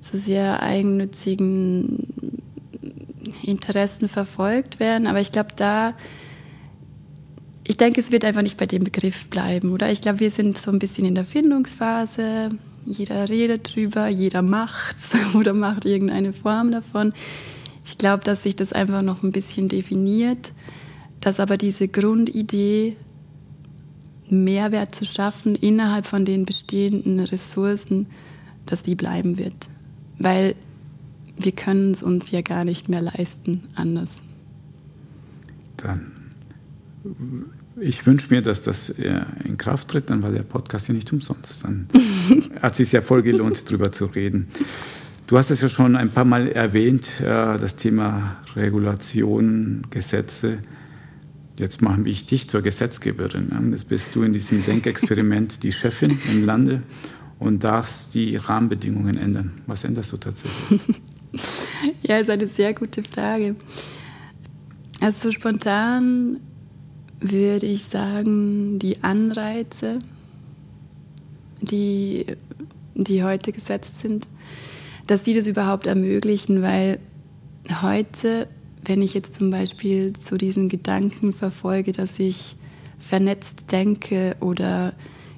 zu 0.00 0.18
sehr 0.18 0.62
eigennützigen 0.62 2.08
Interessen 3.42 4.08
verfolgt 4.08 4.78
werden. 4.78 5.06
Aber 5.06 5.20
ich 5.20 5.32
glaube, 5.32 5.50
da, 5.56 5.94
ich 7.66 7.76
denke, 7.76 8.00
es 8.00 8.10
wird 8.10 8.24
einfach 8.24 8.42
nicht 8.42 8.58
bei 8.58 8.66
dem 8.66 8.84
Begriff 8.84 9.28
bleiben, 9.28 9.72
oder? 9.72 9.90
Ich 9.90 10.02
glaube, 10.02 10.20
wir 10.20 10.30
sind 10.30 10.58
so 10.58 10.70
ein 10.70 10.78
bisschen 10.78 11.06
in 11.06 11.14
der 11.14 11.24
Findungsphase. 11.24 12.50
Jeder 12.84 13.28
redet 13.28 13.74
drüber, 13.74 14.08
jeder 14.08 14.42
macht's 14.42 15.10
oder 15.34 15.54
macht 15.54 15.86
irgendeine 15.86 16.34
Form 16.34 16.70
davon. 16.70 17.14
Ich 17.86 17.96
glaube, 17.96 18.24
dass 18.24 18.42
sich 18.42 18.56
das 18.56 18.72
einfach 18.72 19.02
noch 19.02 19.22
ein 19.22 19.32
bisschen 19.32 19.68
definiert, 19.68 20.52
dass 21.20 21.40
aber 21.40 21.56
diese 21.56 21.88
Grundidee 21.88 22.96
Mehrwert 24.42 24.94
zu 24.94 25.04
schaffen 25.04 25.54
innerhalb 25.54 26.06
von 26.06 26.24
den 26.24 26.44
bestehenden 26.44 27.20
Ressourcen, 27.20 28.06
dass 28.66 28.82
die 28.82 28.94
bleiben 28.94 29.38
wird. 29.38 29.68
Weil 30.18 30.54
wir 31.36 31.52
können 31.52 31.92
es 31.92 32.02
uns 32.02 32.30
ja 32.30 32.40
gar 32.40 32.64
nicht 32.64 32.88
mehr 32.88 33.02
leisten 33.02 33.68
anders. 33.74 34.22
Dann, 35.76 36.12
ich 37.80 38.06
wünsche 38.06 38.32
mir, 38.32 38.42
dass 38.42 38.62
das 38.62 38.90
äh, 38.90 39.22
in 39.44 39.56
Kraft 39.58 39.88
tritt, 39.88 40.10
dann 40.10 40.22
war 40.22 40.30
der 40.30 40.42
Podcast 40.42 40.88
ja 40.88 40.94
nicht 40.94 41.12
umsonst. 41.12 41.64
Dann 41.64 41.88
hat 42.62 42.72
es 42.72 42.78
sich 42.78 42.92
ja 42.92 43.02
voll 43.02 43.22
gelohnt, 43.22 43.68
darüber 43.68 43.92
zu 43.92 44.06
reden. 44.06 44.48
Du 45.26 45.38
hast 45.38 45.50
es 45.50 45.60
ja 45.60 45.68
schon 45.68 45.96
ein 45.96 46.10
paar 46.10 46.24
Mal 46.24 46.48
erwähnt, 46.48 47.08
äh, 47.20 47.24
das 47.24 47.76
Thema 47.76 48.36
Regulation, 48.54 49.82
Gesetze. 49.90 50.58
Jetzt 51.56 51.82
machen 51.82 52.04
wir 52.04 52.12
dich 52.12 52.48
zur 52.48 52.62
Gesetzgeberin. 52.62 53.70
Jetzt 53.70 53.88
bist 53.88 54.14
du 54.14 54.22
in 54.22 54.32
diesem 54.32 54.64
Denkexperiment 54.64 55.62
die 55.62 55.72
Chefin 55.72 56.18
im 56.32 56.44
Lande 56.44 56.82
und 57.38 57.62
darfst 57.62 58.14
die 58.14 58.36
Rahmenbedingungen 58.36 59.16
ändern. 59.16 59.62
Was 59.66 59.84
änderst 59.84 60.12
du 60.12 60.16
tatsächlich? 60.16 60.80
ja, 62.02 62.18
ist 62.18 62.30
eine 62.30 62.48
sehr 62.48 62.74
gute 62.74 63.04
Frage. 63.04 63.54
Also 65.00 65.30
spontan 65.30 66.40
würde 67.20 67.66
ich 67.66 67.84
sagen, 67.84 68.78
die 68.78 69.04
Anreize, 69.04 69.98
die, 71.60 72.26
die 72.94 73.22
heute 73.22 73.52
gesetzt 73.52 74.00
sind, 74.00 74.28
dass 75.06 75.22
die 75.22 75.34
das 75.34 75.46
überhaupt 75.46 75.86
ermöglichen, 75.86 76.62
weil 76.62 76.98
heute 77.82 78.48
wenn 78.84 79.02
ich 79.02 79.14
jetzt 79.14 79.34
zum 79.34 79.50
Beispiel 79.50 80.12
zu 80.14 80.36
diesen 80.36 80.68
Gedanken 80.68 81.32
verfolge, 81.32 81.92
dass 81.92 82.18
ich 82.18 82.56
vernetzt 82.98 83.70
denke 83.72 84.36
oder 84.40 84.94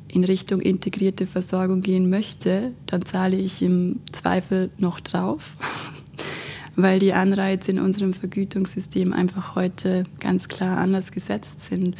in 0.08 0.24
Richtung 0.24 0.60
integrierte 0.60 1.26
Versorgung 1.26 1.82
gehen 1.82 2.08
möchte, 2.08 2.72
dann 2.86 3.04
zahle 3.04 3.36
ich 3.36 3.62
im 3.62 4.00
Zweifel 4.12 4.70
noch 4.78 5.00
drauf, 5.00 5.56
weil 6.76 6.98
die 6.98 7.12
Anreize 7.12 7.70
in 7.70 7.80
unserem 7.80 8.12
Vergütungssystem 8.12 9.12
einfach 9.12 9.54
heute 9.54 10.04
ganz 10.20 10.48
klar 10.48 10.78
anders 10.78 11.10
gesetzt 11.10 11.62
sind. 11.68 11.96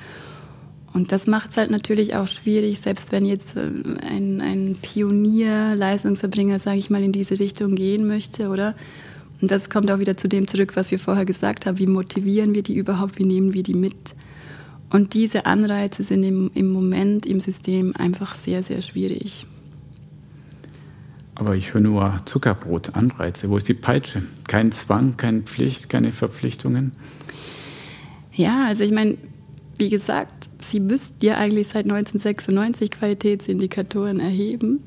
Und 0.92 1.12
das 1.12 1.26
macht 1.26 1.51
es 1.51 1.57
halt 1.57 1.70
natürlich 1.70 2.14
auch 2.14 2.26
schwierig, 2.26 2.80
selbst 2.80 3.12
wenn 3.12 3.26
jetzt 3.26 3.55
ähm, 3.57 3.99
ein, 4.01 4.40
ein 4.40 4.76
Pionier, 4.80 5.74
Leistungserbringer, 5.74 6.59
sage 6.59 6.78
ich 6.78 6.88
mal, 6.88 7.03
in 7.03 7.12
diese 7.12 7.38
Richtung 7.38 7.74
gehen 7.74 8.07
möchte, 8.07 8.49
oder? 8.49 8.74
Und 9.41 9.51
das 9.51 9.68
kommt 9.68 9.91
auch 9.91 9.99
wieder 9.99 10.16
zu 10.16 10.28
dem 10.28 10.49
zurück, 10.49 10.76
was 10.76 10.91
wir 10.91 10.99
vorher 10.99 11.24
gesagt 11.24 11.66
haben. 11.66 11.78
Wie 11.78 11.87
motivieren 11.87 12.55
wir 12.55 12.62
die 12.62 12.76
überhaupt? 12.76 13.18
Wie 13.18 13.24
nehmen 13.24 13.53
wir 13.53 13.62
die 13.62 13.74
mit? 13.74 14.14
Und 14.91 15.14
diese 15.14 15.47
Anreize 15.47 16.03
sind 16.03 16.22
im, 16.22 16.51
im 16.55 16.70
Moment 16.72 17.26
im 17.26 17.41
System 17.41 17.95
einfach 17.97 18.34
sehr, 18.34 18.62
sehr 18.62 18.82
schwierig. 18.82 19.47
Aber 21.34 21.55
ich 21.55 21.74
höre 21.74 21.82
nur 21.82 22.16
Zuckerbrot, 22.24 22.95
Anreize. 22.95 23.51
Wo 23.51 23.59
ist 23.59 23.68
die 23.68 23.74
Peitsche? 23.74 24.22
Kein 24.49 24.72
Zwang, 24.72 25.18
keine 25.18 25.43
Pflicht, 25.43 25.91
keine 25.91 26.12
Verpflichtungen? 26.12 26.93
Ja, 28.32 28.66
also 28.66 28.84
ich 28.84 28.93
meine, 28.93 29.18
wie 29.76 29.91
gesagt, 29.91 30.49
Sie 30.59 30.80
müssten 30.80 31.24
ja 31.24 31.37
eigentlich 31.37 31.68
seit 31.68 31.84
1996 31.84 32.91
Qualitätsindikatoren 32.91 34.18
erheben. 34.18 34.82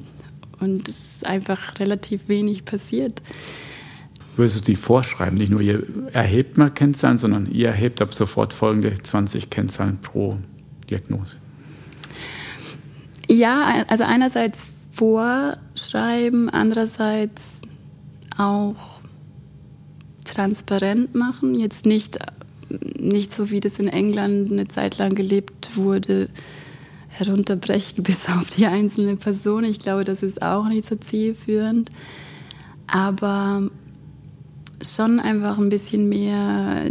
Und 0.59 0.89
es 0.89 0.97
ist 0.97 1.25
einfach 1.25 1.79
relativ 1.79 2.27
wenig 2.27 2.65
passiert 2.65 3.21
würdest 4.35 4.57
du 4.57 4.61
die 4.61 4.75
vorschreiben? 4.75 5.37
Nicht 5.37 5.51
nur 5.51 5.61
ihr 5.61 5.83
erhebt 6.13 6.57
mal 6.57 6.69
Kennzahlen, 6.69 7.17
sondern 7.17 7.51
ihr 7.51 7.67
erhebt 7.67 8.01
ab 8.01 8.13
sofort 8.13 8.53
folgende 8.53 8.93
20 8.93 9.49
Kennzahlen 9.49 9.99
pro 10.01 10.37
Diagnose. 10.89 11.35
Ja, 13.27 13.85
also 13.87 14.03
einerseits 14.05 14.67
vorschreiben, 14.91 16.49
andererseits 16.49 17.61
auch 18.37 18.99
transparent 20.25 21.15
machen. 21.15 21.55
Jetzt 21.55 21.85
nicht, 21.85 22.17
nicht 22.99 23.31
so, 23.33 23.51
wie 23.51 23.59
das 23.59 23.77
in 23.77 23.87
England 23.87 24.51
eine 24.51 24.67
Zeit 24.67 24.97
lang 24.97 25.15
gelebt 25.15 25.75
wurde, 25.75 26.29
herunterbrechen 27.09 28.03
bis 28.03 28.27
auf 28.29 28.49
die 28.49 28.67
einzelne 28.67 29.15
Person. 29.15 29.63
Ich 29.63 29.79
glaube, 29.79 30.03
das 30.03 30.23
ist 30.23 30.41
auch 30.41 30.67
nicht 30.67 30.87
so 30.87 30.95
zielführend. 30.95 31.91
Aber 32.87 33.69
schon 34.81 35.19
einfach 35.19 35.57
ein 35.57 35.69
bisschen 35.69 36.09
mehr 36.09 36.89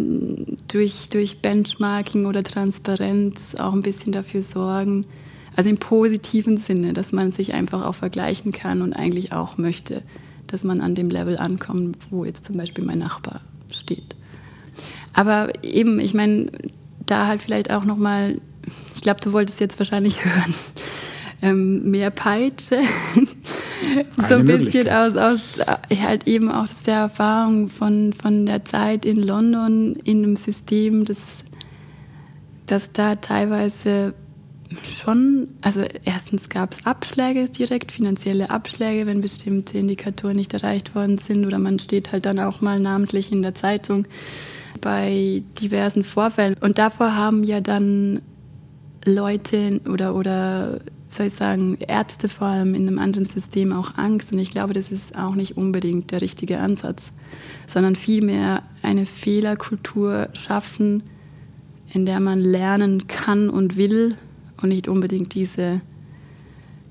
durch, 0.69 1.09
durch 1.09 1.41
Benchmarking 1.41 2.27
oder 2.27 2.43
Transparenz 2.43 3.55
auch 3.57 3.73
ein 3.73 3.83
bisschen 3.83 4.13
dafür 4.13 4.43
sorgen, 4.43 5.07
also 5.57 5.71
im 5.71 5.79
positiven 5.79 6.57
Sinne, 6.57 6.93
dass 6.93 7.13
man 7.13 7.33
sich 7.33 7.53
einfach 7.55 7.85
auch 7.85 7.95
vergleichen 7.95 8.53
kann 8.53 8.83
und 8.83 8.93
eigentlich 8.93 9.33
auch 9.33 9.59
möchte, 9.59 10.03
dass 10.47 10.65
man 10.65 10.81
an 10.81 10.95
dem 10.95 11.11
Level 11.11 11.37
ankommt, 11.37 11.97
wo 12.11 12.25
jetzt 12.25 12.45
zum 12.45 12.57
Beispiel 12.57 12.85
mein 12.85 12.99
Nachbar 12.99 13.41
steht. 13.73 14.15
Aber 15.13 15.53
eben, 15.65 15.99
ich 15.99 16.15
meine, 16.15 16.53
da 17.07 17.27
halt 17.27 17.43
vielleicht 17.43 17.71
auch 17.71 17.85
nochmal, 17.85 18.41
ich 18.95 19.01
glaube, 19.01 19.21
du 19.21 19.33
wolltest 19.33 19.61
jetzt 19.61 19.79
wahrscheinlich 19.79 20.25
hören, 20.25 20.55
ähm, 21.43 21.91
mehr 21.91 22.11
Peitsche. 22.11 22.81
so 24.29 24.35
ein 24.35 24.47
bisschen 24.47 24.89
aus, 24.89 25.17
aus 25.17 25.41
halt 26.03 26.27
eben 26.27 26.51
aus 26.51 26.83
der 26.85 26.97
Erfahrung 26.97 27.69
von, 27.69 28.13
von 28.13 28.47
der 28.47 28.65
Zeit 28.65 29.05
in 29.05 29.23
London 29.23 29.97
in 30.05 30.25
einem 30.25 30.37
System, 30.37 31.05
das, 31.05 31.45
das 32.67 32.93
da 32.93 33.17
teilweise 33.17 34.15
schon, 34.85 35.49
also 35.63 35.83
erstens 36.05 36.49
gab 36.49 36.73
es 36.73 36.85
Abschläge 36.85 37.49
direkt, 37.49 37.93
finanzielle 37.93 38.51
Abschläge, 38.51 39.07
wenn 39.07 39.21
bestimmte 39.21 39.79
Indikatoren 39.79 40.37
nicht 40.37 40.53
erreicht 40.53 40.95
worden 40.95 41.19
sind 41.19 41.47
oder 41.47 41.59
man 41.59 41.79
steht 41.79 42.13
halt 42.13 42.27
dann 42.27 42.39
auch 42.39 42.61
mal 42.61 42.79
namentlich 42.79 43.33
in 43.33 43.43
der 43.43 43.55
Zeitung 43.55 44.07
bei 44.81 45.43
diversen 45.61 46.05
Vorfällen. 46.05 46.57
Und 46.61 46.79
davor 46.79 47.15
haben 47.15 47.45
ja 47.45 47.61
dann 47.61 48.21
Leute 49.05 49.81
oder, 49.89 50.15
oder 50.15 50.81
soll 51.09 51.27
ich 51.27 51.35
sagen, 51.35 51.77
Ärzte 51.81 52.29
vor 52.29 52.49
allem 52.49 52.75
in 52.75 52.87
einem 52.87 52.99
anderen 52.99 53.27
System 53.27 53.73
auch 53.73 53.97
Angst. 53.97 54.33
Und 54.33 54.39
ich 54.39 54.51
glaube, 54.51 54.73
das 54.73 54.91
ist 54.91 55.17
auch 55.17 55.35
nicht 55.35 55.57
unbedingt 55.57 56.11
der 56.11 56.21
richtige 56.21 56.59
Ansatz, 56.59 57.13
sondern 57.67 57.97
vielmehr 57.97 58.63
eine 58.83 59.07
Fehlerkultur 59.07 60.29
schaffen, 60.35 61.03
in 61.93 62.05
der 62.05 62.21
man 62.21 62.41
lernen 62.41 63.07
kann 63.07 63.49
und 63.49 63.77
will 63.77 64.17
und 64.61 64.69
nicht 64.69 64.89
unbedingt 64.89 65.35
diese 65.35 65.81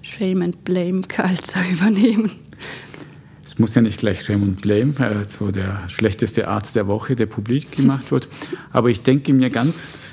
Shame 0.01 0.41
and 0.41 0.63
Blame 0.63 1.01
Culture 1.03 1.65
übernehmen. 1.71 2.31
Es 3.43 3.59
muss 3.59 3.75
ja 3.75 3.81
nicht 3.81 3.99
gleich 3.99 4.23
Shame 4.23 4.43
and 4.43 4.61
Blame, 4.61 4.93
äh, 4.99 5.23
so 5.23 5.51
der 5.51 5.87
schlechteste 5.87 6.47
Arzt 6.47 6.75
der 6.75 6.87
Woche, 6.87 7.15
der 7.15 7.27
publik 7.27 7.71
gemacht 7.71 8.11
wird. 8.11 8.27
Aber 8.71 8.89
ich 8.89 9.03
denke 9.03 9.33
mir 9.33 9.49
ganz 9.49 10.06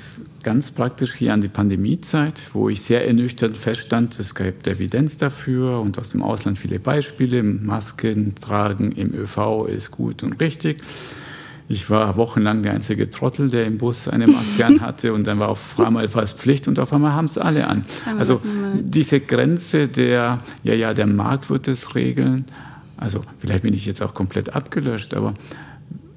ganz 0.45 0.69
praktisch 0.69 1.15
hier 1.15 1.33
an 1.33 1.41
die 1.41 1.47
Pandemiezeit, 1.47 2.51
wo 2.53 2.69
ich 2.69 2.83
sehr 2.83 3.07
ernüchternd 3.07 3.57
feststand, 3.57 4.19
es 4.19 4.35
gab 4.35 4.67
Evidenz 4.67 5.17
dafür 5.17 5.79
und 5.79 5.97
aus 5.97 6.11
dem 6.11 6.21
Ausland 6.21 6.59
viele 6.59 6.79
Beispiele. 6.79 7.41
Masken 7.41 8.35
tragen 8.35 8.91
im 8.91 9.11
ÖV 9.15 9.65
ist 9.65 9.89
gut 9.89 10.21
und 10.21 10.39
richtig. 10.39 10.83
Ich 11.67 11.89
war 11.89 12.15
wochenlang 12.15 12.61
der 12.61 12.73
einzige 12.73 13.09
Trottel, 13.09 13.49
der 13.49 13.65
im 13.65 13.79
Bus 13.79 14.07
eine 14.07 14.27
Maske 14.27 14.63
anhatte 14.67 15.13
und 15.13 15.25
dann 15.25 15.39
war 15.39 15.49
auf 15.49 15.79
einmal 15.79 16.07
fast 16.09 16.37
Pflicht 16.37 16.67
und 16.67 16.77
auf 16.77 16.93
einmal 16.93 17.13
haben 17.13 17.25
es 17.25 17.39
alle 17.39 17.67
an. 17.67 17.83
Also 18.19 18.39
diese 18.79 19.21
Grenze 19.21 19.87
der, 19.87 20.41
ja, 20.61 20.73
ja, 20.75 20.93
der 20.93 21.07
Markt 21.07 21.49
wird 21.49 21.67
es 21.67 21.95
regeln. 21.95 22.45
Also 22.97 23.21
vielleicht 23.39 23.63
bin 23.63 23.73
ich 23.73 23.87
jetzt 23.87 24.03
auch 24.03 24.13
komplett 24.13 24.53
abgelöscht, 24.53 25.15
aber 25.15 25.33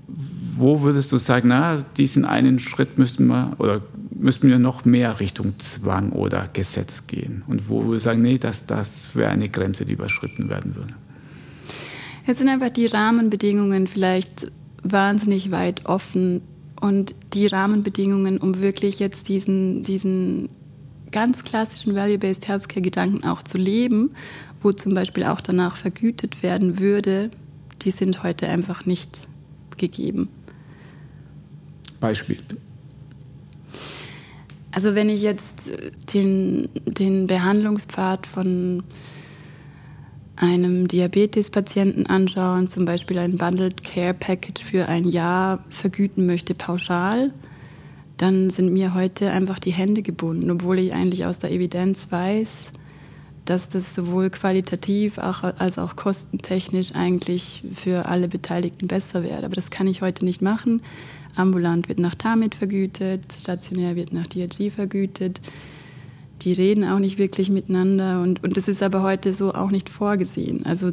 wo 0.06 0.82
würdest 0.82 1.12
du 1.12 1.16
sagen, 1.16 1.48
na, 1.48 1.82
diesen 1.96 2.26
einen 2.26 2.58
Schritt 2.58 2.98
müssten 2.98 3.26
wir 3.28 3.52
oder 3.58 3.80
müssten 4.18 4.48
wir 4.48 4.58
noch 4.58 4.84
mehr 4.84 5.20
Richtung 5.20 5.58
Zwang 5.58 6.10
oder 6.10 6.48
Gesetz 6.52 7.06
gehen? 7.06 7.42
Und 7.46 7.68
wo 7.68 7.90
wir 7.90 8.00
sagen, 8.00 8.22
nee, 8.22 8.38
das, 8.38 8.66
das 8.66 9.14
wäre 9.14 9.30
eine 9.30 9.48
Grenze, 9.48 9.84
die 9.84 9.94
überschritten 9.94 10.48
werden 10.48 10.76
würde? 10.76 10.94
Es 12.26 12.38
sind 12.38 12.48
einfach 12.48 12.70
die 12.70 12.86
Rahmenbedingungen 12.86 13.86
vielleicht 13.86 14.50
wahnsinnig 14.82 15.50
weit 15.50 15.86
offen 15.86 16.42
und 16.80 17.14
die 17.32 17.46
Rahmenbedingungen, 17.46 18.38
um 18.38 18.60
wirklich 18.60 18.98
jetzt 18.98 19.28
diesen, 19.28 19.82
diesen 19.82 20.50
ganz 21.10 21.44
klassischen 21.44 21.94
Value-Based 21.94 22.46
Healthcare-Gedanken 22.46 23.24
auch 23.24 23.42
zu 23.42 23.58
leben, 23.58 24.10
wo 24.62 24.72
zum 24.72 24.94
Beispiel 24.94 25.24
auch 25.24 25.40
danach 25.40 25.76
vergütet 25.76 26.42
werden 26.42 26.78
würde, 26.78 27.30
die 27.82 27.90
sind 27.90 28.22
heute 28.22 28.48
einfach 28.48 28.86
nicht 28.86 29.28
gegeben. 29.76 30.28
Beispiel. 32.00 32.38
Also 34.78 34.94
wenn 34.94 35.08
ich 35.08 35.22
jetzt 35.22 35.72
den, 36.14 36.68
den 36.84 37.26
Behandlungspfad 37.26 38.28
von 38.28 38.84
einem 40.36 40.86
Diabetespatienten 40.86 42.06
anschaue 42.06 42.58
und 42.58 42.70
zum 42.70 42.84
Beispiel 42.84 43.18
ein 43.18 43.38
Bundled 43.38 43.82
Care 43.82 44.14
Package 44.14 44.62
für 44.62 44.86
ein 44.86 45.04
Jahr 45.08 45.64
vergüten 45.68 46.26
möchte 46.26 46.54
pauschal, 46.54 47.32
dann 48.18 48.50
sind 48.50 48.72
mir 48.72 48.94
heute 48.94 49.32
einfach 49.32 49.58
die 49.58 49.72
Hände 49.72 50.02
gebunden, 50.02 50.48
obwohl 50.48 50.78
ich 50.78 50.94
eigentlich 50.94 51.26
aus 51.26 51.40
der 51.40 51.50
Evidenz 51.50 52.12
weiß, 52.12 52.70
dass 53.46 53.68
das 53.68 53.96
sowohl 53.96 54.30
qualitativ 54.30 55.18
als 55.18 55.76
auch 55.78 55.96
kostentechnisch 55.96 56.94
eigentlich 56.94 57.64
für 57.74 58.06
alle 58.06 58.28
Beteiligten 58.28 58.86
besser 58.86 59.24
wäre. 59.24 59.44
Aber 59.44 59.56
das 59.56 59.70
kann 59.70 59.88
ich 59.88 60.02
heute 60.02 60.24
nicht 60.24 60.40
machen, 60.40 60.82
Ambulant 61.38 61.88
wird 61.88 61.98
nach 61.98 62.14
TAMIT 62.14 62.54
vergütet, 62.54 63.32
stationär 63.32 63.96
wird 63.96 64.12
nach 64.12 64.26
DRG 64.26 64.70
vergütet. 64.70 65.40
Die 66.42 66.52
reden 66.52 66.84
auch 66.84 66.98
nicht 66.98 67.18
wirklich 67.18 67.50
miteinander 67.50 68.22
und, 68.22 68.42
und 68.44 68.56
das 68.56 68.68
ist 68.68 68.82
aber 68.82 69.02
heute 69.02 69.34
so 69.34 69.54
auch 69.54 69.70
nicht 69.70 69.88
vorgesehen. 69.88 70.64
Also 70.66 70.90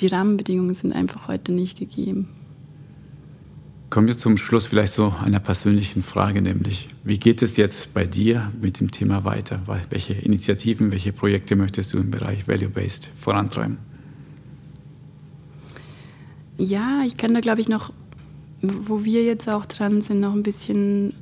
die 0.00 0.06
Rahmenbedingungen 0.06 0.74
sind 0.74 0.92
einfach 0.92 1.28
heute 1.28 1.52
nicht 1.52 1.78
gegeben. 1.78 2.28
Kommen 3.88 4.08
wir 4.08 4.18
zum 4.18 4.36
Schluss 4.36 4.66
vielleicht 4.66 4.94
so 4.94 5.14
einer 5.24 5.38
persönlichen 5.38 6.02
Frage, 6.02 6.42
nämlich 6.42 6.88
wie 7.04 7.18
geht 7.18 7.40
es 7.40 7.56
jetzt 7.56 7.94
bei 7.94 8.04
dir 8.04 8.52
mit 8.60 8.80
dem 8.80 8.90
Thema 8.90 9.24
weiter? 9.24 9.62
Welche 9.90 10.14
Initiativen, 10.14 10.90
welche 10.90 11.12
Projekte 11.12 11.54
möchtest 11.54 11.94
du 11.94 11.98
im 11.98 12.10
Bereich 12.10 12.48
Value-Based 12.48 13.10
vorantreiben? 13.20 13.78
Ja, 16.58 17.02
ich 17.06 17.16
kann 17.16 17.32
da, 17.32 17.40
glaube 17.40 17.60
ich, 17.60 17.68
noch 17.68 17.92
wo 18.86 19.04
wir 19.04 19.24
jetzt 19.24 19.48
auch 19.48 19.66
dran 19.66 20.02
sind, 20.02 20.20
noch 20.20 20.32
ein 20.32 20.42
bisschen 20.42 21.14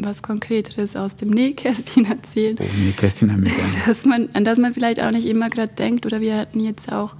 was 0.00 0.22
Konkreteres 0.22 0.96
aus 0.96 1.16
dem 1.16 1.30
Nähkästchen 1.30 2.04
erzählen. 2.06 2.56
Oh, 2.60 2.84
Nähkästchen 2.84 3.32
haben 3.32 3.44
wir 3.44 3.52
gerne. 3.52 3.72
Dass 3.86 4.04
man, 4.04 4.28
an 4.32 4.44
das 4.44 4.58
man 4.58 4.74
vielleicht 4.74 5.00
auch 5.00 5.10
nicht 5.10 5.26
immer 5.26 5.50
gerade 5.50 5.72
denkt. 5.72 6.06
Oder 6.06 6.20
wir 6.20 6.36
hatten 6.36 6.60
jetzt 6.60 6.90
auch 6.92 7.14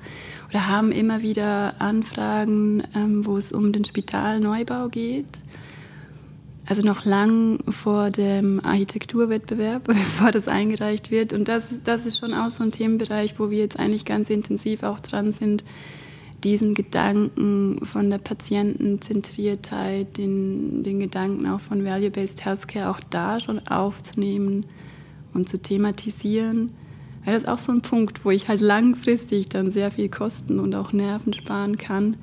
oder 0.50 0.68
haben 0.68 0.92
immer 0.92 1.22
wieder 1.22 1.74
Anfragen, 1.80 2.84
ähm, 2.94 3.26
wo 3.26 3.36
es 3.36 3.52
um 3.52 3.72
den 3.72 3.84
Spitalneubau 3.84 4.88
geht. 4.88 5.40
Also 6.66 6.86
noch 6.86 7.05
lang 7.05 7.59
vor 7.68 8.11
dem 8.11 8.61
Architekturwettbewerb, 8.64 9.84
bevor 9.84 10.30
das 10.30 10.48
eingereicht 10.48 11.11
wird. 11.11 11.32
Und 11.32 11.48
das 11.48 11.82
das 11.82 12.07
ist 12.07 12.18
schon 12.18 12.32
auch 12.34 12.50
so 12.50 12.62
ein 12.62 12.70
Themenbereich, 12.70 13.38
wo 13.38 13.50
wir 13.50 13.59
jetzt 13.59 13.78
eigentlich 13.78 14.05
ganz 14.05 14.30
intensiv 14.30 14.82
auch 14.84 15.00
dran 15.00 15.32
sind, 15.32 15.64
diesen 16.45 16.74
Gedanken 16.74 17.80
von 17.84 18.11
der 18.11 18.18
Patientenzentriertheit, 18.18 20.16
den, 20.18 20.82
den 20.82 21.01
Gedanken 21.01 21.47
auch 21.47 21.61
von 21.61 21.84
Value-Based 21.84 22.45
Healthcare 22.45 22.90
auch 22.90 23.01
da 23.11 23.40
schon 23.40 23.66
aufzunehmen 23.66 24.66
und 25.32 25.49
zu 25.49 25.61
thematisieren. 25.61 26.70
Weil 27.24 27.34
das 27.34 27.45
ist 27.45 27.49
auch 27.49 27.59
so 27.59 27.72
ein 27.72 27.80
Punkt, 27.80 28.24
wo 28.24 28.30
ich 28.30 28.49
halt 28.49 28.61
langfristig 28.61 29.49
dann 29.49 29.72
sehr 29.72 29.90
viel 29.90 30.11
Kosten 30.11 30.61
und 30.61 30.74
auch 30.74 30.92
Nerven 30.92 31.32
sparen 31.32 31.78
kann, 31.78 32.18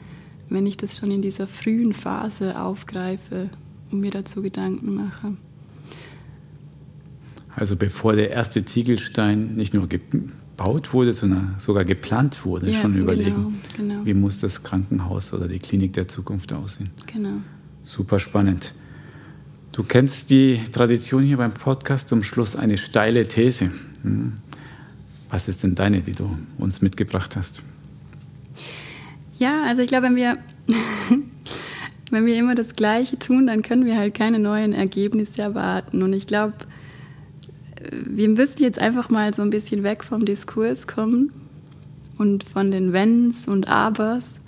wenn 0.49 0.67
ich 0.67 0.77
das 0.77 0.97
schon 0.97 1.09
in 1.09 1.23
dieser 1.23 1.47
frühen 1.47 1.93
Phase 1.93 2.61
aufgreife 2.61 3.49
und 3.91 4.01
mir 4.01 4.11
dazu 4.11 4.43
Gedanken 4.43 4.95
mache. 4.95 5.35
Also 7.55 7.75
bevor 7.75 8.15
der 8.15 8.29
erste 8.29 8.63
Ziegelstein 8.63 9.55
nicht 9.55 9.73
nur 9.73 9.87
gebaut 10.61 10.93
wurde, 10.93 11.13
sondern 11.13 11.55
sogar 11.57 11.85
geplant 11.85 12.45
wurde, 12.45 12.69
ja, 12.69 12.81
schon 12.81 12.95
überlegen, 12.95 13.57
genau, 13.75 13.93
genau. 13.93 14.05
wie 14.05 14.13
muss 14.13 14.39
das 14.39 14.63
Krankenhaus 14.63 15.33
oder 15.33 15.47
die 15.47 15.59
Klinik 15.59 15.93
der 15.93 16.07
Zukunft 16.07 16.53
aussehen. 16.53 16.91
Genau. 17.11 17.41
Super 17.81 18.19
spannend. 18.19 18.73
Du 19.71 19.83
kennst 19.83 20.29
die 20.29 20.61
Tradition 20.71 21.23
hier 21.23 21.37
beim 21.37 21.53
Podcast 21.53 22.09
zum 22.09 22.23
Schluss 22.23 22.55
eine 22.55 22.77
steile 22.77 23.27
These. 23.27 23.71
Hm. 24.03 24.33
Was 25.29 25.47
ist 25.47 25.63
denn 25.63 25.75
deine, 25.75 26.01
die 26.01 26.11
du 26.11 26.37
uns 26.57 26.81
mitgebracht 26.81 27.35
hast? 27.35 27.63
Ja, 29.39 29.63
also 29.63 29.81
ich 29.81 29.87
glaube, 29.87 30.07
wenn 30.07 30.15
wir, 30.15 30.37
wenn 32.11 32.25
wir 32.25 32.35
immer 32.35 32.53
das 32.53 32.73
Gleiche 32.73 33.17
tun, 33.17 33.47
dann 33.47 33.61
können 33.61 33.85
wir 33.85 33.97
halt 33.97 34.13
keine 34.13 34.39
neuen 34.39 34.73
Ergebnisse 34.73 35.41
erwarten. 35.41 36.03
Und 36.03 36.13
ich 36.13 36.27
glaube, 36.27 36.53
wir 37.89 38.29
müssen 38.29 38.61
jetzt 38.61 38.79
einfach 38.79 39.09
mal 39.09 39.33
so 39.33 39.41
ein 39.41 39.49
bisschen 39.49 39.83
weg 39.83 40.03
vom 40.03 40.25
Diskurs 40.25 40.87
kommen 40.87 41.31
und 42.17 42.43
von 42.43 42.71
den 42.71 42.93
Wenns 42.93 43.47
und 43.47 43.67
Abers 43.67 44.41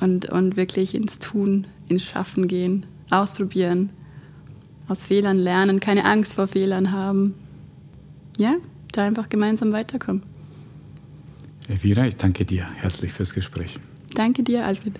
und, 0.00 0.26
und 0.26 0.56
wirklich 0.56 0.94
ins 0.94 1.18
Tun, 1.18 1.66
ins 1.88 2.02
Schaffen 2.04 2.48
gehen, 2.48 2.86
ausprobieren, 3.10 3.90
aus 4.88 5.02
Fehlern 5.04 5.38
lernen, 5.38 5.80
keine 5.80 6.04
Angst 6.04 6.34
vor 6.34 6.48
Fehlern 6.48 6.90
haben. 6.90 7.34
Ja, 8.36 8.56
da 8.92 9.04
einfach 9.04 9.28
gemeinsam 9.28 9.72
weiterkommen. 9.72 10.22
Elvira, 11.68 12.04
ich 12.04 12.16
danke 12.16 12.44
dir 12.44 12.68
herzlich 12.74 13.12
fürs 13.12 13.32
Gespräch. 13.32 13.78
Danke 14.14 14.42
dir, 14.42 14.66
Alfred. 14.66 14.98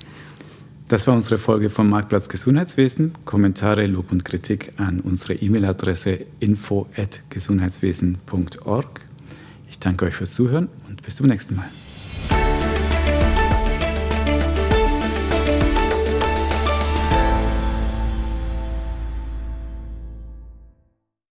Das 0.93 1.07
war 1.07 1.15
unsere 1.15 1.39
Folge 1.39 1.71
vom 1.71 1.89
Marktplatz 1.89 2.29
Gesundheitswesen. 2.29 3.13
Kommentare, 3.25 3.87
Lob 3.87 4.13
und 4.13 4.27
Kritik 4.27 4.73
an 4.77 5.01
unsere 5.01 5.33
E-Mail-Adresse 5.33 6.27
info@gesundheitswesen.org. 6.39 9.01
Ich 9.71 9.79
danke 9.79 10.05
euch 10.05 10.15
fürs 10.15 10.35
Zuhören 10.35 10.69
und 10.91 11.03
bis 11.03 11.17
zum 11.17 11.29
nächsten 11.29 11.57
Mal. 11.57 11.71